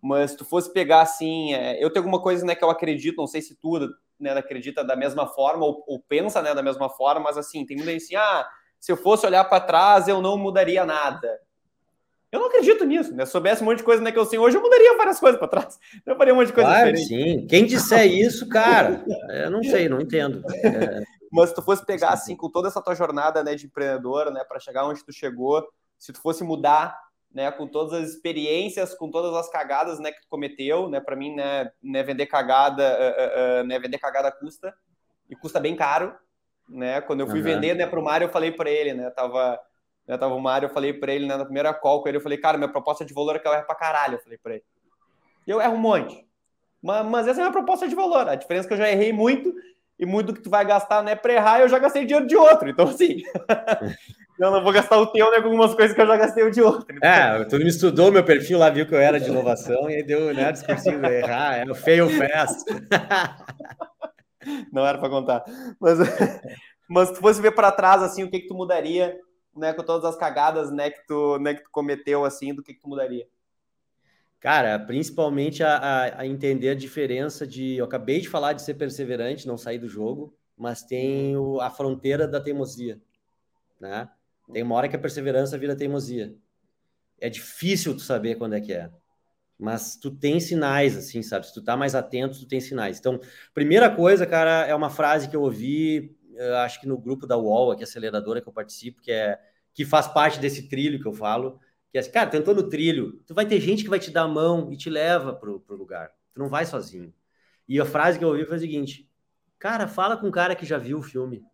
Mas 0.00 0.30
se 0.30 0.38
tu 0.38 0.46
fosse 0.46 0.72
pegar 0.72 1.02
assim, 1.02 1.52
eu 1.78 1.90
tenho 1.92 2.06
alguma 2.06 2.22
coisa 2.22 2.46
né, 2.46 2.54
que 2.54 2.64
eu 2.64 2.70
acredito, 2.70 3.18
não 3.18 3.26
sei 3.26 3.42
se 3.42 3.54
tu 3.54 3.78
né, 4.18 4.30
acredita 4.32 4.82
da 4.82 4.96
mesma 4.96 5.26
forma 5.26 5.62
ou, 5.62 5.84
ou 5.86 6.00
pensa 6.00 6.40
né, 6.40 6.54
da 6.54 6.62
mesma 6.62 6.88
forma, 6.88 7.20
mas 7.20 7.36
assim, 7.36 7.66
tem 7.66 7.76
muita 7.76 7.92
gente 7.92 8.04
assim, 8.04 8.16
ah, 8.16 8.48
se 8.80 8.90
eu 8.90 8.96
fosse 8.96 9.26
olhar 9.26 9.44
para 9.44 9.60
trás, 9.60 10.08
eu 10.08 10.22
não 10.22 10.38
mudaria 10.38 10.84
nada. 10.84 11.38
Eu 12.30 12.40
não 12.40 12.48
acredito 12.48 12.84
nisso, 12.84 13.14
né? 13.14 13.24
Se 13.24 13.32
soubesse 13.32 13.62
um 13.62 13.66
monte 13.66 13.78
de 13.78 13.84
coisa 13.84 14.02
né, 14.02 14.12
que 14.12 14.18
eu 14.18 14.26
sei 14.26 14.38
hoje, 14.38 14.56
eu 14.56 14.62
mudaria 14.62 14.96
várias 14.96 15.18
coisas 15.18 15.38
para 15.38 15.48
trás. 15.48 15.78
Eu 16.04 16.16
faria 16.16 16.34
um 16.34 16.36
monte 16.36 16.48
de 16.48 16.52
coisa 16.52 16.68
claro, 16.68 16.92
diferente. 16.92 17.40
Sim, 17.40 17.46
quem 17.46 17.64
disser 17.64 18.04
isso, 18.12 18.48
cara, 18.48 19.02
eu 19.30 19.50
não 19.50 19.62
sei, 19.62 19.88
não 19.88 20.00
entendo. 20.00 20.42
É... 20.62 21.02
Mas 21.32 21.50
se 21.50 21.54
tu 21.54 21.62
fosse 21.62 21.84
pegar 21.84 22.10
assim 22.10 22.36
com 22.36 22.50
toda 22.50 22.68
essa 22.68 22.82
tua 22.82 22.94
jornada, 22.94 23.42
né, 23.42 23.54
de 23.54 23.66
empreendedor, 23.66 24.30
né, 24.30 24.44
para 24.44 24.60
chegar 24.60 24.86
onde 24.86 25.04
tu 25.04 25.12
chegou, 25.12 25.66
se 25.98 26.12
tu 26.12 26.20
fosse 26.20 26.42
mudar, 26.42 26.98
né, 27.32 27.50
com 27.50 27.66
todas 27.66 27.92
as 27.92 28.10
experiências, 28.10 28.94
com 28.94 29.10
todas 29.10 29.34
as 29.34 29.48
cagadas, 29.50 29.98
né, 29.98 30.10
que 30.10 30.20
tu 30.22 30.28
cometeu, 30.28 30.88
né, 30.88 31.00
para 31.00 31.16
mim, 31.16 31.34
né, 31.34 31.70
né, 31.82 32.02
vender 32.02 32.26
cagada, 32.26 32.82
uh, 32.82 33.62
uh, 33.62 33.66
né, 33.66 33.78
vender 33.78 33.98
cagada 33.98 34.32
custa 34.32 34.74
e 35.28 35.36
custa 35.36 35.60
bem 35.60 35.76
caro, 35.76 36.14
né? 36.68 37.00
Quando 37.02 37.20
eu 37.20 37.26
fui 37.26 37.38
uhum. 37.38 37.44
vender, 37.44 37.74
né, 37.74 37.86
para 37.86 38.00
o 38.00 38.02
Mário, 38.02 38.26
eu 38.26 38.30
falei 38.30 38.50
para 38.50 38.70
ele, 38.70 38.94
né, 38.94 39.10
tava 39.10 39.60
né, 40.08 40.16
tava 40.16 40.34
o 40.34 40.40
Mário, 40.40 40.66
eu 40.66 40.72
falei 40.72 40.92
para 40.92 41.12
ele 41.12 41.26
né, 41.26 41.36
na 41.36 41.44
primeira 41.44 41.74
call 41.74 42.02
com 42.02 42.08
ele, 42.08 42.16
eu 42.16 42.22
falei, 42.22 42.38
cara, 42.38 42.56
minha 42.56 42.70
proposta 42.70 43.04
de 43.04 43.12
valor 43.12 43.36
é 43.36 43.38
que 43.38 43.46
eu 43.46 43.52
erro 43.52 43.66
pra 43.66 43.74
caralho, 43.74 44.14
eu 44.14 44.22
falei 44.22 44.38
para 44.42 44.54
ele. 44.54 44.64
E 45.46 45.50
eu 45.50 45.60
erro 45.60 45.74
um 45.74 45.78
monte. 45.78 46.26
Mas, 46.82 47.06
mas 47.06 47.28
essa 47.28 47.40
é 47.40 47.42
a 47.42 47.44
minha 47.44 47.52
proposta 47.52 47.86
de 47.86 47.94
valor. 47.94 48.28
A 48.28 48.34
diferença 48.34 48.66
é 48.66 48.68
que 48.68 48.74
eu 48.74 48.78
já 48.78 48.90
errei 48.90 49.12
muito 49.12 49.52
e 49.98 50.06
muito 50.06 50.28
do 50.28 50.34
que 50.34 50.40
tu 50.40 50.48
vai 50.48 50.64
gastar 50.64 51.02
não 51.02 51.10
é 51.10 51.16
para 51.16 51.34
errar, 51.34 51.60
eu 51.60 51.68
já 51.68 51.78
gastei 51.78 52.04
dinheiro 52.04 52.26
de 52.26 52.36
outro. 52.36 52.68
Então, 52.68 52.86
assim, 52.86 53.22
eu 54.38 54.50
não 54.50 54.62
vou 54.62 54.72
gastar 54.72 54.96
o 54.96 55.06
teu 55.06 55.30
né, 55.30 55.40
com 55.40 55.46
algumas 55.46 55.74
coisas 55.74 55.94
que 55.94 56.00
eu 56.00 56.06
já 56.06 56.16
gastei 56.16 56.44
o 56.44 56.50
de 56.50 56.62
outro. 56.62 56.86
Então... 56.96 57.08
É, 57.08 57.44
tu 57.44 57.58
me 57.58 57.68
estudou 57.68 58.12
meu 58.12 58.24
perfil 58.24 58.58
lá, 58.58 58.70
viu 58.70 58.86
que 58.86 58.94
eu 58.94 59.00
era 59.00 59.18
de 59.18 59.28
inovação 59.28 59.90
e 59.90 59.96
aí 59.96 60.02
deu, 60.02 60.32
né, 60.32 60.52
discursinho 60.52 61.00
de 61.00 61.08
errar, 61.08 61.56
é 61.56 61.70
o 61.70 61.74
fail 61.74 62.08
fast. 62.10 62.64
não 64.72 64.86
era 64.86 64.98
para 64.98 65.10
contar. 65.10 65.44
Mas, 65.80 65.98
mas 66.88 67.08
se 67.08 67.14
tu 67.14 67.20
fosse 67.20 67.42
ver 67.42 67.52
para 67.52 67.72
trás, 67.72 68.02
assim, 68.02 68.22
o 68.22 68.30
que 68.30 68.40
que 68.40 68.48
tu 68.48 68.54
mudaria 68.54 69.18
né, 69.58 69.72
com 69.72 69.82
todas 69.82 70.04
as 70.04 70.16
cagadas, 70.16 70.70
né, 70.70 70.90
que 70.90 71.06
tu, 71.06 71.38
né, 71.38 71.54
que 71.54 71.64
tu 71.64 71.70
cometeu, 71.70 72.24
assim, 72.24 72.54
do 72.54 72.62
que, 72.62 72.74
que 72.74 72.80
tu 72.80 72.88
mudaria? 72.88 73.26
Cara, 74.40 74.78
principalmente 74.78 75.64
a, 75.64 76.20
a, 76.20 76.26
entender 76.26 76.70
a 76.70 76.74
diferença 76.74 77.46
de. 77.46 77.74
Eu 77.76 77.84
acabei 77.84 78.20
de 78.20 78.28
falar 78.28 78.52
de 78.52 78.62
ser 78.62 78.74
perseverante, 78.74 79.48
não 79.48 79.58
sair 79.58 79.78
do 79.78 79.88
jogo, 79.88 80.32
mas 80.56 80.82
tem 80.82 81.36
o, 81.36 81.60
a 81.60 81.70
fronteira 81.70 82.26
da 82.26 82.40
teimosia, 82.40 83.00
né? 83.80 84.08
Tem 84.52 84.62
uma 84.62 84.76
hora 84.76 84.88
que 84.88 84.94
a 84.94 84.98
perseverança 84.98 85.58
vira 85.58 85.76
teimosia. 85.76 86.34
É 87.20 87.28
difícil 87.28 87.94
tu 87.96 88.02
saber 88.02 88.36
quando 88.36 88.54
é 88.54 88.60
que 88.60 88.72
é, 88.72 88.90
mas 89.58 89.96
tu 89.96 90.10
tem 90.10 90.38
sinais, 90.38 90.96
assim, 90.96 91.20
sabe? 91.20 91.46
Se 91.46 91.52
tu 91.52 91.60
tá 91.60 91.76
mais 91.76 91.96
atento, 91.96 92.38
tu 92.38 92.46
tem 92.46 92.60
sinais. 92.60 93.00
Então, 93.00 93.20
primeira 93.52 93.90
coisa, 93.90 94.24
cara, 94.24 94.64
é 94.66 94.74
uma 94.74 94.88
frase 94.88 95.28
que 95.28 95.34
eu 95.34 95.42
ouvi 95.42 96.16
acho 96.64 96.80
que 96.80 96.86
no 96.86 96.98
grupo 96.98 97.26
da 97.26 97.36
UOL, 97.36 97.72
aqui, 97.72 97.82
aceleradora 97.82 98.40
que 98.40 98.48
eu 98.48 98.52
participo, 98.52 99.00
que 99.00 99.10
é 99.10 99.38
que 99.72 99.84
faz 99.84 100.08
parte 100.08 100.40
desse 100.40 100.68
trilho 100.68 101.00
que 101.00 101.06
eu 101.06 101.12
falo, 101.12 101.60
que 101.90 101.98
é 101.98 102.00
assim, 102.00 102.10
cara, 102.10 102.28
tentou 102.28 102.54
no 102.54 102.68
trilho, 102.68 103.22
tu 103.26 103.34
vai 103.34 103.46
ter 103.46 103.60
gente 103.60 103.84
que 103.84 103.88
vai 103.88 104.00
te 104.00 104.10
dar 104.10 104.22
a 104.22 104.28
mão 104.28 104.72
e 104.72 104.76
te 104.76 104.90
leva 104.90 105.32
pro, 105.32 105.60
pro 105.60 105.76
lugar. 105.76 106.10
Tu 106.34 106.40
não 106.40 106.48
vai 106.48 106.66
sozinho. 106.66 107.14
E 107.68 107.80
a 107.80 107.84
frase 107.84 108.18
que 108.18 108.24
eu 108.24 108.28
ouvi 108.28 108.44
foi 108.44 108.56
a 108.56 108.60
seguinte: 108.60 109.08
cara, 109.58 109.86
fala 109.86 110.16
com 110.16 110.26
um 110.26 110.30
cara 110.30 110.56
que 110.56 110.66
já 110.66 110.78
viu 110.78 110.98
o 110.98 111.02
filme. 111.02 111.44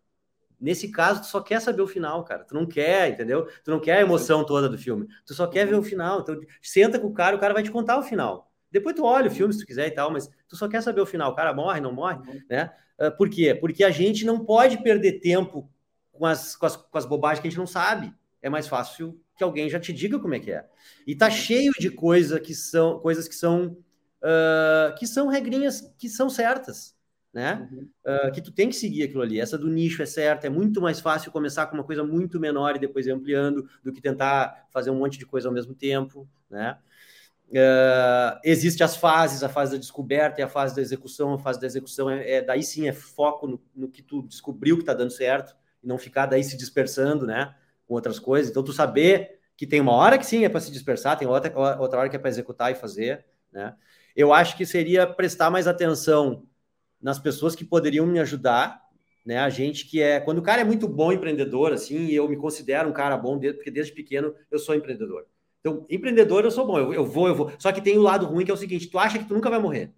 Nesse 0.60 0.90
caso, 0.90 1.20
tu 1.20 1.26
só 1.26 1.40
quer 1.40 1.60
saber 1.60 1.82
o 1.82 1.86
final, 1.86 2.24
cara. 2.24 2.44
Tu 2.44 2.54
não 2.54 2.64
quer, 2.66 3.10
entendeu? 3.10 3.46
Tu 3.62 3.70
não 3.70 3.80
quer 3.80 3.98
a 3.98 4.00
emoção 4.00 4.46
toda 4.46 4.68
do 4.68 4.78
filme. 4.78 5.06
Tu 5.26 5.34
só 5.34 5.46
quer 5.46 5.66
ver 5.66 5.74
o 5.74 5.82
final. 5.82 6.20
Então, 6.20 6.40
senta 6.62 6.98
com 6.98 7.08
o 7.08 7.12
cara, 7.12 7.36
o 7.36 7.40
cara 7.40 7.52
vai 7.52 7.62
te 7.62 7.70
contar 7.70 7.98
o 7.98 8.02
final. 8.02 8.50
Depois 8.74 8.96
tu 8.96 9.04
olha 9.04 9.28
o 9.28 9.30
filme 9.30 9.54
se 9.54 9.60
tu 9.60 9.66
quiser 9.66 9.86
e 9.86 9.92
tal, 9.92 10.10
mas 10.10 10.28
tu 10.48 10.56
só 10.56 10.66
quer 10.66 10.82
saber 10.82 11.00
o 11.00 11.06
final. 11.06 11.30
O 11.30 11.34
cara 11.36 11.54
morre, 11.54 11.80
não 11.80 11.92
morre, 11.92 12.16
uhum. 12.16 12.40
né? 12.50 12.72
Uh, 12.98 13.16
por 13.16 13.30
quê? 13.30 13.54
Porque 13.54 13.84
a 13.84 13.90
gente 13.90 14.26
não 14.26 14.44
pode 14.44 14.82
perder 14.82 15.20
tempo 15.20 15.70
com 16.10 16.26
as, 16.26 16.56
com 16.56 16.66
as, 16.66 16.76
com 16.76 16.98
as 16.98 17.06
bobagens 17.06 17.40
que 17.40 17.46
a 17.46 17.50
gente 17.50 17.58
não 17.58 17.68
sabe. 17.68 18.12
É 18.42 18.50
mais 18.50 18.66
fácil 18.66 19.16
que 19.36 19.44
alguém 19.44 19.70
já 19.70 19.78
te 19.78 19.92
diga 19.92 20.18
como 20.18 20.34
é 20.34 20.40
que 20.40 20.50
é. 20.50 20.66
E 21.06 21.14
tá 21.14 21.26
uhum. 21.26 21.30
cheio 21.30 21.72
de 21.78 21.88
coisa 21.88 22.40
que 22.40 22.52
são 22.52 22.98
coisas 22.98 23.28
que 23.28 23.34
são 23.36 23.76
uh, 24.20 24.92
que 24.98 25.06
são 25.06 25.28
regrinhas 25.28 25.94
que 25.96 26.08
são 26.08 26.28
certas, 26.28 26.96
né? 27.32 27.68
Uhum. 27.70 27.88
Uh, 28.04 28.32
que 28.32 28.42
tu 28.42 28.50
tem 28.50 28.68
que 28.68 28.74
seguir 28.74 29.04
aquilo 29.04 29.22
ali. 29.22 29.38
Essa 29.38 29.56
do 29.56 29.68
nicho 29.68 30.02
é 30.02 30.06
certa. 30.06 30.48
É 30.48 30.50
muito 30.50 30.82
mais 30.82 30.98
fácil 30.98 31.30
começar 31.30 31.66
com 31.68 31.76
uma 31.76 31.84
coisa 31.84 32.02
muito 32.02 32.40
menor 32.40 32.74
e 32.74 32.80
depois 32.80 33.06
ir 33.06 33.12
ampliando 33.12 33.68
do 33.84 33.92
que 33.92 34.00
tentar 34.00 34.66
fazer 34.72 34.90
um 34.90 34.98
monte 34.98 35.16
de 35.16 35.26
coisa 35.26 35.46
ao 35.46 35.54
mesmo 35.54 35.76
tempo, 35.76 36.28
né? 36.50 36.76
Uh, 37.50 38.40
existe 38.42 38.82
as 38.82 38.96
fases, 38.96 39.42
a 39.42 39.48
fase 39.48 39.72
da 39.72 39.78
descoberta 39.78 40.40
e 40.40 40.44
a 40.44 40.48
fase 40.48 40.74
da 40.74 40.82
execução. 40.82 41.34
A 41.34 41.38
fase 41.38 41.60
da 41.60 41.66
execução 41.66 42.10
é, 42.10 42.32
é 42.32 42.42
daí 42.42 42.62
sim 42.62 42.88
é 42.88 42.92
foco 42.92 43.46
no, 43.46 43.62
no 43.74 43.88
que 43.88 44.02
tu 44.02 44.22
descobriu 44.22 44.76
que 44.76 44.82
está 44.82 44.94
dando 44.94 45.10
certo 45.10 45.54
e 45.82 45.86
não 45.86 45.98
ficar 45.98 46.26
daí 46.26 46.42
se 46.42 46.56
dispersando, 46.56 47.26
né, 47.26 47.54
com 47.86 47.94
outras 47.94 48.18
coisas. 48.18 48.50
Então 48.50 48.62
tu 48.62 48.72
saber 48.72 49.38
que 49.56 49.66
tem 49.66 49.80
uma 49.80 49.92
hora 49.92 50.18
que 50.18 50.26
sim 50.26 50.44
é 50.44 50.48
para 50.48 50.60
se 50.60 50.72
dispersar, 50.72 51.16
tem 51.16 51.28
outra, 51.28 51.78
outra 51.78 52.00
hora 52.00 52.08
que 52.08 52.16
é 52.16 52.18
para 52.18 52.30
executar 52.30 52.72
e 52.72 52.74
fazer, 52.74 53.24
né? 53.52 53.74
Eu 54.16 54.32
acho 54.32 54.56
que 54.56 54.64
seria 54.64 55.06
prestar 55.06 55.50
mais 55.50 55.66
atenção 55.66 56.46
nas 57.00 57.18
pessoas 57.18 57.54
que 57.54 57.64
poderiam 57.64 58.06
me 58.06 58.18
ajudar, 58.20 58.80
né? 59.24 59.38
A 59.38 59.50
gente 59.50 59.86
que 59.86 60.00
é 60.02 60.18
quando 60.20 60.38
o 60.38 60.42
cara 60.42 60.62
é 60.62 60.64
muito 60.64 60.88
bom 60.88 61.12
empreendedor, 61.12 61.72
assim, 61.72 62.08
eu 62.10 62.28
me 62.28 62.36
considero 62.36 62.88
um 62.88 62.92
cara 62.92 63.16
bom 63.16 63.38
porque 63.38 63.70
desde 63.70 63.92
pequeno 63.92 64.34
eu 64.50 64.58
sou 64.58 64.74
empreendedor. 64.74 65.26
Então, 65.64 65.86
empreendedor 65.88 66.44
eu 66.44 66.50
sou 66.50 66.66
bom, 66.66 66.78
eu, 66.78 66.92
eu 66.92 67.06
vou, 67.06 67.26
eu 67.26 67.34
vou. 67.34 67.50
Só 67.58 67.72
que 67.72 67.80
tem 67.80 67.96
o 67.96 68.02
lado 68.02 68.26
ruim 68.26 68.44
que 68.44 68.50
é 68.50 68.54
o 68.54 68.56
seguinte: 68.56 68.86
tu 68.86 68.98
acha 68.98 69.18
que 69.18 69.24
tu 69.24 69.32
nunca 69.32 69.48
vai 69.48 69.58
morrer. 69.58 69.94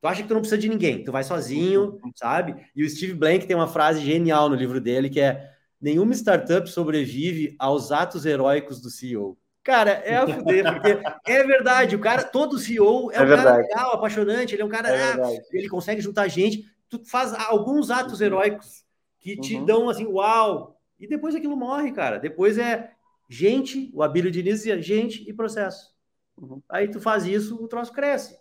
Tu 0.00 0.08
acha 0.08 0.22
que 0.22 0.26
tu 0.26 0.34
não 0.34 0.40
precisa 0.40 0.60
de 0.60 0.68
ninguém, 0.68 1.04
tu 1.04 1.12
vai 1.12 1.22
sozinho, 1.22 2.00
sabe? 2.16 2.56
E 2.74 2.84
o 2.84 2.90
Steve 2.90 3.14
Blank 3.14 3.46
tem 3.46 3.54
uma 3.54 3.68
frase 3.68 4.00
genial 4.00 4.48
no 4.48 4.56
livro 4.56 4.80
dele 4.80 5.08
que 5.08 5.20
é: 5.20 5.48
nenhuma 5.80 6.12
startup 6.14 6.68
sobrevive 6.68 7.54
aos 7.60 7.92
atos 7.92 8.26
heróicos 8.26 8.80
do 8.80 8.90
CEO. 8.90 9.38
Cara, 9.62 9.92
é 10.04 10.16
a 10.16 10.26
fuder, 10.26 10.64
porque 10.74 10.98
é 11.30 11.44
verdade, 11.44 11.94
o 11.94 12.00
cara, 12.00 12.24
todo 12.24 12.58
CEO 12.58 13.12
é, 13.12 13.18
é 13.18 13.22
um 13.22 13.26
verdade. 13.26 13.44
cara 13.44 13.56
legal, 13.58 13.94
apaixonante, 13.94 14.56
ele 14.56 14.62
é 14.62 14.64
um 14.64 14.68
cara, 14.68 14.88
é 14.88 15.12
ah, 15.12 15.40
ele 15.52 15.68
consegue 15.68 16.00
juntar 16.00 16.26
gente, 16.26 16.64
tu 16.88 17.00
faz 17.04 17.32
alguns 17.32 17.88
atos 17.88 18.18
uhum. 18.18 18.26
heróicos 18.26 18.82
que 19.20 19.36
te 19.36 19.54
uhum. 19.54 19.64
dão 19.64 19.88
assim, 19.88 20.04
uau, 20.04 20.76
e 20.98 21.06
depois 21.06 21.36
aquilo 21.36 21.56
morre, 21.56 21.92
cara. 21.92 22.18
Depois 22.18 22.58
é 22.58 22.90
gente, 23.28 23.90
o 23.94 24.02
Abílio 24.02 24.30
Diniz 24.30 24.56
dizia 24.56 24.80
gente 24.80 25.28
e 25.28 25.32
processo. 25.32 25.92
Uhum. 26.36 26.62
Aí 26.68 26.88
tu 26.88 27.00
faz 27.00 27.24
isso, 27.24 27.62
o 27.62 27.68
troço 27.68 27.92
cresce. 27.92 28.36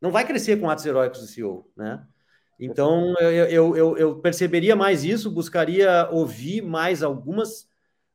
Não 0.00 0.10
vai 0.10 0.26
crescer 0.26 0.58
com 0.58 0.68
atos 0.68 0.84
heróicos 0.84 1.20
do 1.20 1.26
CEO, 1.26 1.70
né? 1.76 2.04
Então, 2.58 3.14
eu, 3.18 3.30
eu, 3.30 3.76
eu, 3.76 3.98
eu, 3.98 4.16
perceberia 4.20 4.76
mais 4.76 5.04
isso, 5.04 5.30
buscaria 5.30 6.08
ouvir 6.10 6.62
mais 6.62 7.02
algumas, 7.02 7.68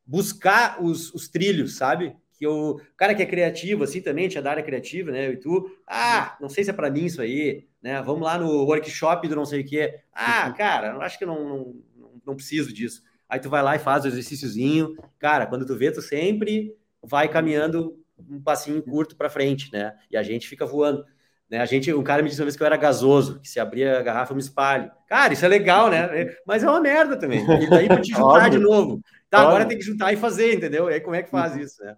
buscar 0.05 0.81
os, 0.81 1.13
os 1.13 1.27
trilhos, 1.27 1.75
sabe? 1.75 2.15
Que 2.33 2.47
o 2.47 2.79
cara 2.95 3.13
que 3.13 3.21
é 3.21 3.25
criativo, 3.25 3.83
assim, 3.83 3.99
também, 3.99 4.29
tinha 4.29 4.41
da 4.41 4.51
área 4.51 4.63
criativa, 4.63 5.11
né? 5.11 5.31
E 5.31 5.37
tu, 5.37 5.69
ah, 5.85 6.37
não 6.39 6.47
sei 6.47 6.63
se 6.63 6.69
é 6.69 6.73
para 6.73 6.89
mim 6.89 7.05
isso 7.05 7.21
aí, 7.21 7.67
né? 7.81 8.01
Vamos 8.01 8.21
lá 8.21 8.37
no 8.37 8.63
workshop 8.63 9.27
do 9.27 9.35
não 9.35 9.45
sei 9.45 9.61
o 9.61 9.65
quê. 9.65 9.99
Ah, 10.13 10.51
cara, 10.51 10.97
acho 10.99 11.17
que 11.17 11.25
não, 11.25 11.43
não, 11.49 11.75
não 12.25 12.35
preciso 12.35 12.71
disso. 12.73 13.03
Aí 13.29 13.39
tu 13.39 13.49
vai 13.49 13.61
lá 13.61 13.75
e 13.75 13.79
faz 13.79 14.05
o 14.05 14.07
exercíciozinho. 14.07 14.95
Cara, 15.19 15.45
quando 15.45 15.65
tu 15.65 15.75
vê, 15.75 15.91
tu 15.91 16.01
sempre 16.01 16.73
vai 17.03 17.27
caminhando 17.27 17.97
um 18.29 18.41
passinho 18.41 18.81
curto 18.81 19.15
para 19.15 19.29
frente, 19.29 19.71
né? 19.71 19.93
E 20.09 20.17
a 20.17 20.23
gente 20.23 20.47
fica 20.47 20.65
voando. 20.65 21.03
Né? 21.49 21.59
A 21.59 21.65
gente, 21.65 21.93
um 21.93 22.03
cara 22.03 22.21
me 22.21 22.29
disse 22.29 22.41
uma 22.41 22.45
vez 22.45 22.55
que 22.55 22.63
eu 22.63 22.67
era 22.67 22.77
gasoso, 22.77 23.39
que 23.39 23.47
se 23.47 23.59
abria 23.59 23.99
a 23.99 24.01
garrafa 24.01 24.31
eu 24.31 24.35
me 24.35 24.41
espalho. 24.41 24.91
Cara, 25.07 25.33
isso 25.33 25.45
é 25.45 25.47
legal, 25.47 25.89
né? 25.89 26.35
Mas 26.45 26.63
é 26.63 26.69
uma 26.69 26.79
merda 26.79 27.17
também. 27.17 27.45
E 27.61 27.69
daí 27.69 27.87
pra 27.87 28.01
te 28.01 28.11
juntar 28.15 28.49
de 28.49 28.57
novo. 28.57 29.01
Tá, 29.29 29.39
agora 29.39 29.65
tem 29.65 29.77
que 29.77 29.83
juntar 29.83 30.13
e 30.13 30.17
fazer, 30.17 30.55
entendeu? 30.55 30.89
E 30.89 30.93
aí 30.93 31.01
como 31.01 31.15
é 31.15 31.23
que 31.23 31.29
faz 31.29 31.55
isso, 31.55 31.83
né? 31.83 31.95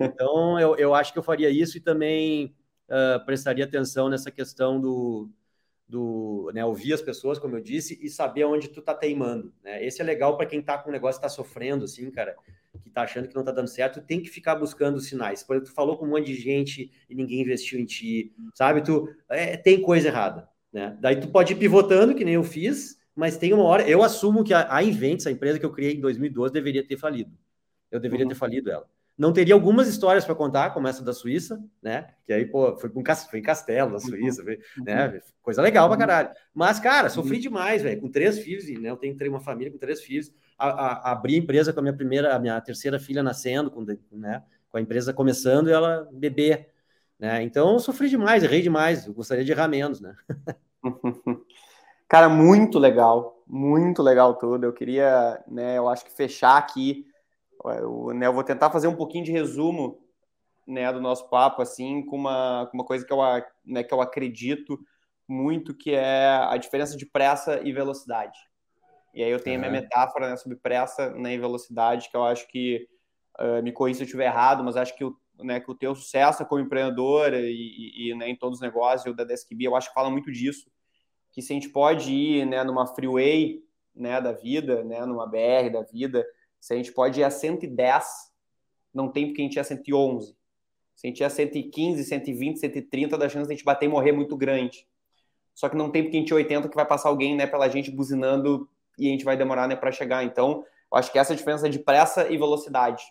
Então 0.00 0.58
eu, 0.58 0.76
eu 0.76 0.94
acho 0.94 1.12
que 1.12 1.18
eu 1.18 1.22
faria 1.22 1.50
isso 1.50 1.76
e 1.76 1.80
também 1.80 2.54
uh, 2.88 3.24
prestaria 3.24 3.64
atenção 3.64 4.08
nessa 4.08 4.30
questão 4.30 4.80
do, 4.80 5.28
do 5.90 6.50
né, 6.54 6.64
ouvir 6.64 6.92
as 6.92 7.02
pessoas, 7.02 7.38
como 7.38 7.56
eu 7.56 7.60
disse, 7.60 7.98
e 8.00 8.08
saber 8.08 8.44
onde 8.44 8.68
tu 8.68 8.80
tá 8.80 8.94
teimando. 8.94 9.52
Né? 9.62 9.84
Esse 9.84 10.00
é 10.00 10.04
legal 10.04 10.36
para 10.36 10.46
quem 10.46 10.62
tá 10.62 10.78
com 10.78 10.88
o 10.88 10.92
negócio, 10.92 11.20
tá 11.20 11.28
sofrendo, 11.28 11.84
assim, 11.84 12.08
cara, 12.10 12.36
que 12.80 12.88
tá 12.88 13.02
achando 13.02 13.26
que 13.26 13.34
não 13.34 13.42
tá 13.42 13.50
dando 13.50 13.68
certo, 13.68 14.00
tem 14.00 14.20
que 14.20 14.28
ficar 14.28 14.54
buscando 14.54 15.00
sinais. 15.00 15.42
Por 15.42 15.56
exemplo, 15.56 15.70
tu 15.70 15.74
falou 15.74 15.98
com 15.98 16.06
um 16.06 16.10
monte 16.10 16.26
de 16.26 16.36
gente 16.36 16.92
e 17.08 17.14
ninguém 17.14 17.40
investiu 17.40 17.80
em 17.80 17.84
ti, 17.84 18.32
sabe? 18.54 18.82
Tu 18.82 19.12
é, 19.28 19.56
tem 19.56 19.82
coisa 19.82 20.08
errada, 20.08 20.48
né? 20.72 20.96
Daí 21.00 21.18
tu 21.18 21.28
pode 21.28 21.52
ir 21.52 21.56
pivotando, 21.56 22.14
que 22.14 22.24
nem 22.24 22.34
eu 22.34 22.44
fiz, 22.44 23.00
mas 23.14 23.36
tem 23.36 23.52
uma 23.52 23.64
hora. 23.64 23.88
Eu 23.88 24.04
assumo 24.04 24.44
que 24.44 24.54
a, 24.54 24.62
a 24.62 24.76
a 24.76 24.82
empresa 24.82 25.58
que 25.58 25.66
eu 25.66 25.72
criei 25.72 25.94
em 25.94 26.00
2012, 26.00 26.52
deveria 26.52 26.86
ter 26.86 26.96
falido. 26.96 27.36
Eu 27.90 27.98
deveria 27.98 28.24
uhum. 28.24 28.30
ter 28.30 28.36
falido 28.36 28.70
ela. 28.70 28.86
Não 29.20 29.34
teria 29.34 29.52
algumas 29.52 29.86
histórias 29.86 30.24
para 30.24 30.34
contar, 30.34 30.72
como 30.72 30.88
essa 30.88 31.04
da 31.04 31.12
Suíça, 31.12 31.62
né? 31.82 32.06
Que 32.24 32.32
aí, 32.32 32.46
pô, 32.46 32.74
foi, 32.78 32.90
um 32.96 33.02
castelo, 33.02 33.30
foi 33.30 33.38
em 33.38 33.42
Castelo, 33.42 33.90
na 33.90 33.96
uhum. 33.96 34.00
Suíça, 34.00 34.42
foi, 34.42 34.58
né? 34.78 35.08
Uhum. 35.08 35.20
Coisa 35.42 35.60
legal 35.60 35.88
pra 35.88 35.98
caralho. 35.98 36.30
Mas, 36.54 36.80
cara, 36.80 37.10
sofri 37.10 37.38
demais, 37.38 37.82
velho, 37.82 38.00
com 38.00 38.10
três 38.10 38.38
filhos, 38.38 38.64
né? 38.80 38.88
Eu 38.88 38.96
tenho 38.96 39.14
uma 39.28 39.40
família 39.40 39.70
com 39.70 39.76
três 39.76 40.00
filhos. 40.00 40.32
A, 40.56 40.68
a, 40.68 41.12
abri 41.12 41.34
a 41.34 41.38
empresa 41.38 41.70
com 41.70 41.80
a 41.80 41.82
minha 41.82 41.94
primeira, 41.94 42.34
a 42.34 42.38
minha 42.38 42.58
terceira 42.62 42.98
filha 42.98 43.22
nascendo, 43.22 43.70
com, 43.70 43.84
né? 44.12 44.42
com 44.70 44.78
a 44.78 44.80
empresa 44.80 45.12
começando 45.12 45.68
e 45.68 45.72
ela 45.72 46.08
bebê. 46.10 46.68
Né? 47.18 47.42
Então, 47.42 47.78
sofri 47.78 48.08
demais, 48.08 48.42
errei 48.42 48.62
demais. 48.62 49.06
Eu 49.06 49.12
gostaria 49.12 49.44
de 49.44 49.52
errar 49.52 49.68
menos, 49.68 50.00
né? 50.00 50.14
Cara, 52.08 52.30
muito 52.30 52.78
legal, 52.78 53.44
muito 53.46 54.02
legal 54.02 54.32
tudo. 54.38 54.64
Eu 54.64 54.72
queria, 54.72 55.44
né, 55.46 55.76
eu 55.76 55.90
acho 55.90 56.06
que 56.06 56.10
fechar 56.10 56.56
aqui 56.56 57.04
eu, 57.66 58.14
né, 58.14 58.26
eu 58.26 58.32
vou 58.32 58.44
tentar 58.44 58.70
fazer 58.70 58.88
um 58.88 58.96
pouquinho 58.96 59.24
de 59.24 59.32
resumo 59.32 60.02
né, 60.66 60.92
do 60.92 61.00
nosso 61.00 61.28
papo, 61.28 61.62
assim, 61.62 62.04
com 62.04 62.16
uma, 62.16 62.68
com 62.70 62.78
uma 62.78 62.84
coisa 62.84 63.04
que 63.04 63.12
eu, 63.12 63.18
né, 63.64 63.82
que 63.82 63.92
eu 63.92 64.00
acredito 64.00 64.78
muito, 65.28 65.74
que 65.74 65.92
é 65.94 66.26
a 66.26 66.56
diferença 66.56 66.96
de 66.96 67.06
pressa 67.06 67.60
e 67.62 67.72
velocidade. 67.72 68.38
E 69.14 69.22
aí 69.22 69.30
eu 69.30 69.40
tenho 69.40 69.60
uhum. 69.60 69.66
a 69.66 69.70
minha 69.70 69.82
metáfora 69.82 70.30
né, 70.30 70.36
sobre 70.36 70.56
pressa 70.56 71.10
né, 71.10 71.34
e 71.34 71.38
velocidade, 71.38 72.08
que 72.10 72.16
eu 72.16 72.24
acho 72.24 72.46
que, 72.48 72.86
uh, 73.40 73.62
me 73.62 73.72
corrija 73.72 73.98
se 73.98 74.02
eu 74.02 74.06
estiver 74.06 74.26
errado, 74.26 74.62
mas 74.62 74.76
acho 74.76 74.96
que 74.96 75.04
o, 75.04 75.16
né, 75.38 75.60
que 75.60 75.70
o 75.70 75.74
teu 75.74 75.94
sucesso 75.94 76.44
como 76.46 76.62
empreendedor 76.62 77.34
e, 77.34 78.10
e, 78.10 78.14
né, 78.14 78.28
em 78.28 78.36
todos 78.36 78.58
os 78.58 78.62
negócios, 78.62 79.12
o 79.12 79.16
da 79.16 79.24
DeskB, 79.24 79.66
eu 79.66 79.76
acho 79.76 79.88
que 79.88 79.94
fala 79.94 80.10
muito 80.10 80.30
disso, 80.30 80.70
que 81.32 81.42
se 81.42 81.52
a 81.52 81.54
gente 81.54 81.68
pode 81.68 82.12
ir 82.12 82.46
né, 82.46 82.62
numa 82.64 82.86
freeway 82.86 83.62
né, 83.94 84.20
da 84.20 84.32
vida, 84.32 84.84
né, 84.84 85.04
numa 85.04 85.26
BR 85.26 85.70
da 85.72 85.82
vida, 85.82 86.24
se 86.60 86.74
a 86.74 86.76
gente 86.76 86.92
pode 86.92 87.20
ir 87.20 87.24
a 87.24 87.30
110, 87.30 88.30
não 88.92 89.10
tem 89.10 89.26
porque 89.26 89.40
a 89.40 89.44
gente 89.44 89.58
é 89.58 89.62
111. 89.62 90.36
Se 90.94 91.06
a 91.06 91.08
gente 91.08 91.24
é 91.24 91.28
115, 91.28 92.04
120, 92.04 92.58
130, 92.58 93.16
da 93.16 93.28
chance 93.28 93.46
de 93.46 93.54
a 93.54 93.56
gente 93.56 93.64
bater 93.64 93.86
e 93.86 93.88
morrer 93.88 94.10
é 94.10 94.12
muito 94.12 94.36
grande. 94.36 94.86
Só 95.54 95.68
que 95.68 95.76
não 95.76 95.90
tem 95.90 96.02
porque 96.02 96.16
a 96.16 96.20
gente 96.20 96.32
é 96.32 96.36
80 96.36 96.68
que 96.68 96.76
vai 96.76 96.86
passar 96.86 97.08
alguém 97.08 97.34
né, 97.34 97.46
pela 97.46 97.68
gente 97.68 97.90
buzinando 97.90 98.68
e 98.98 99.08
a 99.08 99.10
gente 99.10 99.24
vai 99.24 99.36
demorar 99.36 99.66
né, 99.66 99.74
para 99.74 99.90
chegar. 99.90 100.22
Então, 100.24 100.64
eu 100.92 100.98
acho 100.98 101.10
que 101.10 101.18
essa 101.18 101.32
é 101.32 101.34
a 101.34 101.36
diferença 101.36 101.68
de 101.68 101.78
pressa 101.78 102.28
e 102.30 102.36
velocidade. 102.36 103.02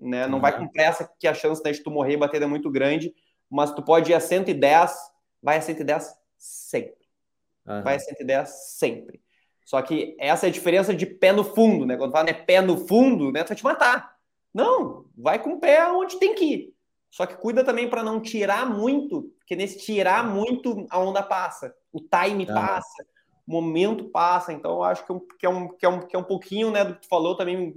Né? 0.00 0.26
Não 0.26 0.36
uhum. 0.36 0.40
vai 0.40 0.56
com 0.56 0.68
pressa 0.68 1.10
que 1.18 1.26
a 1.26 1.34
chance 1.34 1.62
né, 1.64 1.72
de 1.72 1.80
tu 1.80 1.90
morrer 1.90 2.14
e 2.14 2.16
bater 2.16 2.42
é 2.42 2.46
muito 2.46 2.70
grande, 2.70 3.14
mas 3.50 3.72
tu 3.72 3.82
pode 3.82 4.10
ir 4.10 4.14
a 4.14 4.20
110, 4.20 4.94
vai 5.42 5.58
a 5.58 5.60
110 5.60 6.14
sempre. 6.36 7.04
Uhum. 7.66 7.82
Vai 7.82 7.96
a 7.96 7.98
110 7.98 8.48
sempre. 8.48 9.23
Só 9.64 9.80
que 9.80 10.14
essa 10.18 10.46
é 10.46 10.48
a 10.48 10.52
diferença 10.52 10.94
de 10.94 11.06
pé 11.06 11.32
no 11.32 11.42
fundo, 11.42 11.86
né? 11.86 11.96
Quando 11.96 12.12
fala 12.12 12.24
né, 12.24 12.32
pé 12.32 12.60
no 12.60 12.76
fundo, 12.86 13.32
né, 13.32 13.42
tu 13.42 13.48
vai 13.48 13.56
te 13.56 13.64
matar. 13.64 14.14
Não, 14.52 15.06
vai 15.16 15.38
com 15.38 15.54
o 15.54 15.60
pé 15.60 15.88
onde 15.88 16.18
tem 16.18 16.34
que 16.34 16.44
ir. 16.44 16.74
Só 17.10 17.26
que 17.26 17.36
cuida 17.36 17.64
também 17.64 17.88
para 17.88 18.02
não 18.02 18.20
tirar 18.20 18.68
muito, 18.68 19.32
porque 19.38 19.56
nesse 19.56 19.78
tirar 19.78 20.24
muito 20.24 20.86
a 20.90 20.98
onda 20.98 21.22
passa, 21.22 21.74
o 21.92 22.00
time 22.00 22.44
ah. 22.48 22.54
passa, 22.54 23.06
o 23.46 23.52
momento 23.52 24.04
passa. 24.10 24.52
Então 24.52 24.72
eu 24.72 24.82
acho 24.82 25.04
que 25.06 25.12
é 25.12 25.14
um, 25.14 25.20
que 25.20 25.46
é 25.46 25.48
um, 25.48 25.68
que 25.68 25.86
é 25.86 25.88
um, 25.88 26.00
que 26.00 26.16
é 26.16 26.18
um 26.18 26.24
pouquinho 26.24 26.70
né, 26.70 26.84
do 26.84 26.94
que 26.94 27.02
tu 27.02 27.08
falou 27.08 27.36
também 27.36 27.72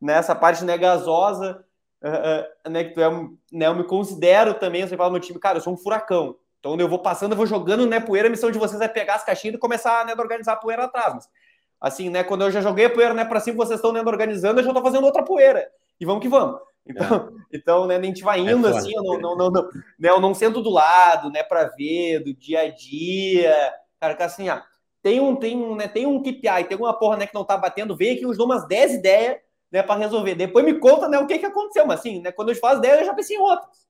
nessa 0.00 0.34
parte 0.34 0.64
né, 0.64 0.76
gasosa, 0.76 1.64
uh, 2.02 2.68
uh, 2.68 2.70
né, 2.70 2.84
que 2.84 2.94
tu 2.94 3.00
é, 3.00 3.10
né, 3.52 3.66
eu 3.66 3.74
me 3.74 3.84
considero 3.84 4.54
também, 4.54 4.86
você 4.86 4.96
fala 4.96 5.10
no 5.10 5.14
meu 5.14 5.22
time, 5.22 5.38
cara, 5.38 5.58
eu 5.58 5.62
sou 5.62 5.72
um 5.72 5.78
furacão. 5.78 6.36
Então 6.58 6.76
eu 6.78 6.88
vou 6.88 6.98
passando, 6.98 7.32
eu 7.32 7.36
vou 7.36 7.46
jogando 7.46 7.86
né, 7.86 8.00
poeira, 8.00 8.28
a 8.28 8.30
missão 8.30 8.50
de 8.50 8.58
vocês 8.58 8.80
é 8.80 8.88
pegar 8.88 9.14
as 9.14 9.24
caixinhas 9.24 9.56
e 9.56 9.58
começar 9.58 10.04
né, 10.04 10.14
a 10.16 10.20
organizar 10.20 10.54
a 10.54 10.56
poeira 10.56 10.84
atrás. 10.84 11.14
Mas, 11.14 11.28
assim, 11.80 12.10
né, 12.10 12.24
quando 12.24 12.42
eu 12.42 12.50
já 12.50 12.60
joguei 12.60 12.86
a 12.86 12.90
poeira 12.90 13.14
né, 13.14 13.24
para 13.24 13.40
cima, 13.40 13.56
vocês 13.56 13.78
estão 13.78 13.92
né, 13.92 14.00
organizando, 14.00 14.60
eu 14.60 14.64
já 14.64 14.70
estou 14.70 14.82
fazendo 14.82 15.04
outra 15.04 15.22
poeira. 15.22 15.68
E 16.00 16.04
vamos 16.04 16.22
que 16.22 16.28
vamos. 16.28 16.60
Então, 16.86 17.04
é. 17.52 17.56
então 17.56 17.86
né, 17.86 17.96
a 17.96 18.02
gente 18.02 18.22
vai 18.22 18.40
é 18.40 18.52
indo 18.52 18.66
é 18.68 18.70
assim, 18.70 18.94
eu 18.94 19.02
não, 19.02 19.18
não, 19.18 19.36
não, 19.36 19.50
não, 19.50 19.62
né, 19.98 20.08
eu 20.08 20.20
não 20.20 20.34
sento 20.34 20.62
do 20.62 20.70
lado, 20.70 21.30
né, 21.30 21.42
para 21.42 21.64
ver, 21.64 22.24
do 22.24 22.34
dia 22.34 22.60
a 22.62 22.70
dia. 22.70 23.74
Cara, 24.00 24.14
que 24.14 24.22
assim, 24.22 24.48
ah, 24.48 24.64
tem 25.02 25.20
um, 25.20 25.36
tem 25.36 25.56
um, 25.56 25.74
né, 25.76 25.88
tem 25.88 26.06
um 26.06 26.22
KPI, 26.22 26.64
tem 26.68 26.76
uma 26.76 26.98
porra 26.98 27.16
né, 27.16 27.26
que 27.26 27.34
não 27.34 27.44
tá 27.44 27.56
batendo, 27.56 27.96
vem 27.96 28.14
aqui, 28.14 28.22
eu 28.22 28.36
dou 28.36 28.46
umas 28.46 28.66
10 28.66 28.94
ideias 28.94 29.36
né, 29.70 29.82
para 29.82 30.00
resolver. 30.00 30.34
Depois 30.34 30.64
me 30.64 30.74
conta 30.78 31.08
né, 31.08 31.18
o 31.18 31.26
que, 31.26 31.38
que 31.38 31.46
aconteceu. 31.46 31.86
Mas 31.86 32.00
assim, 32.00 32.20
né, 32.20 32.32
quando 32.32 32.50
eu 32.50 32.56
faço 32.56 32.80
10, 32.80 33.00
eu 33.00 33.06
já 33.06 33.14
pensei 33.14 33.36
em 33.36 33.40
outras. 33.40 33.85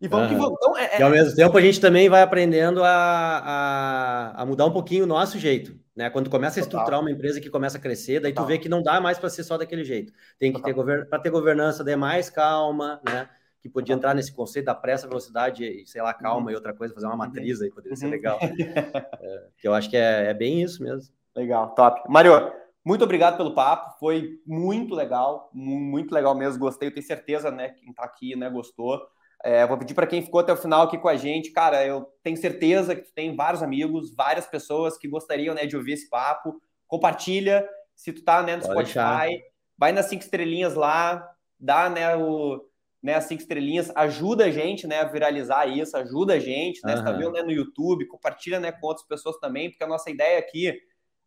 E 0.00 0.08
vamos 0.08 0.28
uhum. 0.28 0.34
que 0.34 0.40
vamos. 0.40 0.58
Então, 0.58 0.78
é, 0.78 0.96
é... 0.96 1.00
E 1.00 1.02
ao 1.02 1.10
mesmo 1.10 1.36
tempo 1.36 1.56
a 1.56 1.60
gente 1.60 1.80
também 1.80 2.08
vai 2.08 2.22
aprendendo 2.22 2.82
a, 2.82 2.88
a, 2.88 4.42
a 4.42 4.46
mudar 4.46 4.64
um 4.64 4.72
pouquinho 4.72 5.04
o 5.04 5.06
nosso 5.06 5.38
jeito. 5.38 5.78
Né? 5.94 6.08
Quando 6.08 6.30
começa 6.30 6.58
a 6.58 6.62
estruturar 6.62 6.86
Total. 6.86 7.00
uma 7.02 7.10
empresa 7.10 7.40
que 7.40 7.50
começa 7.50 7.76
a 7.76 7.80
crescer, 7.80 8.20
daí 8.20 8.32
Total. 8.32 8.46
tu 8.46 8.48
vê 8.48 8.58
que 8.58 8.68
não 8.68 8.82
dá 8.82 9.00
mais 9.00 9.18
para 9.18 9.28
ser 9.28 9.44
só 9.44 9.58
daquele 9.58 9.84
jeito. 9.84 10.12
Tem 10.38 10.50
que 10.50 10.58
Total. 10.58 10.70
ter 10.70 10.74
govern... 10.74 11.06
para 11.06 11.18
ter 11.18 11.30
governança, 11.30 11.84
daí 11.84 11.96
mais 11.96 12.30
calma, 12.30 13.00
né? 13.06 13.28
Que 13.60 13.68
podia 13.68 13.94
entrar 13.94 14.14
nesse 14.14 14.32
conceito 14.32 14.64
da 14.64 14.74
pressa, 14.74 15.06
velocidade 15.06 15.62
e, 15.62 15.86
sei 15.86 16.00
lá, 16.00 16.14
calma 16.14 16.46
uhum. 16.46 16.52
e 16.52 16.54
outra 16.54 16.72
coisa, 16.72 16.94
fazer 16.94 17.04
uma 17.04 17.12
uhum. 17.12 17.18
matriz 17.18 17.60
aí, 17.60 17.70
poderia 17.70 17.94
ser 17.94 18.06
uhum. 18.06 18.10
legal. 18.10 18.38
é, 19.20 19.44
que 19.58 19.68
eu 19.68 19.74
acho 19.74 19.90
que 19.90 19.98
é, 19.98 20.30
é 20.30 20.34
bem 20.34 20.62
isso 20.62 20.82
mesmo. 20.82 21.12
Legal, 21.36 21.74
top. 21.74 22.00
Mário, 22.08 22.50
muito 22.82 23.04
obrigado 23.04 23.36
pelo 23.36 23.54
papo, 23.54 23.98
foi 24.00 24.40
muito 24.46 24.94
legal, 24.94 25.50
muito 25.52 26.14
legal 26.14 26.34
mesmo, 26.34 26.58
gostei, 26.58 26.88
eu 26.88 26.94
tenho 26.94 27.06
certeza, 27.06 27.50
né, 27.50 27.68
quem 27.68 27.92
tá 27.92 28.02
aqui, 28.04 28.34
né, 28.34 28.48
gostou. 28.48 28.98
É, 29.42 29.66
vou 29.66 29.78
pedir 29.78 29.94
para 29.94 30.06
quem 30.06 30.22
ficou 30.22 30.40
até 30.40 30.52
o 30.52 30.56
final 30.56 30.82
aqui 30.82 30.98
com 30.98 31.08
a 31.08 31.16
gente, 31.16 31.50
cara, 31.50 31.84
eu 31.84 32.06
tenho 32.22 32.36
certeza 32.36 32.94
que 32.94 33.02
tu 33.02 33.12
tem 33.14 33.34
vários 33.34 33.62
amigos, 33.62 34.14
várias 34.14 34.46
pessoas 34.46 34.98
que 34.98 35.08
gostariam 35.08 35.54
né, 35.54 35.64
de 35.66 35.76
ouvir 35.76 35.92
esse 35.92 36.08
papo. 36.10 36.60
Compartilha, 36.86 37.66
se 37.94 38.12
tu 38.12 38.22
tá 38.22 38.42
né, 38.42 38.56
no 38.56 38.62
Pode 38.62 38.90
Spotify, 38.90 39.28
deixar. 39.28 39.44
vai 39.78 39.92
nas 39.92 40.06
cinco 40.06 40.22
estrelinhas 40.22 40.74
lá, 40.74 41.26
dá 41.58 41.88
né, 41.88 42.14
o, 42.16 42.62
né, 43.02 43.14
as 43.14 43.24
cinco 43.24 43.40
estrelinhas, 43.40 43.90
ajuda 43.96 44.44
a 44.44 44.50
gente 44.50 44.86
né, 44.86 45.00
a 45.00 45.04
viralizar 45.04 45.66
isso, 45.66 45.96
ajuda 45.96 46.34
a 46.34 46.38
gente, 46.38 46.80
né? 46.84 46.92
Uhum. 46.92 46.98
Você 46.98 47.04
tá 47.04 47.12
vendo 47.12 47.32
né, 47.32 47.42
no 47.42 47.50
YouTube, 47.50 48.06
compartilha 48.06 48.60
né, 48.60 48.72
com 48.72 48.86
outras 48.86 49.06
pessoas 49.06 49.38
também, 49.38 49.70
porque 49.70 49.84
a 49.84 49.88
nossa 49.88 50.10
ideia 50.10 50.38
aqui 50.38 50.78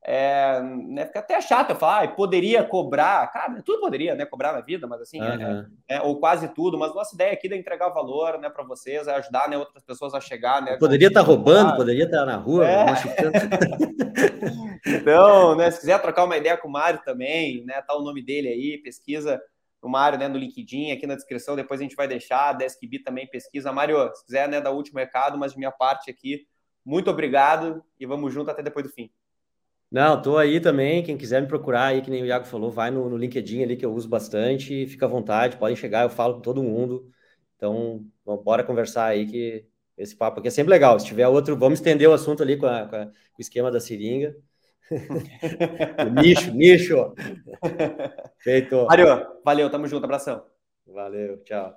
é, 0.05 0.61
né, 0.61 1.05
fica 1.05 1.19
até 1.19 1.39
chato 1.39 1.69
eu 1.69 1.77
falar, 1.77 2.03
ah, 2.03 2.07
poderia 2.09 2.61
cobrar, 2.63 3.25
cara, 3.31 3.61
tudo 3.61 3.79
poderia, 3.79 4.13
né, 4.15 4.25
cobrar 4.25 4.51
na 4.51 4.59
vida, 4.59 4.85
mas 4.85 5.01
assim, 5.01 5.21
uhum. 5.21 5.65
é, 5.87 5.95
é, 5.95 6.01
ou 6.01 6.19
quase 6.19 6.49
tudo, 6.49 6.77
mas 6.77 6.93
nossa 6.93 7.15
ideia 7.15 7.31
aqui 7.31 7.51
é 7.51 7.55
entregar 7.55 7.87
valor, 7.89 8.37
né, 8.37 8.49
para 8.49 8.65
vocês, 8.65 9.07
é 9.07 9.15
ajudar, 9.15 9.47
né, 9.47 9.57
outras 9.57 9.83
pessoas 9.83 10.13
a 10.13 10.19
chegar, 10.19 10.61
né. 10.61 10.75
Poderia 10.77 11.07
estar 11.07 11.21
tá 11.21 11.25
roubando, 11.25 11.77
poderia 11.77 12.03
estar 12.03 12.19
tá 12.19 12.25
na 12.25 12.35
rua, 12.35 12.69
é. 12.69 12.85
então, 14.85 15.55
né, 15.55 15.71
se 15.71 15.79
quiser 15.79 16.01
trocar 16.01 16.25
uma 16.25 16.35
ideia 16.35 16.57
com 16.57 16.67
o 16.67 16.71
Mário 16.71 17.01
também, 17.05 17.63
né, 17.63 17.81
tá 17.81 17.95
o 17.95 18.03
nome 18.03 18.21
dele 18.21 18.49
aí, 18.49 18.77
pesquisa 18.79 19.41
o 19.81 19.89
Mário, 19.89 20.17
né, 20.17 20.29
no 20.29 20.37
LinkedIn, 20.37 20.91
aqui 20.91 21.05
na 21.05 21.15
descrição, 21.15 21.57
depois 21.57 21.81
a 21.81 21.83
gente 21.83 21.95
vai 21.95 22.07
deixar, 22.07 22.49
a 22.49 22.53
DeskB 22.53 22.99
também 22.99 23.27
pesquisa. 23.27 23.69
Mário, 23.69 24.09
se 24.15 24.25
quiser, 24.25 24.47
né, 24.47 24.61
dar 24.61 24.71
o 24.71 24.77
último 24.77 24.97
recado, 24.97 25.37
mas 25.37 25.51
de 25.51 25.57
minha 25.57 25.73
parte 25.73 26.09
aqui, 26.09 26.47
muito 26.85 27.11
obrigado 27.11 27.83
e 27.99 28.05
vamos 28.05 28.33
junto 28.33 28.49
até 28.49 28.63
depois 28.63 28.85
do 28.85 28.91
fim. 28.91 29.11
Não, 29.93 30.19
tô 30.19 30.39
aí 30.39 30.59
também. 30.59 31.03
Quem 31.03 31.15
quiser 31.15 31.39
me 31.39 31.47
procurar 31.47 31.85
aí, 31.85 32.01
que 32.01 32.09
nem 32.09 32.23
o 32.23 32.25
Iago 32.25 32.45
falou, 32.45 32.71
vai 32.71 32.89
no, 32.89 33.07
no 33.07 33.15
LinkedIn 33.15 33.61
ali 33.61 33.77
que 33.77 33.85
eu 33.85 33.93
uso 33.93 34.09
bastante. 34.09 34.87
Fica 34.87 35.05
à 35.05 35.09
vontade, 35.09 35.55
podem 35.55 35.75
chegar, 35.75 36.01
eu 36.01 36.09
falo 36.09 36.33
com 36.33 36.41
todo 36.41 36.63
mundo. 36.63 37.07
Então, 37.55 38.03
vamos, 38.25 38.43
bora 38.43 38.63
conversar 38.63 39.05
aí 39.05 39.27
que 39.27 39.67
esse 39.95 40.15
papo 40.15 40.39
aqui 40.39 40.47
é 40.47 40.51
sempre 40.51 40.71
legal. 40.71 40.99
Se 40.99 41.05
tiver 41.05 41.27
outro, 41.27 41.55
vamos 41.55 41.77
estender 41.77 42.09
o 42.09 42.13
assunto 42.13 42.41
ali 42.41 42.57
com, 42.57 42.65
a, 42.65 42.87
com, 42.87 42.95
a, 42.95 43.05
com 43.05 43.11
o 43.37 43.41
esquema 43.41 43.69
da 43.69 43.79
seringa. 43.79 44.35
nicho, 46.23 46.51
nicho. 46.51 47.13
Feito. 48.41 48.87
Mário, 48.87 49.27
valeu, 49.45 49.69
tamo 49.69 49.87
junto, 49.87 50.05
abração. 50.05 50.43
Valeu, 50.87 51.37
tchau. 51.43 51.71